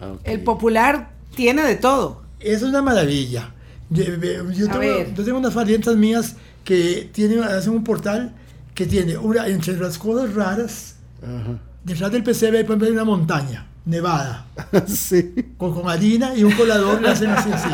Ah, 0.00 0.08
ok. 0.08 0.20
El 0.24 0.42
popular 0.42 1.12
tiene 1.36 1.62
de 1.62 1.76
todo. 1.76 2.22
Es 2.40 2.64
una 2.64 2.82
maravilla. 2.82 3.54
Yo, 3.90 4.02
yo 4.02 4.66
tengo, 4.66 4.78
ver. 4.80 5.14
yo 5.14 5.24
tengo 5.24 5.38
unas 5.38 5.54
parientas 5.54 5.94
mías 5.94 6.34
que 6.64 7.08
tienen, 7.12 7.44
hacen 7.44 7.74
un 7.74 7.84
portal 7.84 8.34
que 8.74 8.86
tiene 8.86 9.16
una, 9.16 9.46
entre 9.46 9.76
las 9.76 9.98
cosas 9.98 10.34
raras, 10.34 10.96
Ajá. 11.22 11.60
detrás 11.84 12.10
del 12.10 12.24
pesebre 12.24 12.58
ejemplo, 12.58 12.88
hay 12.88 12.92
una 12.92 13.04
montaña 13.04 13.68
nevada. 13.84 14.46
sí. 14.88 15.32
con, 15.56 15.74
con 15.74 15.88
harina 15.88 16.34
y 16.34 16.42
un 16.42 16.50
colador 16.50 17.00
le 17.00 17.10
hacen 17.10 17.30
así, 17.30 17.50
así. 17.52 17.68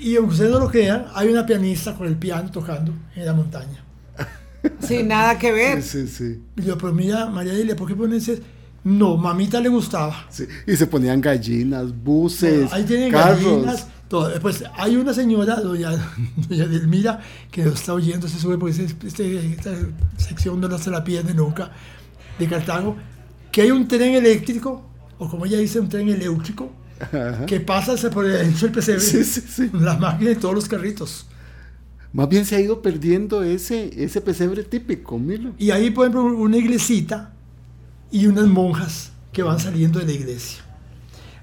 Y 0.00 0.16
aunque 0.16 0.32
ustedes 0.32 0.50
no 0.50 0.58
lo 0.58 0.68
crean, 0.68 1.06
hay 1.14 1.28
una 1.28 1.46
pianista 1.46 1.94
con 1.94 2.08
el 2.08 2.16
piano 2.16 2.50
tocando 2.50 2.92
en 3.14 3.24
la 3.24 3.34
montaña. 3.34 3.84
Sin 4.80 5.08
nada 5.08 5.38
que 5.38 5.52
ver. 5.52 5.82
Sí, 5.82 6.06
sí, 6.06 6.08
sí. 6.08 6.40
Y 6.56 6.62
yo, 6.62 6.78
pero 6.78 6.92
mira, 6.92 7.26
María 7.26 7.54
Dile, 7.54 7.74
¿por 7.74 7.88
qué 7.88 7.94
pones 7.94 8.28
eso? 8.28 8.42
No, 8.84 9.16
mamita 9.16 9.60
le 9.60 9.68
gustaba. 9.70 10.26
Sí, 10.30 10.44
Y 10.66 10.76
se 10.76 10.86
ponían 10.86 11.20
gallinas, 11.20 11.94
buses, 12.04 12.70
Ahí 12.72 12.84
tienen 12.84 13.10
carros. 13.10 13.42
gallinas, 13.42 13.86
todo. 14.08 14.30
Pues 14.40 14.62
hay 14.76 14.96
una 14.96 15.14
señora, 15.14 15.56
doña, 15.60 15.90
doña 16.48 16.66
Delmira, 16.66 17.20
que 17.50 17.64
lo 17.64 17.72
está 17.72 17.94
oyendo, 17.94 18.28
se 18.28 18.38
sube, 18.38 18.58
porque 18.58 18.82
este- 18.84 19.06
este- 19.06 19.52
esta 19.52 19.70
sección 20.18 20.60
no 20.60 20.78
se 20.78 20.90
la 20.90 21.02
pierde 21.02 21.32
nunca, 21.34 21.70
de 22.38 22.46
Cartago, 22.46 22.96
que 23.50 23.62
hay 23.62 23.70
un 23.70 23.88
tren 23.88 24.14
eléctrico, 24.14 24.82
o 25.18 25.30
como 25.30 25.46
ella 25.46 25.58
dice, 25.58 25.80
un 25.80 25.88
tren 25.88 26.08
eléctrico, 26.10 26.70
que 27.46 27.60
pasa 27.60 27.94
por 28.10 28.26
dentro 28.26 28.60
del 28.66 28.72
pesebre, 28.72 29.00
Sí, 29.00 29.24
sí, 29.24 29.40
sí. 29.48 29.70
la 29.72 29.96
máquina 29.96 30.30
de 30.30 30.36
todos 30.36 30.54
los 30.54 30.68
carritos. 30.68 31.26
Más 32.14 32.28
bien 32.28 32.46
se 32.46 32.54
ha 32.54 32.60
ido 32.60 32.80
perdiendo 32.80 33.42
ese, 33.42 33.90
ese 34.04 34.20
pesebre 34.20 34.62
típico, 34.62 35.18
Milo. 35.18 35.52
Y 35.58 35.72
ahí, 35.72 35.90
por 35.90 36.06
ejemplo, 36.06 36.22
una 36.38 36.56
iglesita 36.56 37.32
y 38.12 38.28
unas 38.28 38.46
monjas 38.46 39.10
que 39.32 39.42
van 39.42 39.58
saliendo 39.58 39.98
de 39.98 40.06
la 40.06 40.12
iglesia. 40.12 40.64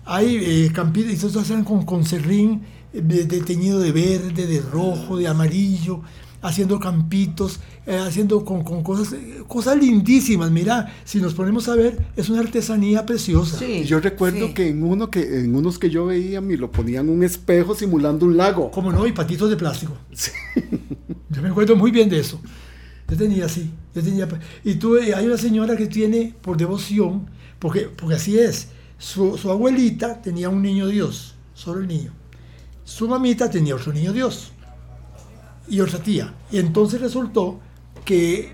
Hay 0.05 0.37
eh, 0.37 0.71
y 0.95 1.11
estos 1.11 1.35
hacen 1.35 1.65
con, 1.65 1.85
con 1.85 2.05
serrín 2.05 2.61
eh, 2.93 3.01
de, 3.01 3.25
de 3.25 3.41
teñido 3.41 3.81
de 3.81 3.91
verde, 3.91 4.47
de 4.47 4.61
rojo, 4.61 5.17
de 5.17 5.27
amarillo, 5.27 6.03
haciendo 6.41 6.79
campitos, 6.79 7.59
eh, 7.85 7.97
haciendo 7.97 8.43
con, 8.43 8.63
con 8.63 8.83
cosas, 8.83 9.15
cosas 9.47 9.77
lindísimas. 9.77 10.51
Mira, 10.51 10.93
si 11.03 11.21
nos 11.21 11.33
ponemos 11.33 11.67
a 11.69 11.75
ver, 11.75 12.05
es 12.15 12.29
una 12.29 12.41
artesanía 12.41 13.05
preciosa. 13.05 13.59
Sí. 13.59 13.65
Y 13.65 13.83
yo 13.83 13.99
recuerdo 13.99 14.47
sí. 14.47 14.53
que 14.53 14.69
en 14.69 14.83
uno 14.83 15.09
que 15.09 15.39
en 15.41 15.55
unos 15.55 15.77
que 15.77 15.89
yo 15.89 16.07
veía 16.07 16.41
me 16.41 16.57
lo 16.57 16.71
ponían 16.71 17.09
un 17.09 17.23
espejo 17.23 17.75
simulando 17.75 18.25
un 18.25 18.37
lago. 18.37 18.71
Como 18.71 18.91
no, 18.91 19.05
y 19.05 19.11
patitos 19.11 19.49
de 19.49 19.55
plástico. 19.55 19.93
Yo 21.29 21.41
me 21.41 21.49
acuerdo 21.49 21.75
muy 21.75 21.91
bien 21.91 22.09
de 22.09 22.19
eso. 22.19 22.41
Yo 23.07 23.17
tenía 23.17 23.45
así, 23.45 23.69
yo 23.93 24.01
tenía... 24.01 24.27
Y 24.63 24.75
tú, 24.75 24.95
hay 24.95 25.25
una 25.25 25.37
señora 25.37 25.75
que 25.75 25.87
tiene 25.87 26.33
por 26.41 26.55
devoción, 26.55 27.29
porque, 27.59 27.81
porque 27.81 28.15
así 28.15 28.39
es, 28.39 28.69
su, 28.97 29.37
su 29.37 29.51
abuelita 29.51 30.21
tenía 30.21 30.47
un 30.47 30.61
niño 30.61 30.87
Dios, 30.87 31.35
solo 31.53 31.81
el 31.81 31.87
niño. 31.87 32.13
Su 32.85 33.09
mamita 33.09 33.49
tenía 33.49 33.75
otro 33.75 33.91
niño 33.91 34.13
Dios 34.13 34.53
y 35.67 35.79
otra 35.81 35.99
tía. 35.99 36.33
Y 36.51 36.57
entonces 36.59 36.99
resultó 37.01 37.59
que 38.05 38.53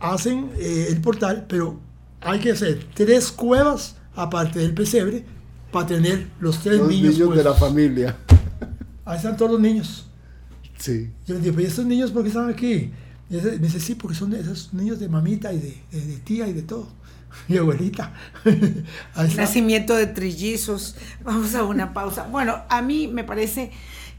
hacen 0.00 0.50
eh, 0.58 0.86
el 0.90 1.00
portal, 1.00 1.46
pero 1.48 1.78
hay 2.20 2.40
que 2.40 2.52
hacer 2.52 2.86
tres 2.94 3.30
cuevas 3.32 3.96
aparte 4.14 4.58
del 4.58 4.74
pesebre 4.74 5.24
para 5.70 5.86
tener 5.86 6.28
los 6.40 6.58
tres 6.60 6.78
Los 6.78 6.88
niños. 6.88 7.14
niños 7.14 7.30
de 7.30 7.36
la 7.44 7.50
puestos. 7.50 7.68
familia. 7.68 8.16
Ahí 9.04 9.16
están 9.16 9.36
todos 9.36 9.52
los 9.52 9.60
niños. 9.60 10.06
Sí. 10.78 11.10
Yo 11.26 11.34
le 11.34 11.40
digo, 11.40 11.60
¿y 11.60 11.64
estos 11.64 11.86
niños 11.86 12.10
por 12.10 12.22
qué 12.22 12.28
están 12.28 12.48
aquí? 12.50 12.90
Y 13.30 13.36
me 13.36 13.58
dice, 13.58 13.80
sí, 13.80 13.94
porque 13.94 14.16
son 14.16 14.34
esos 14.34 14.74
niños 14.74 14.98
de 15.00 15.08
mamita 15.08 15.52
y 15.52 15.58
de, 15.58 15.82
de- 15.90 16.06
de 16.06 16.16
tía 16.18 16.46
y 16.48 16.52
de 16.52 16.62
todo. 16.62 16.88
Y 17.48 17.56
abuelita. 17.56 18.12
Nacimiento 19.36 19.94
de 19.94 20.06
trillizos. 20.06 20.96
Vamos 21.24 21.54
a 21.54 21.64
una 21.64 21.94
pausa. 21.94 22.24
Bueno, 22.30 22.56
a 22.68 22.82
mí 22.82 23.08
me 23.08 23.24
parece 23.24 23.70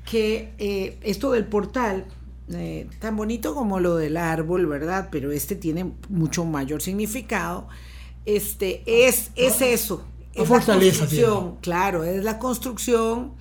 que 0.04 0.54
eh, 0.58 0.98
esto 1.02 1.32
del 1.32 1.46
portal, 1.46 2.06
eh, 2.52 2.88
tan 3.00 3.16
bonito 3.16 3.56
como 3.56 3.80
lo 3.80 3.96
del 3.96 4.18
árbol, 4.18 4.66
¿verdad? 4.68 5.10
Pero 5.12 5.32
este 5.32 5.56
tiene 5.56 5.92
mucho 6.10 6.46
mayor 6.46 6.82
significado. 6.82 7.68
Este 8.26 8.84
es, 8.86 9.32
es 9.36 9.62
eso. 9.62 10.06
La 10.36 10.44
Es 10.44 10.48
fortaleza 10.48 11.00
construcción, 11.00 11.58
claro, 11.62 12.04
es 12.04 12.24
la 12.24 12.40
construcción 12.40 13.34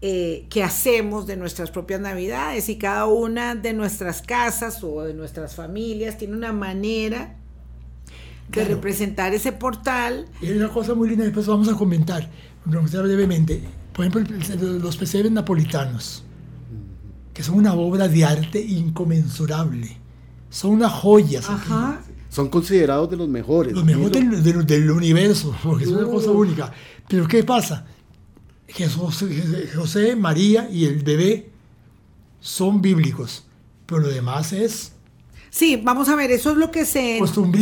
eh, 0.00 0.46
que 0.50 0.62
hacemos 0.62 1.26
de 1.26 1.36
nuestras 1.36 1.70
propias 1.70 2.00
navidades 2.00 2.68
y 2.68 2.76
cada 2.78 3.06
una 3.06 3.54
de 3.54 3.72
nuestras 3.72 4.22
casas 4.22 4.82
o 4.84 5.02
de 5.02 5.12
nuestras 5.14 5.54
familias 5.54 6.18
tiene 6.18 6.34
una 6.36 6.52
manera 6.52 7.36
de 8.48 8.52
Claro. 8.52 8.68
representar 8.68 9.32
ese 9.34 9.52
portal 9.52 10.26
Y 10.40 10.46
hay 10.46 10.56
una 10.56 10.68
cosa 10.70 10.94
muy 10.94 11.08
linda, 11.08 11.24
después 11.24 11.46
vamos 11.46 11.68
a 11.68 11.74
comentar, 11.76 12.28
comentar 12.64 13.02
brevemente. 13.04 13.62
Por 13.92 14.06
ejemplo, 14.06 14.36
los 14.78 14.96
pesebres 14.96 15.30
napolitanos, 15.32 16.22
que 17.34 17.42
son 17.42 17.56
una 17.56 17.74
obra 17.74 18.08
de 18.08 18.24
arte 18.24 18.60
inconmensurable. 18.60 19.96
Son 20.48 20.72
unas 20.72 20.92
joyas. 20.92 21.48
aquí. 21.48 21.62
Ajá. 21.70 22.00
Son 22.28 22.48
considerados 22.48 23.10
de 23.10 23.16
los 23.16 23.28
mejores. 23.28 23.72
Los 23.72 23.84
mejores 23.84 24.12
del, 24.12 24.42
del- 24.42 24.66
del 24.66 24.90
universo, 24.90 25.54
porque 25.62 25.84
es 25.84 25.90
una 25.90 26.06
cosa 26.08 26.30
única. 26.30 26.72
Pero 27.08 27.26
¿qué 27.26 27.42
pasa? 27.44 27.86
Jesús, 28.68 29.24
José, 29.74 30.14
María 30.14 30.68
y 30.70 30.84
el 30.84 31.02
bebé 31.02 31.50
son 32.38 32.80
bíblicos, 32.80 33.44
pero 33.86 34.00
lo 34.02 34.08
demás 34.08 34.52
es 34.52 34.92
Sí, 35.52 35.80
vamos 35.82 36.08
a 36.08 36.14
ver, 36.14 36.30
eso 36.30 36.52
es 36.52 36.56
lo 36.56 36.70
que 36.70 36.84
se, 36.84 37.18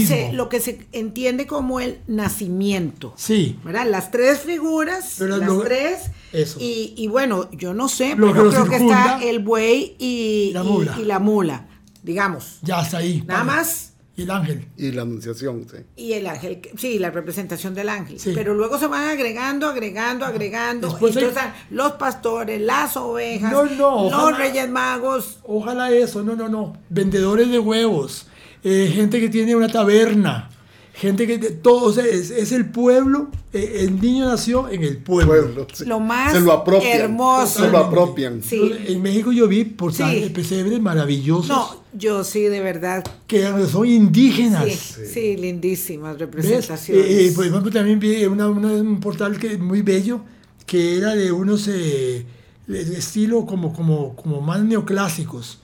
se- 0.07 0.33
lo 0.35 0.51
que 0.51 0.61
se 0.61 0.87
entiende 0.93 1.47
como 1.47 1.81
el 1.81 2.01
nacimiento. 2.07 3.15
Sí. 3.17 3.59
¿verdad? 3.65 3.87
Las 3.91 4.11
tres 4.11 4.41
figuras, 4.41 5.15
Pero 5.19 5.39
las 5.39 5.49
lo- 5.49 5.61
tres. 5.63 6.11
Eso. 6.33 6.59
Y, 6.61 6.95
y 6.97 7.09
bueno, 7.09 7.51
yo 7.53 7.75
no 7.75 7.89
sé, 7.89 8.15
Lo 8.17 8.33
pero 8.33 8.51
creo 8.51 8.69
que 8.69 8.77
está 8.77 9.21
el 9.23 9.39
buey 9.41 9.97
y 9.99 10.51
la 10.55 10.63
y- 10.63 10.67
mula. 10.69 10.97
y 11.01 11.05
la 11.05 11.19
mula, 11.19 11.67
digamos. 12.03 12.59
Ya 12.63 12.83
está 12.83 12.99
ahí. 12.99 13.23
Nada 13.27 13.45
Vale. 13.45 13.57
más. 13.61 13.85
Y 14.17 14.23
el 14.23 14.31
ángel. 14.33 14.67
Y 14.77 14.91
la 14.91 15.03
anunciación, 15.03 15.65
sí. 15.71 15.77
Y 15.95 16.13
el 16.15 16.27
ángel, 16.27 16.61
sí, 16.77 16.99
la 16.99 17.11
representación 17.11 17.73
del 17.73 17.89
ángel. 17.89 18.19
Sí. 18.19 18.33
Pero 18.35 18.53
luego 18.53 18.77
se 18.77 18.89
van 18.89 19.09
agregando, 19.11 19.69
agregando, 19.69 20.27
agregando. 20.27 20.89
Después 20.89 21.17
hay- 21.17 21.23
Entonces, 21.23 21.51
los 21.71 21.93
pastores, 21.93 22.61
las 22.61 22.97
ovejas, 22.97 23.53
No, 23.53 23.67
no, 23.67 24.11
los 24.11 24.37
reyes 24.37 24.69
magos. 24.69 25.39
Ojalá 25.45 25.93
eso, 25.93 26.25
no, 26.25 26.35
no, 26.35 26.49
no. 26.49 26.77
Vendedores 26.89 27.49
de 27.53 27.61
huevos, 27.61 28.27
eh, 28.65 28.91
gente 28.93 29.21
que 29.21 29.29
tiene 29.29 29.55
una 29.55 29.69
taberna, 29.69 30.51
gente 30.99 31.27
que 31.29 31.39
todo, 31.39 31.85
o 31.85 31.93
sea, 31.93 32.05
es, 32.05 32.31
es 32.31 32.51
el 32.51 32.71
pueblo, 32.71 33.29
eh, 33.53 33.83
el 33.83 34.01
niño 34.01 34.27
nació 34.27 34.69
en 34.69 34.83
el 34.83 34.97
pueblo. 34.99 35.33
Pueblo, 35.33 35.67
sí. 35.73 35.85
Lo 35.85 36.01
más 36.01 36.33
Se 36.33 36.41
lo 36.41 36.53
apropian. 36.53 37.01
hermoso. 37.01 37.61
Se 37.65 37.71
lo 37.71 37.79
apropian. 37.79 38.43
Sí. 38.43 38.73
En 38.89 39.01
México 39.01 39.31
yo 39.31 39.47
vi 39.47 39.65
por 39.65 39.95
Sí. 39.95 40.03
pesebres 40.35 40.81
maravillosos 40.81 41.49
No, 41.49 41.69
yo 41.93 42.25
sí, 42.25 42.43
de 42.43 42.61
verdad. 42.61 43.05
que 43.29 43.47
son 43.71 43.87
indígenas. 43.87 44.69
Sí, 44.73 45.03
sí, 45.13 45.37
lindísimas 45.37 46.19
representaciones. 46.19 47.05
Eh, 47.07 47.27
eh, 47.29 47.33
por 47.33 47.47
ejemplo, 47.47 47.71
también 47.71 48.01
vi 48.01 48.25
una- 48.25 48.49
una- 48.49 48.73
un 48.73 48.99
portal 48.99 49.39
que 49.39 49.57
muy 49.57 49.83
bello 49.83 50.21
que 50.67 50.97
era 50.99 51.15
de 51.15 51.31
unos 51.33 51.69
eh, 51.69 52.27
de 52.67 52.99
estilo 52.99 53.47
como, 53.47 53.73
como, 53.73 54.15
como 54.17 54.41
más 54.41 54.63
neoclásicos. 54.65 55.61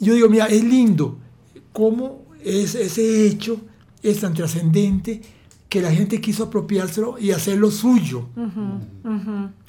Yo 0.00 0.12
digo, 0.14 0.28
mira, 0.28 0.46
es 0.46 0.64
lindo 0.64 1.16
cómo 1.72 2.24
es, 2.44 2.74
ese 2.74 3.26
hecho 3.26 3.60
es 4.02 4.20
tan 4.20 4.34
trascendente 4.34 5.20
que 5.68 5.80
la 5.80 5.90
gente 5.92 6.20
quiso 6.20 6.44
apropiárselo 6.44 7.16
y 7.18 7.30
hacerlo 7.30 7.70
suyo. 7.70 8.26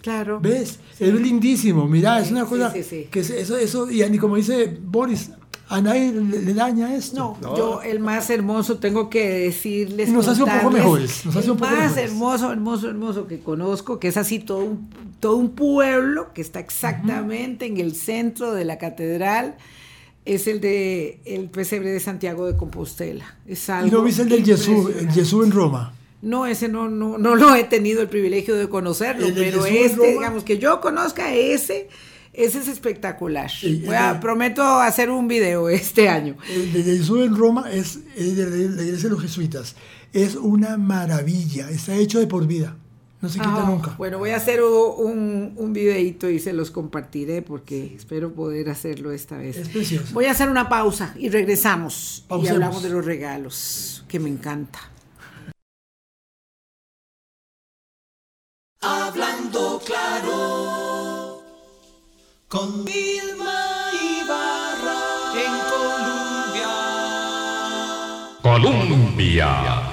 Claro. 0.02 0.40
¿Ves? 0.42 0.80
Es 1.00 1.14
lindísimo, 1.14 1.88
mira, 1.88 2.20
es 2.20 2.32
una 2.32 2.46
cosa 2.46 2.72
sí, 2.74 2.84
sí. 2.84 3.08
que 3.10 3.22
es- 3.22 3.30
eso, 3.30 3.58
eso, 3.58 3.90
y 3.90 4.08
ni 4.10 4.18
como 4.18 4.36
dice 4.36 4.78
Boris, 4.84 5.32
a 5.70 5.82
nadie 5.82 6.12
le, 6.12 6.42
le 6.42 6.54
daña 6.54 6.94
esto. 6.94 7.18
No, 7.42 7.50
No. 7.50 7.58
yo 7.58 7.82
el 7.82 8.00
más 8.00 8.30
hermoso 8.30 8.78
tengo 8.80 9.10
que 9.10 9.30
decirles. 9.46 10.10
Y 10.10 10.12
nos 10.12 10.28
hace 10.28 10.44
un 10.44 10.50
poco 10.50 10.72
mejores, 10.72 11.26
nos 11.26 11.36
hace 11.38 11.46
el 11.46 11.52
un 11.52 11.58
poco 11.58 11.72
más 11.72 11.80
mejores. 11.96 11.98
hermoso, 12.12 12.52
hermoso, 12.52 12.90
hermoso 12.90 13.28
que 13.28 13.40
conozco, 13.40 13.98
que 14.00 14.10
es 14.10 14.18
así 14.18 14.40
todo 14.40 14.60
un, 14.60 14.90
todo 15.22 15.38
un 15.38 15.52
pueblo 15.52 16.34
que 16.34 16.42
está 16.42 16.60
exactamente 16.60 17.66
en 17.66 17.78
el 17.78 17.96
centro 17.96 18.54
de 18.54 18.66
la 18.66 18.78
catedral, 18.78 19.56
es 20.26 20.48
el 20.48 20.62
de 20.62 21.20
el 21.26 21.50
pesebre 21.50 21.92
de 21.92 22.00
Santiago 22.00 22.46
de 22.46 22.56
Compostela. 22.58 23.38
Es 23.48 23.68
¿Y 23.68 23.72
algo 23.72 23.98
no 23.98 24.04
viste 24.04 24.22
el 24.24 24.30
del 24.30 24.46
Jesús, 24.46 24.92
el. 24.98 25.12
Jesús 25.12 25.46
en 25.46 25.52
Roma? 25.52 25.94
No, 26.22 26.46
ese 26.46 26.70
no, 26.70 26.88
no, 26.90 27.18
no 27.18 27.36
lo 27.36 27.54
he 27.54 27.66
tenido 27.66 28.02
el 28.02 28.08
privilegio 28.08 28.56
de 28.56 28.70
conocerlo, 28.70 29.26
El 29.28 29.34
pero 29.34 29.66
este, 29.66 30.12
digamos, 30.14 30.46
que 30.46 30.58
yo 30.58 30.80
conozca 30.80 31.34
ese, 31.36 31.90
ese 32.32 32.60
es 32.60 32.70
espectacular. 32.70 33.52
Sí, 33.52 33.84
Voy 33.86 33.94
a- 33.96 34.12
el 34.12 34.14
de- 34.16 34.22
prometo 34.22 34.64
hacer 34.64 35.10
un 35.10 35.28
video 35.28 35.68
este 35.68 36.08
año. 36.08 36.38
El 36.50 36.72
de 36.72 36.84
Jesús 36.84 37.26
en 37.26 37.36
Roma 37.36 37.70
es, 37.70 38.00
es 38.16 38.38
de 38.38 38.50
la 38.50 38.82
iglesia 38.84 39.10
de 39.10 39.16
los 39.16 39.22
jesuitas. 39.22 39.76
Es 40.14 40.36
una 40.36 40.78
maravilla. 40.78 41.70
Está 41.70 41.96
hecho 41.96 42.20
de 42.22 42.28
por 42.28 42.48
vida. 42.48 42.78
No 43.24 43.30
se 43.30 43.40
quita 43.40 43.56
Ah, 43.56 43.64
nunca. 43.66 43.96
Bueno, 43.98 44.20
voy 44.20 44.32
a 44.32 44.36
hacer 44.36 44.62
un, 44.62 45.54
un 45.56 45.72
videito 45.72 46.30
y 46.30 46.40
se 46.40 46.52
los 46.52 46.72
compartiré 46.72 47.42
porque 47.42 47.96
espero 47.96 48.34
poder 48.34 48.70
hacerlo 48.70 49.14
esta 49.14 49.38
vez. 49.38 49.56
Es 49.56 49.70
precioso. 49.70 50.14
Voy 50.14 50.26
a 50.26 50.32
hacer 50.32 50.50
una 50.50 50.68
pausa 50.68 51.16
y 51.18 51.30
regresamos 51.30 52.26
y 52.30 52.48
hablamos 52.50 52.84
de 52.84 52.90
los 52.90 53.06
regalos, 53.06 54.04
que 54.10 54.20
me 54.20 54.28
encanta. 54.30 54.80
Hablando 58.82 59.82
claro 59.86 61.42
con 62.50 62.84
Vilma 62.84 63.90
Ibarra 64.20 65.02
en 65.46 65.54
Colombia. 65.72 66.72
Colombia. 68.42 69.93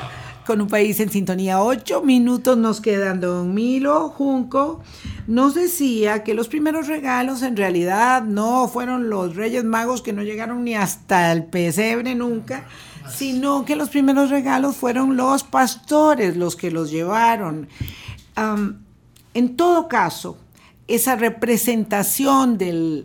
Con 0.51 0.62
un 0.62 0.66
país 0.66 0.98
en 0.98 1.11
sintonía, 1.11 1.62
ocho 1.62 2.03
minutos 2.03 2.59
nos 2.59 2.80
quedan. 2.80 3.20
Don 3.20 3.55
Milo 3.55 4.09
Junco 4.09 4.82
nos 5.28 5.55
decía 5.55 6.24
que 6.24 6.34
los 6.34 6.48
primeros 6.48 6.88
regalos 6.88 7.42
en 7.42 7.57
realidad 7.57 8.24
no 8.24 8.66
fueron 8.66 9.11
los 9.11 9.36
Reyes 9.36 9.62
Magos 9.62 10.03
que 10.03 10.12
no 10.12 10.24
llegaron 10.24 10.64
ni 10.64 10.74
hasta 10.74 11.30
el 11.30 11.44
pesebre 11.44 12.16
nunca, 12.16 12.66
sino 13.09 13.64
que 13.64 13.76
los 13.76 13.90
primeros 13.90 14.30
regalos 14.30 14.74
fueron 14.74 15.16
los 15.16 15.44
pastores 15.44 16.36
los 16.36 16.57
que 16.57 16.72
los 16.72 16.90
llevaron. 16.90 17.68
En 19.34 19.57
todo 19.57 19.86
caso, 19.86 20.36
esa 20.88 21.14
representación 21.14 22.59
de, 22.59 23.05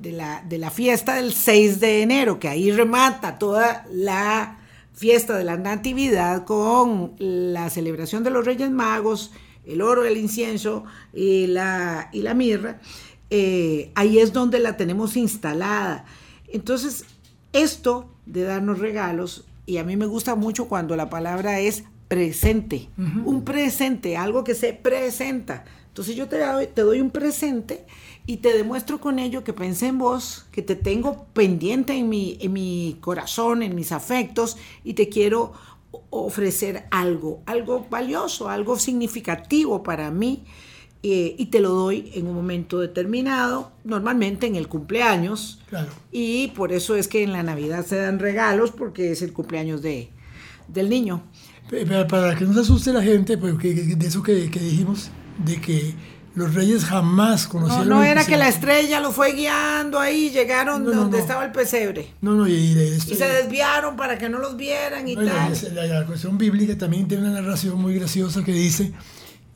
la, 0.00 0.44
de 0.48 0.58
la 0.58 0.70
fiesta 0.70 1.16
del 1.16 1.32
6 1.32 1.80
de 1.80 2.02
enero, 2.02 2.38
que 2.38 2.46
ahí 2.46 2.70
remata 2.70 3.36
toda 3.36 3.84
la 3.90 4.58
fiesta 4.94 5.36
de 5.36 5.44
la 5.44 5.56
Natividad 5.56 6.44
con 6.44 7.14
la 7.18 7.68
celebración 7.68 8.24
de 8.24 8.30
los 8.30 8.44
Reyes 8.44 8.70
Magos, 8.70 9.32
el 9.66 9.82
oro, 9.82 10.04
el 10.04 10.16
incienso 10.16 10.84
y 11.12 11.46
la, 11.48 12.08
y 12.12 12.22
la 12.22 12.34
mirra, 12.34 12.80
eh, 13.30 13.90
ahí 13.94 14.18
es 14.18 14.32
donde 14.32 14.60
la 14.60 14.76
tenemos 14.76 15.16
instalada. 15.16 16.04
Entonces, 16.48 17.04
esto 17.52 18.08
de 18.26 18.44
darnos 18.44 18.78
regalos, 18.78 19.44
y 19.66 19.78
a 19.78 19.84
mí 19.84 19.96
me 19.96 20.06
gusta 20.06 20.34
mucho 20.34 20.68
cuando 20.68 20.94
la 20.96 21.10
palabra 21.10 21.60
es 21.60 21.84
presente, 22.08 22.88
un 23.24 23.44
presente, 23.44 24.16
algo 24.16 24.44
que 24.44 24.54
se 24.54 24.72
presenta. 24.72 25.64
Entonces 25.88 26.16
yo 26.16 26.28
te 26.28 26.38
doy, 26.38 26.66
te 26.66 26.82
doy 26.82 27.00
un 27.00 27.10
presente 27.10 27.86
y 28.26 28.38
te 28.38 28.56
demuestro 28.56 29.00
con 29.00 29.18
ello 29.18 29.44
que 29.44 29.52
pensé 29.52 29.88
en 29.88 29.98
vos, 29.98 30.46
que 30.50 30.62
te 30.62 30.76
tengo 30.76 31.26
pendiente 31.34 31.94
en 31.94 32.08
mi, 32.08 32.38
en 32.40 32.52
mi 32.52 32.96
corazón, 33.00 33.62
en 33.62 33.74
mis 33.74 33.92
afectos 33.92 34.56
y 34.82 34.94
te 34.94 35.08
quiero 35.08 35.52
ofrecer 36.10 36.86
algo, 36.90 37.42
algo 37.46 37.86
valioso, 37.90 38.48
algo 38.48 38.78
significativo 38.78 39.82
para 39.82 40.10
mí 40.10 40.44
eh, 41.02 41.36
y 41.36 41.46
te 41.46 41.60
lo 41.60 41.68
doy 41.70 42.10
en 42.14 42.26
un 42.26 42.34
momento 42.34 42.80
determinado, 42.80 43.72
normalmente 43.84 44.46
en 44.46 44.56
el 44.56 44.68
cumpleaños. 44.68 45.62
Claro. 45.68 45.90
Y 46.10 46.48
por 46.48 46.72
eso 46.72 46.96
es 46.96 47.08
que 47.08 47.22
en 47.22 47.32
la 47.32 47.42
Navidad 47.42 47.84
se 47.84 47.96
dan 47.96 48.18
regalos 48.18 48.70
porque 48.70 49.12
es 49.12 49.20
el 49.20 49.34
cumpleaños 49.34 49.82
de, 49.82 50.08
del 50.68 50.88
niño. 50.88 51.22
Para, 51.68 52.06
para 52.06 52.34
que 52.36 52.46
no 52.46 52.54
se 52.54 52.60
asuste 52.60 52.90
la 52.94 53.02
gente, 53.02 53.36
pues, 53.36 53.58
de 53.58 54.06
eso 54.06 54.22
que, 54.22 54.50
que 54.50 54.60
dijimos, 54.60 55.10
de 55.44 55.60
que 55.60 55.94
los 56.34 56.52
reyes 56.54 56.84
jamás 56.84 57.44
No, 57.44 57.50
conocieron. 57.50 57.88
no 57.88 58.02
el 58.02 58.10
era 58.10 58.24
que 58.26 58.36
la 58.36 58.48
estrella 58.48 58.98
lo 59.00 59.12
fue 59.12 59.32
guiando 59.34 60.00
ahí, 60.00 60.30
llegaron 60.30 60.82
No, 60.84 60.90
no, 60.90 60.96
donde 61.02 61.18
no. 61.18 61.22
estaba 61.22 61.44
el 61.44 61.52
pesebre. 61.52 62.12
No, 62.20 62.32
no, 62.34 62.48
y, 62.48 62.52
y 62.54 63.00
se 63.00 63.28
desviaron 63.28 63.96
para 63.96 64.18
que 64.18 64.28
no 64.28 64.38
los 64.38 64.56
vieran 64.56 65.06
y 65.08 65.14
No, 65.14 65.22
la, 65.22 65.32
tal. 65.32 65.74
la- 65.74 65.84
la 66.00 66.06
cuestión 66.06 66.36
bíblica 66.36 66.76
también 66.76 67.06
tiene 67.06 67.24
una 67.28 67.40
narración 67.40 67.80
muy 67.80 67.94
graciosa 67.94 68.42
que 68.42 68.52
dice 68.52 68.92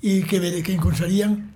y 0.01 0.23
que, 0.23 0.63
que 0.63 0.73
encontrarían 0.75 1.53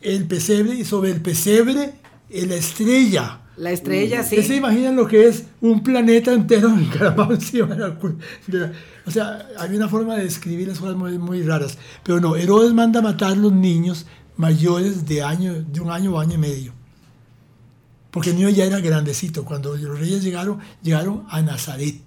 el 0.00 0.24
pesebre 0.26 0.74
y 0.74 0.84
sobre 0.84 1.10
el 1.10 1.20
pesebre 1.20 1.92
la 2.30 2.54
estrella. 2.54 3.40
La 3.56 3.70
estrella, 3.70 4.22
sí. 4.22 4.36
¿Ustedes 4.36 4.46
se 4.48 4.56
imaginan 4.56 4.96
lo 4.96 5.06
que 5.06 5.28
es 5.28 5.44
un 5.60 5.82
planeta 5.82 6.32
entero 6.32 6.68
encaramado 6.68 7.34
encima 7.34 7.74
de 8.46 8.72
O 9.06 9.10
sea, 9.10 9.48
hay 9.58 9.76
una 9.76 9.88
forma 9.88 10.16
de 10.16 10.24
describir 10.24 10.68
las 10.68 10.78
cosas 10.78 10.96
muy, 10.96 11.18
muy 11.18 11.42
raras. 11.42 11.78
Pero 12.02 12.20
no, 12.20 12.36
Herodes 12.36 12.72
manda 12.72 12.98
a 12.98 13.02
matar 13.02 13.32
a 13.32 13.36
los 13.36 13.52
niños 13.52 14.06
mayores 14.36 15.06
de, 15.06 15.22
año, 15.22 15.62
de 15.62 15.80
un 15.80 15.90
año 15.90 16.14
o 16.14 16.18
año 16.18 16.34
y 16.34 16.38
medio. 16.38 16.72
Porque 18.10 18.30
el 18.30 18.36
niño 18.36 18.48
ya 18.48 18.64
era 18.64 18.80
grandecito. 18.80 19.44
Cuando 19.44 19.76
los 19.76 19.98
reyes 19.98 20.22
llegaron, 20.22 20.58
llegaron 20.82 21.24
a 21.28 21.42
Nazaret. 21.42 22.00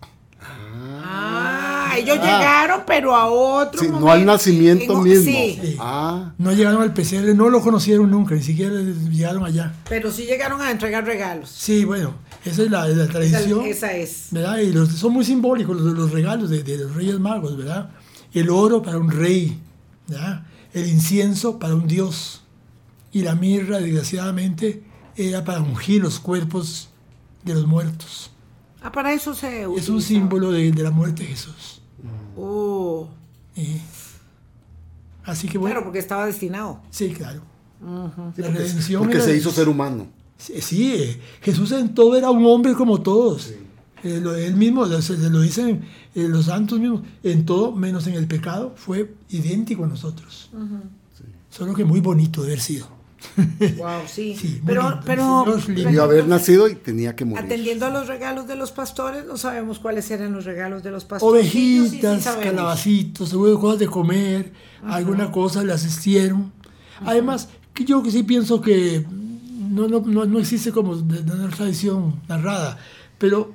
Ah, 1.98 2.00
ellos 2.00 2.16
llegaron, 2.18 2.82
pero 2.86 3.16
a 3.16 3.28
otro 3.28 3.82
Sí, 3.82 3.88
no 3.89 4.12
al 4.12 4.26
nacimiento 4.26 4.93
En- 4.93 5.04
mismo. 5.04 5.24
Sí, 5.26 5.60
Sí. 5.62 5.76
Ah, 5.80 6.34
No 6.38 6.52
llegaron 6.54 6.82
al 6.82 6.93
pesebre, 6.93 7.34
no 7.34 7.50
lo 7.50 7.62
conocieron 7.62 8.10
nunca, 8.12 8.36
ni 8.36 8.43
siquiera 8.43 8.76
llegaron 8.76 9.45
allá. 9.45 9.74
pero 9.89 10.12
sí 10.12 10.26
llegaron 10.26 10.62
a 10.62 10.72
entregar 10.72 11.06
regalos. 11.06 11.50
Sí, 11.50 11.84
bueno, 11.86 12.14
esa 12.45 12.64
es 12.64 12.72
la, 12.72 13.08
tradición. 13.08 13.66
esa 13.66 13.91
es. 13.93 14.28
¿verdad? 14.32 14.60
Y 14.60 14.72
los, 14.72 14.89
son 14.89 15.14
muy 15.14 15.26
simbólicos 15.26 15.76
los, 15.80 15.93
los 15.93 16.12
regalos 16.12 16.50
de, 16.50 16.64
de 16.64 16.78
los 16.78 16.95
Reyes 16.95 17.20
Magos, 17.20 17.58
¿verdad? 17.58 17.89
El 18.34 18.50
oro 18.50 18.82
para 18.82 18.98
un 18.98 19.10
rey, 19.12 19.60
¿verdad? 20.08 20.43
El 20.74 20.88
incienso 20.88 21.58
para 21.60 21.74
un 21.76 21.88
dios. 21.88 22.41
Y 23.12 23.22
la 23.24 23.36
mirra, 23.36 23.80
desgraciadamente, 23.80 24.84
era 25.16 25.43
para 25.43 25.62
ungir 25.62 26.02
los 26.04 26.20
cuerpos 26.20 26.89
de 27.43 27.54
los 27.56 27.66
muertos. 27.66 28.30
Ah, 28.82 28.91
para 28.91 29.12
eso 29.14 29.34
se 29.34 29.64
Es 29.76 29.89
un 29.89 30.02
símbolo 30.02 30.52
de, 30.52 30.72
de 30.72 30.84
la 30.84 30.91
muerte 30.91 31.24
de 31.24 31.30
Jesús. 31.30 31.76
Oh, 32.38 33.08
¿eh? 33.56 33.82
Así 35.26 35.48
que 35.50 35.58
bueno, 35.58 35.74
claro, 35.76 35.86
porque 35.86 36.00
estaba 36.00 36.26
destinado. 36.26 36.82
sí, 36.90 37.10
claro. 37.12 37.42
La 37.82 38.10
porque, 38.16 38.42
redención 38.44 39.02
porque 39.04 39.18
era- 39.18 39.26
se 39.26 39.36
hizo 39.38 39.52
ser 39.52 39.68
humano. 39.70 40.08
Sí, 40.38 40.62
sí, 40.62 40.94
eh, 40.94 41.20
Jesús 41.42 41.72
en 41.72 41.94
todo 41.94 42.16
era 42.16 42.30
un 42.32 42.46
hombre 42.46 42.74
como 42.74 43.02
todos. 43.02 43.54
Eh, 44.04 44.20
lo- 44.22 44.36
él 44.36 44.56
mismo, 44.56 44.86
lo, 44.86 45.02
se- 45.02 45.18
lo 45.18 45.42
dicen 45.42 45.82
eh, 46.16 46.28
los 46.28 46.46
santos 46.46 46.80
mismos, 46.80 47.02
en 47.24 47.46
todo 47.46 47.72
menos 47.72 48.08
en 48.08 48.14
el 48.14 48.28
pecado, 48.28 48.74
fue 48.76 49.14
idéntico 49.30 49.84
a 49.84 49.88
nosotros. 49.88 50.50
Solo 51.50 51.74
que 51.74 51.84
muy 51.86 52.00
bonito 52.00 52.42
de 52.42 52.48
haber 52.50 52.60
sido. 52.62 52.88
Wow, 53.78 54.01
sí. 54.07 54.36
Sí, 54.39 54.61
pero, 54.65 54.99
pero, 55.05 55.45
Debió 55.68 56.03
haber 56.03 56.28
nacido 56.28 56.68
y 56.68 56.76
tenía 56.76 57.15
que 57.15 57.26
morir. 57.26 57.45
atendiendo 57.45 57.86
a 57.86 57.89
los 57.89 58.07
regalos 58.07 58.47
de 58.47 58.55
los 58.55 58.72
pastores, 58.72 59.26
no 59.26 59.38
sabemos 59.38 59.80
cuáles 59.80 60.09
eran 60.11 60.34
los 60.34 60.45
regalos 60.45 60.84
de 60.84 60.91
los 60.91 61.05
pastores. 61.05 61.43
Ovejitas, 61.43 62.24
Sí, 62.24 62.30
calabacitos, 62.41 63.34
cosas 63.34 63.80
de 63.80 63.88
comer, 63.88 64.53
alguna 64.84 65.32
cosa 65.32 65.63
le 65.63 65.74
asistieron. 65.74 66.51
Además, 67.05 67.49
yo 67.76 68.01
que 68.03 68.11
sí 68.11 68.24
pienso 68.24 68.61
que 68.61 69.05
no, 69.70 69.88
no, 69.88 69.99
no, 70.01 70.26
no 70.26 70.39
existe 70.39 70.72
como 70.72 70.93
una 70.93 71.49
tradición 71.49 72.22
narrada, 72.28 72.78
pero 73.18 73.53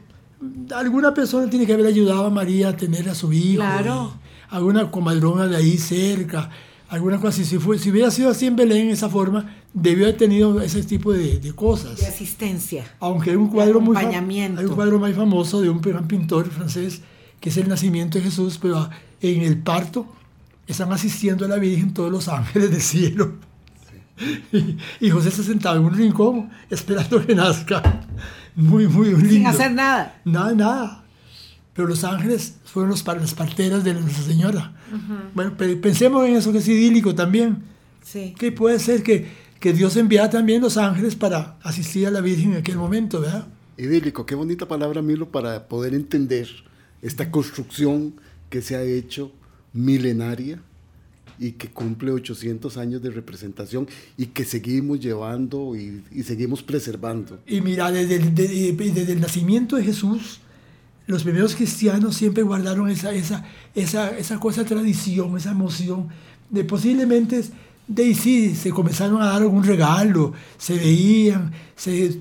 alguna 0.75 1.15
persona 1.15 1.49
tiene 1.49 1.67
que 1.67 1.73
haber 1.73 1.87
ayudado 1.87 2.27
a 2.27 2.31
María 2.31 2.69
a 2.71 2.77
tener 2.77 3.09
a 3.09 3.15
su 3.15 3.33
hijo. 3.33 3.63
Claro. 3.63 4.15
alguna 4.51 4.91
comadrona 4.91 5.47
de 5.47 5.57
ahí 5.57 5.79
cerca, 5.79 6.51
alguna 6.93 7.17
cosa 7.17 7.29
así. 7.29 7.45
Si, 7.45 7.59
fue, 7.59 7.79
si 7.79 7.91
hubiera 7.91 8.11
sido 8.11 8.31
así 8.31 8.47
en 8.47 8.55
Belén, 8.55 8.91
esa 8.91 9.09
forma, 9.09 9.51
debió 9.73 10.05
haber 10.05 10.19
tenido 10.19 10.61
ese 10.61 10.83
tipo 10.83 11.13
de, 11.13 11.39
de 11.39 11.53
cosas. 11.53 11.99
De 11.99 12.07
asistencia. 12.07 12.85
Aunque 13.01 13.31
hay 13.31 13.37
un 13.37 13.49
cuadro 13.49 13.81
muy 13.81 13.97
hay 13.97 14.65
un 14.65 14.75
cuadro 14.75 14.99
muy 14.99 15.15
famoso 15.15 15.63
de 15.63 15.71
un 15.71 15.81
gran 15.81 16.07
pintor 16.07 16.51
francés 16.51 17.01
que 17.41 17.49
es 17.49 17.57
el 17.57 17.69
nacimiento 17.69 18.19
de 18.19 18.25
Jesús, 18.25 18.59
pero 18.61 18.89
en 19.21 19.41
el 19.41 19.59
parto 19.59 20.07
están 20.67 20.93
asistiendo 20.93 21.47
a 21.47 21.49
la 21.49 21.57
Virgen 21.57 21.93
todos 21.93 22.13
los 22.13 22.29
ángeles 22.29 22.71
del 22.71 22.83
cielo. 22.83 23.33
Y, 24.53 24.77
y 25.01 25.11
José 25.11 25.33
se 25.33 25.43
sentaba 25.43 25.77
en 25.77 25.85
un 25.85 25.95
rincón 25.95 26.51
esperando 26.71 27.27
que 27.27 27.35
nazca. 27.35 28.07
Muy, 28.55 28.87
muy 28.87 29.09
lindo. 29.09 29.29
Sin 29.31 29.47
hacer 29.47 29.73
nada. 29.73 30.21
Nada, 30.25 30.53
nada. 30.53 31.02
Pero 31.75 31.89
los 31.89 32.05
ángeles 32.05 32.57
fueron 32.65 32.91
los, 32.91 33.05
las 33.07 33.35
parteras 33.35 33.83
de 33.85 33.95
Nuestra 33.95 34.23
Señora. 34.25 34.75
Bueno, 35.35 35.57
pe- 35.57 35.77
pensemos 35.77 36.27
en 36.29 36.37
eso 36.37 36.53
que 36.53 36.59
es 36.59 36.69
idílico 36.69 37.15
también. 37.15 37.63
Sí. 38.03 38.35
Que 38.39 38.53
puede 38.53 38.79
ser 38.79 39.03
que, 39.03 39.27
que 39.59 39.73
Dios 39.73 39.97
enviara 39.97 40.29
también 40.29 40.61
los 40.61 40.77
ángeles 40.77 41.15
para 41.17 41.57
asistir 41.63 42.07
a 42.07 42.11
la 42.11 42.21
Virgen 42.21 42.53
en 42.53 42.59
aquel 42.59 42.77
momento, 42.77 43.21
¿verdad? 43.21 43.47
Idílico, 43.79 44.27
qué 44.27 44.35
bonita 44.35 44.69
palabra, 44.69 45.01
Milo, 45.01 45.31
para 45.31 45.67
poder 45.67 45.95
entender 45.95 46.49
esta 47.01 47.31
construcción 47.31 48.15
que 48.51 48.61
se 48.61 48.77
ha 48.77 48.83
hecho 48.83 49.33
milenaria 49.73 50.61
y 51.39 51.53
que 51.53 51.69
cumple 51.69 52.11
800 52.13 52.77
años 52.77 53.03
de 53.03 53.11
representación 53.11 53.89
y 54.19 54.27
que 54.27 54.45
seguimos 54.45 55.01
llevando 55.01 55.75
y, 55.75 56.05
y 56.13 56.23
seguimos 56.23 56.63
preservando. 56.63 57.41
Y 57.47 57.61
mira, 57.63 57.91
desde 57.91 58.17
el, 58.17 58.35
de- 58.35 58.73
desde 58.93 59.13
el 59.15 59.21
nacimiento 59.21 59.77
de 59.77 59.85
Jesús, 59.85 60.41
los 61.07 61.25
primeros 61.25 61.55
cristianos 61.55 62.17
siempre 62.17 62.43
guardaron 62.43 62.89
esa, 62.89 63.13
esa, 63.13 63.45
esa, 63.75 64.11
esa 64.17 64.39
cosa, 64.39 64.65
tradición, 64.65 65.37
esa 65.37 65.51
emoción. 65.51 66.09
De 66.51 66.65
posiblemente, 66.65 67.43
de 67.89 68.03
ahí 68.05 68.15
sí, 68.15 68.55
se 68.55 68.71
comenzaron 68.71 69.21
a 69.21 69.27
dar 69.27 69.43
algún 69.43 69.65
regalo, 69.65 70.33
se 70.59 70.75
veían, 70.77 71.53
se, 71.77 72.13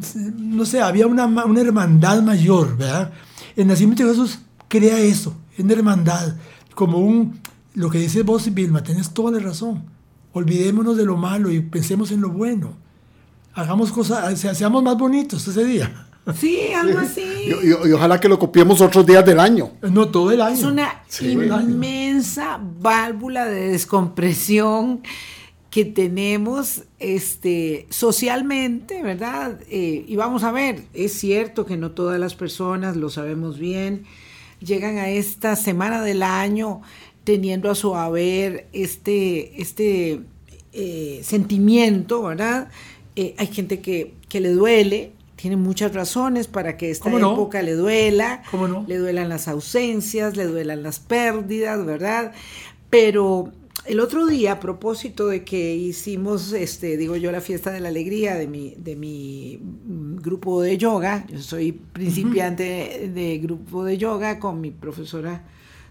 se- 0.00 0.32
no 0.36 0.64
sé, 0.64 0.80
había 0.80 1.06
una, 1.06 1.26
una 1.26 1.60
hermandad 1.60 2.22
mayor, 2.22 2.76
¿verdad? 2.76 3.12
El 3.56 3.66
nacimiento 3.66 4.04
de 4.04 4.10
Jesús 4.10 4.38
crea 4.68 4.98
eso, 4.98 5.36
una 5.58 5.72
hermandad, 5.74 6.36
como 6.74 6.98
un, 6.98 7.38
lo 7.74 7.90
que 7.90 7.98
dice 7.98 8.22
vos, 8.22 8.52
Vilma, 8.54 8.82
tenés 8.82 9.10
toda 9.12 9.32
la 9.32 9.38
razón. 9.40 9.84
Olvidémonos 10.32 10.96
de 10.96 11.04
lo 11.04 11.16
malo 11.18 11.50
y 11.50 11.60
pensemos 11.60 12.10
en 12.10 12.22
lo 12.22 12.30
bueno. 12.30 12.74
Hagamos 13.54 13.92
cosas, 13.92 14.38
se- 14.40 14.54
seamos 14.54 14.82
más 14.82 14.96
bonitos 14.96 15.46
ese 15.46 15.64
día. 15.64 16.06
Sí, 16.38 16.72
algo 16.72 17.00
así. 17.00 17.20
Y, 17.46 17.50
y- 17.50 17.88
y 17.88 17.92
ojalá 17.92 18.20
que 18.20 18.28
lo 18.28 18.38
copiemos 18.38 18.80
otros 18.80 19.04
días 19.06 19.24
del 19.26 19.40
año. 19.40 19.72
No 19.82 20.08
todo 20.08 20.30
el 20.30 20.40
año. 20.40 20.54
Es 20.54 20.62
una 20.62 21.02
Sí, 21.08 21.32
inmensa 21.32 22.60
válvula 22.80 23.46
de 23.46 23.68
descompresión 23.70 25.02
que 25.70 25.84
tenemos 25.86 26.82
este, 26.98 27.86
socialmente, 27.90 29.02
¿verdad? 29.02 29.58
Eh, 29.70 30.04
y 30.06 30.16
vamos 30.16 30.44
a 30.44 30.52
ver, 30.52 30.82
es 30.92 31.14
cierto 31.14 31.64
que 31.66 31.76
no 31.78 31.92
todas 31.92 32.20
las 32.20 32.34
personas, 32.34 32.96
lo 32.96 33.08
sabemos 33.08 33.58
bien, 33.58 34.04
llegan 34.60 34.98
a 34.98 35.08
esta 35.08 35.56
semana 35.56 36.02
del 36.02 36.22
año 36.22 36.82
teniendo 37.24 37.70
a 37.70 37.74
su 37.74 37.96
haber 37.96 38.66
este, 38.74 39.60
este 39.62 40.20
eh, 40.74 41.20
sentimiento, 41.24 42.22
¿verdad? 42.22 42.68
Eh, 43.16 43.34
hay 43.38 43.46
gente 43.46 43.80
que, 43.80 44.14
que 44.28 44.40
le 44.40 44.50
duele, 44.50 45.12
tiene 45.42 45.56
muchas 45.56 45.92
razones 45.92 46.46
para 46.46 46.76
que 46.76 46.92
esta 46.92 47.10
época 47.10 47.62
le 47.62 47.72
duela, 47.72 48.44
¿Cómo 48.48 48.68
no? 48.68 48.84
le 48.86 48.96
duelan 48.96 49.28
las 49.28 49.48
ausencias, 49.48 50.36
le 50.36 50.44
duelan 50.44 50.84
las 50.84 51.00
pérdidas, 51.00 51.84
¿verdad? 51.84 52.30
Pero 52.90 53.50
el 53.84 53.98
otro 53.98 54.26
día, 54.26 54.52
a 54.52 54.60
propósito 54.60 55.26
de 55.26 55.42
que 55.42 55.74
hicimos, 55.74 56.52
este, 56.52 56.96
digo 56.96 57.16
yo, 57.16 57.32
la 57.32 57.40
fiesta 57.40 57.72
de 57.72 57.80
la 57.80 57.88
alegría 57.88 58.36
de 58.36 58.46
mi, 58.46 58.74
de 58.76 58.94
mi 58.94 59.58
grupo 60.22 60.62
de 60.62 60.78
yoga, 60.78 61.26
yo 61.28 61.40
soy 61.40 61.72
principiante 61.72 63.10
de 63.12 63.38
grupo 63.38 63.82
de 63.82 63.98
yoga 63.98 64.38
con 64.38 64.60
mi 64.60 64.70
profesora 64.70 65.42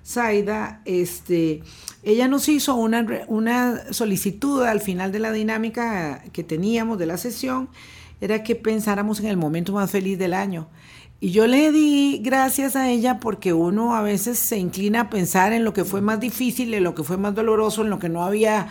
Zaida, 0.05 0.81
este, 0.85 1.61
ella 2.03 2.29
nos 2.29 2.47
hizo 2.47 2.75
una, 2.75 3.05
una 3.27 3.91
solicitud 3.91 4.63
al 4.63 4.79
final 4.79 5.11
de 5.11 5.19
la 5.19 5.33
dinámica 5.33 6.23
que 6.31 6.45
teníamos 6.45 6.97
de 6.97 7.05
la 7.05 7.17
sesión, 7.17 7.67
era 8.21 8.43
que 8.43 8.55
pensáramos 8.55 9.19
en 9.19 9.25
el 9.25 9.37
momento 9.37 9.73
más 9.73 9.91
feliz 9.91 10.17
del 10.17 10.33
año. 10.33 10.69
Y 11.19 11.31
yo 11.31 11.45
le 11.45 11.71
di 11.71 12.19
gracias 12.23 12.75
a 12.75 12.89
ella 12.89 13.19
porque 13.19 13.53
uno 13.53 13.95
a 13.95 14.01
veces 14.01 14.39
se 14.39 14.57
inclina 14.57 15.01
a 15.01 15.09
pensar 15.09 15.53
en 15.53 15.63
lo 15.63 15.73
que 15.73 15.85
fue 15.85 16.01
más 16.01 16.19
difícil, 16.19 16.73
en 16.73 16.83
lo 16.83 16.95
que 16.95 17.03
fue 17.03 17.17
más 17.17 17.35
doloroso, 17.35 17.83
en 17.83 17.89
lo 17.89 17.99
que 17.99 18.09
no 18.09 18.23
había 18.23 18.69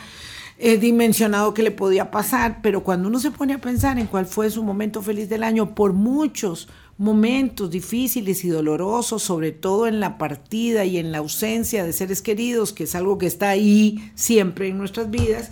eh, 0.58 0.76
dimensionado 0.76 1.54
que 1.54 1.62
le 1.62 1.70
podía 1.70 2.10
pasar, 2.10 2.60
pero 2.60 2.82
cuando 2.82 3.08
uno 3.08 3.18
se 3.18 3.30
pone 3.30 3.54
a 3.54 3.60
pensar 3.60 3.98
en 3.98 4.06
cuál 4.06 4.26
fue 4.26 4.50
su 4.50 4.62
momento 4.62 5.00
feliz 5.00 5.28
del 5.28 5.42
año, 5.42 5.74
por 5.74 5.94
muchos 5.94 6.68
momentos 6.98 7.70
difíciles 7.70 8.44
y 8.44 8.48
dolorosos, 8.48 9.22
sobre 9.22 9.52
todo 9.52 9.86
en 9.86 10.00
la 10.00 10.18
partida 10.18 10.84
y 10.84 10.98
en 10.98 11.12
la 11.12 11.18
ausencia 11.18 11.82
de 11.82 11.94
seres 11.94 12.20
queridos, 12.20 12.74
que 12.74 12.84
es 12.84 12.94
algo 12.94 13.16
que 13.16 13.26
está 13.26 13.48
ahí 13.48 14.12
siempre 14.14 14.68
en 14.68 14.76
nuestras 14.76 15.10
vidas, 15.10 15.50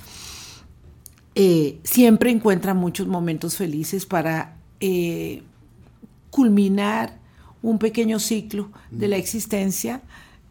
eh, 1.41 1.79
siempre 1.85 2.31
encuentra 2.33 2.75
muchos 2.75 3.07
momentos 3.07 3.57
felices 3.57 4.05
para 4.07 4.57
eh, 4.81 5.43
culminar 6.31 7.17
un 7.63 7.79
pequeño 7.79 8.19
ciclo 8.19 8.71
de 8.91 9.07
la 9.09 9.17
existencia, 9.17 10.01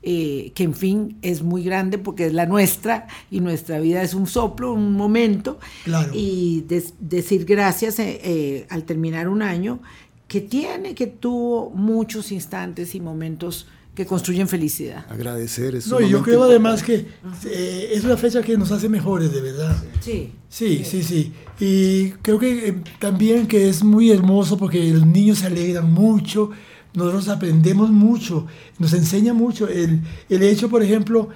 eh, 0.03 0.51
que 0.55 0.63
en 0.63 0.73
fin 0.73 1.17
es 1.21 1.41
muy 1.41 1.63
grande 1.63 1.97
porque 1.97 2.27
es 2.27 2.33
la 2.33 2.45
nuestra 2.45 3.07
y 3.31 3.39
nuestra 3.41 3.79
vida 3.79 4.01
es 4.01 4.13
un 4.13 4.27
soplo, 4.27 4.71
un 4.73 4.93
momento, 4.93 5.59
Claro. 5.83 6.11
y 6.13 6.65
decir 6.99 7.43
gracias 7.45 7.99
eh, 7.99 8.19
eh, 8.23 8.65
al 8.69 8.83
terminar 8.83 9.27
un 9.27 9.41
año 9.41 9.79
que 10.27 10.39
tiene, 10.41 10.93
que 10.95 11.07
tuvo 11.07 11.69
muchos 11.71 12.31
instantes 12.31 12.95
y 12.95 12.99
momentos 13.01 13.67
que 13.97 14.05
construyen 14.05 14.47
felicidad. 14.47 15.07
Agradecer 15.09 15.73
es 15.73 15.87
No, 15.87 15.99
y 15.99 16.07
yo 16.07 16.21
creo 16.21 16.43
además 16.43 16.83
que 16.83 17.07
eh, 17.45 17.89
es 17.93 18.03
una 18.03 18.15
fecha 18.15 18.43
que 18.43 18.55
nos 18.55 18.71
hace 18.71 18.87
mejores, 18.87 19.31
de 19.33 19.41
verdad. 19.41 19.75
Sí. 20.01 20.31
Sí, 20.47 20.83
sí, 20.85 21.01
sí. 21.03 21.33
Y 21.59 22.11
creo 22.21 22.37
que 22.37 22.67
eh, 22.69 22.75
también 22.99 23.47
que 23.47 23.67
es 23.67 23.83
muy 23.83 24.11
hermoso 24.11 24.55
porque 24.55 24.93
los 24.93 25.03
niños 25.03 25.39
se 25.39 25.47
alegran 25.47 25.91
mucho, 25.91 26.51
nosotros 26.93 27.27
aprendemos 27.27 27.89
mucho, 27.89 28.45
nos 28.77 28.93
enseña 28.93 29.33
mucho. 29.33 29.67
El, 29.67 30.01
el 30.29 30.43
hecho, 30.43 30.69
por 30.69 30.83
ejemplo, 30.83 31.29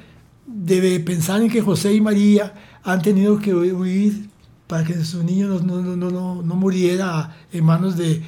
de 0.46 1.00
pensar 1.00 1.42
en 1.42 1.50
que 1.50 1.62
José 1.62 1.94
y 1.96 2.00
María 2.00 2.54
han 2.84 3.02
tenido 3.02 3.40
que 3.40 3.56
huir 3.56 4.30
para 4.68 4.84
que 4.84 5.04
su 5.04 5.24
niño 5.24 5.48
no, 5.48 5.60
no, 5.62 5.82
no, 5.82 5.96
no, 5.98 6.12
no- 6.12 6.42
no 6.44 6.56
muriera 6.56 7.36
en 7.52 7.66
manos 7.66 7.98
de 7.98 8.22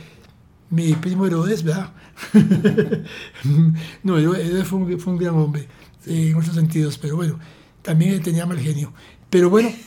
mi 0.73 0.93
primo 0.93 1.25
Herodes, 1.25 1.63
¿verdad? 1.63 1.91
no, 4.03 4.17
Herodes 4.17 4.67
fue 4.67 4.79
un, 4.79 4.99
fue 4.99 5.13
un 5.13 5.19
gran 5.19 5.35
hombre 5.35 5.67
eh, 6.07 6.29
en 6.31 6.35
otros 6.35 6.55
sentidos, 6.55 6.97
pero 6.97 7.15
bueno, 7.15 7.39
también 7.81 8.21
tenía 8.21 8.45
mal 8.45 8.59
genio. 8.59 8.93
Pero 9.29 9.49
bueno, 9.49 9.71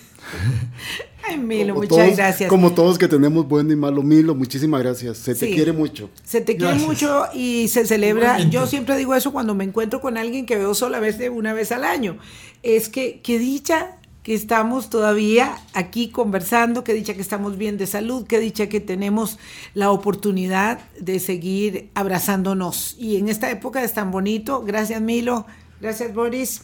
Ay, 1.28 1.38
Milo, 1.38 1.74
Como 1.74 1.82
muchas 1.88 1.98
todos- 2.06 2.16
gracias. 2.16 2.48
Como 2.50 2.72
todos 2.72 2.98
que 2.98 3.08
tenemos 3.08 3.48
bueno 3.48 3.72
y 3.72 3.76
malo, 3.76 4.00
Milo, 4.02 4.34
muchísimas 4.36 4.80
gracias. 4.80 5.18
Se 5.18 5.34
te 5.34 5.50
quiere 5.50 5.72
mucho. 5.72 6.08
Se 6.22 6.40
te 6.40 6.56
quiere 6.56 6.74
Gracias. 6.78 6.88
mucho 6.88 7.24
y 7.34 7.66
se 7.66 7.84
celebra. 7.84 8.24
Igualmente. 8.26 8.54
Yo 8.54 8.66
siempre 8.68 8.96
digo 8.96 9.12
eso 9.14 9.32
cuando 9.32 9.52
me 9.54 9.64
encuentro 9.64 10.00
con 10.00 10.16
alguien 10.18 10.46
que 10.46 10.54
veo 10.56 10.72
solamente 10.74 11.28
una 11.28 11.52
vez 11.52 11.72
al 11.72 11.82
año. 11.82 12.16
Es 12.62 12.88
que, 12.88 13.20
qué 13.22 13.40
dicha 13.40 13.96
que 14.26 14.34
estamos 14.34 14.90
todavía 14.90 15.56
aquí 15.72 16.08
conversando, 16.08 16.82
qué 16.82 16.94
dicha 16.94 17.14
que 17.14 17.20
estamos 17.20 17.56
bien 17.56 17.78
de 17.78 17.86
salud, 17.86 18.26
qué 18.26 18.40
dicha 18.40 18.68
que 18.68 18.80
tenemos 18.80 19.38
la 19.72 19.92
oportunidad 19.92 20.80
de 20.98 21.20
seguir 21.20 21.90
abrazándonos. 21.94 22.96
Y 22.98 23.18
en 23.18 23.28
esta 23.28 23.48
época 23.52 23.84
es 23.84 23.92
tan 23.94 24.10
bonito. 24.10 24.64
Gracias, 24.66 25.00
Milo. 25.00 25.46
Gracias, 25.80 26.12
Boris. 26.12 26.62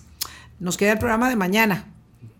Nos 0.58 0.76
queda 0.76 0.90
el 0.94 0.98
programa 0.98 1.28
de 1.28 1.36
mañana. 1.36 1.86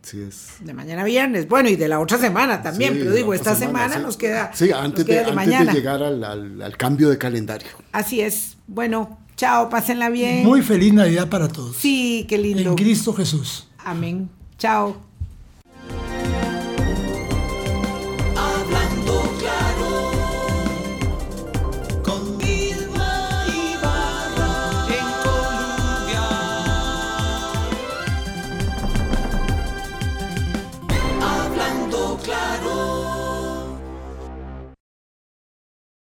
Sí 0.02 0.20
es. 0.22 0.54
De 0.58 0.74
mañana 0.74 1.04
viernes. 1.04 1.46
Bueno, 1.48 1.68
y 1.68 1.76
de 1.76 1.86
la 1.86 2.00
otra 2.00 2.18
semana 2.18 2.60
también, 2.60 2.94
Sí, 2.94 2.98
pero 2.98 3.12
digo, 3.12 3.32
esta 3.32 3.54
semana, 3.54 3.98
sí. 3.98 4.02
nos 4.02 4.16
queda. 4.16 4.50
Sí, 4.52 4.70
nos 4.70 4.80
antes, 4.80 5.04
queda 5.04 5.14
de, 5.18 5.20
antes 5.30 5.34
mañana. 5.36 5.72
de 5.72 5.78
llegar 5.78 6.02
al, 6.02 6.24
al- 6.24 6.60
al 6.62 6.76
cambio 6.76 7.08
de 7.08 7.18
calendario. 7.18 7.68
Así 7.92 8.20
es. 8.20 8.56
Bueno, 8.66 9.20
chao, 9.36 9.68
pásenla 9.70 10.08
bien. 10.08 10.44
Muy 10.44 10.62
feliz 10.62 10.92
Navidad 10.92 11.28
para 11.28 11.46
todos. 11.46 11.76
Sí, 11.76 12.26
qué 12.28 12.38
lindo. 12.38 12.70
En 12.70 12.74
Cristo 12.74 13.12
Jesús. 13.14 13.68
Amén. 13.84 14.28
Chao. 14.58 15.11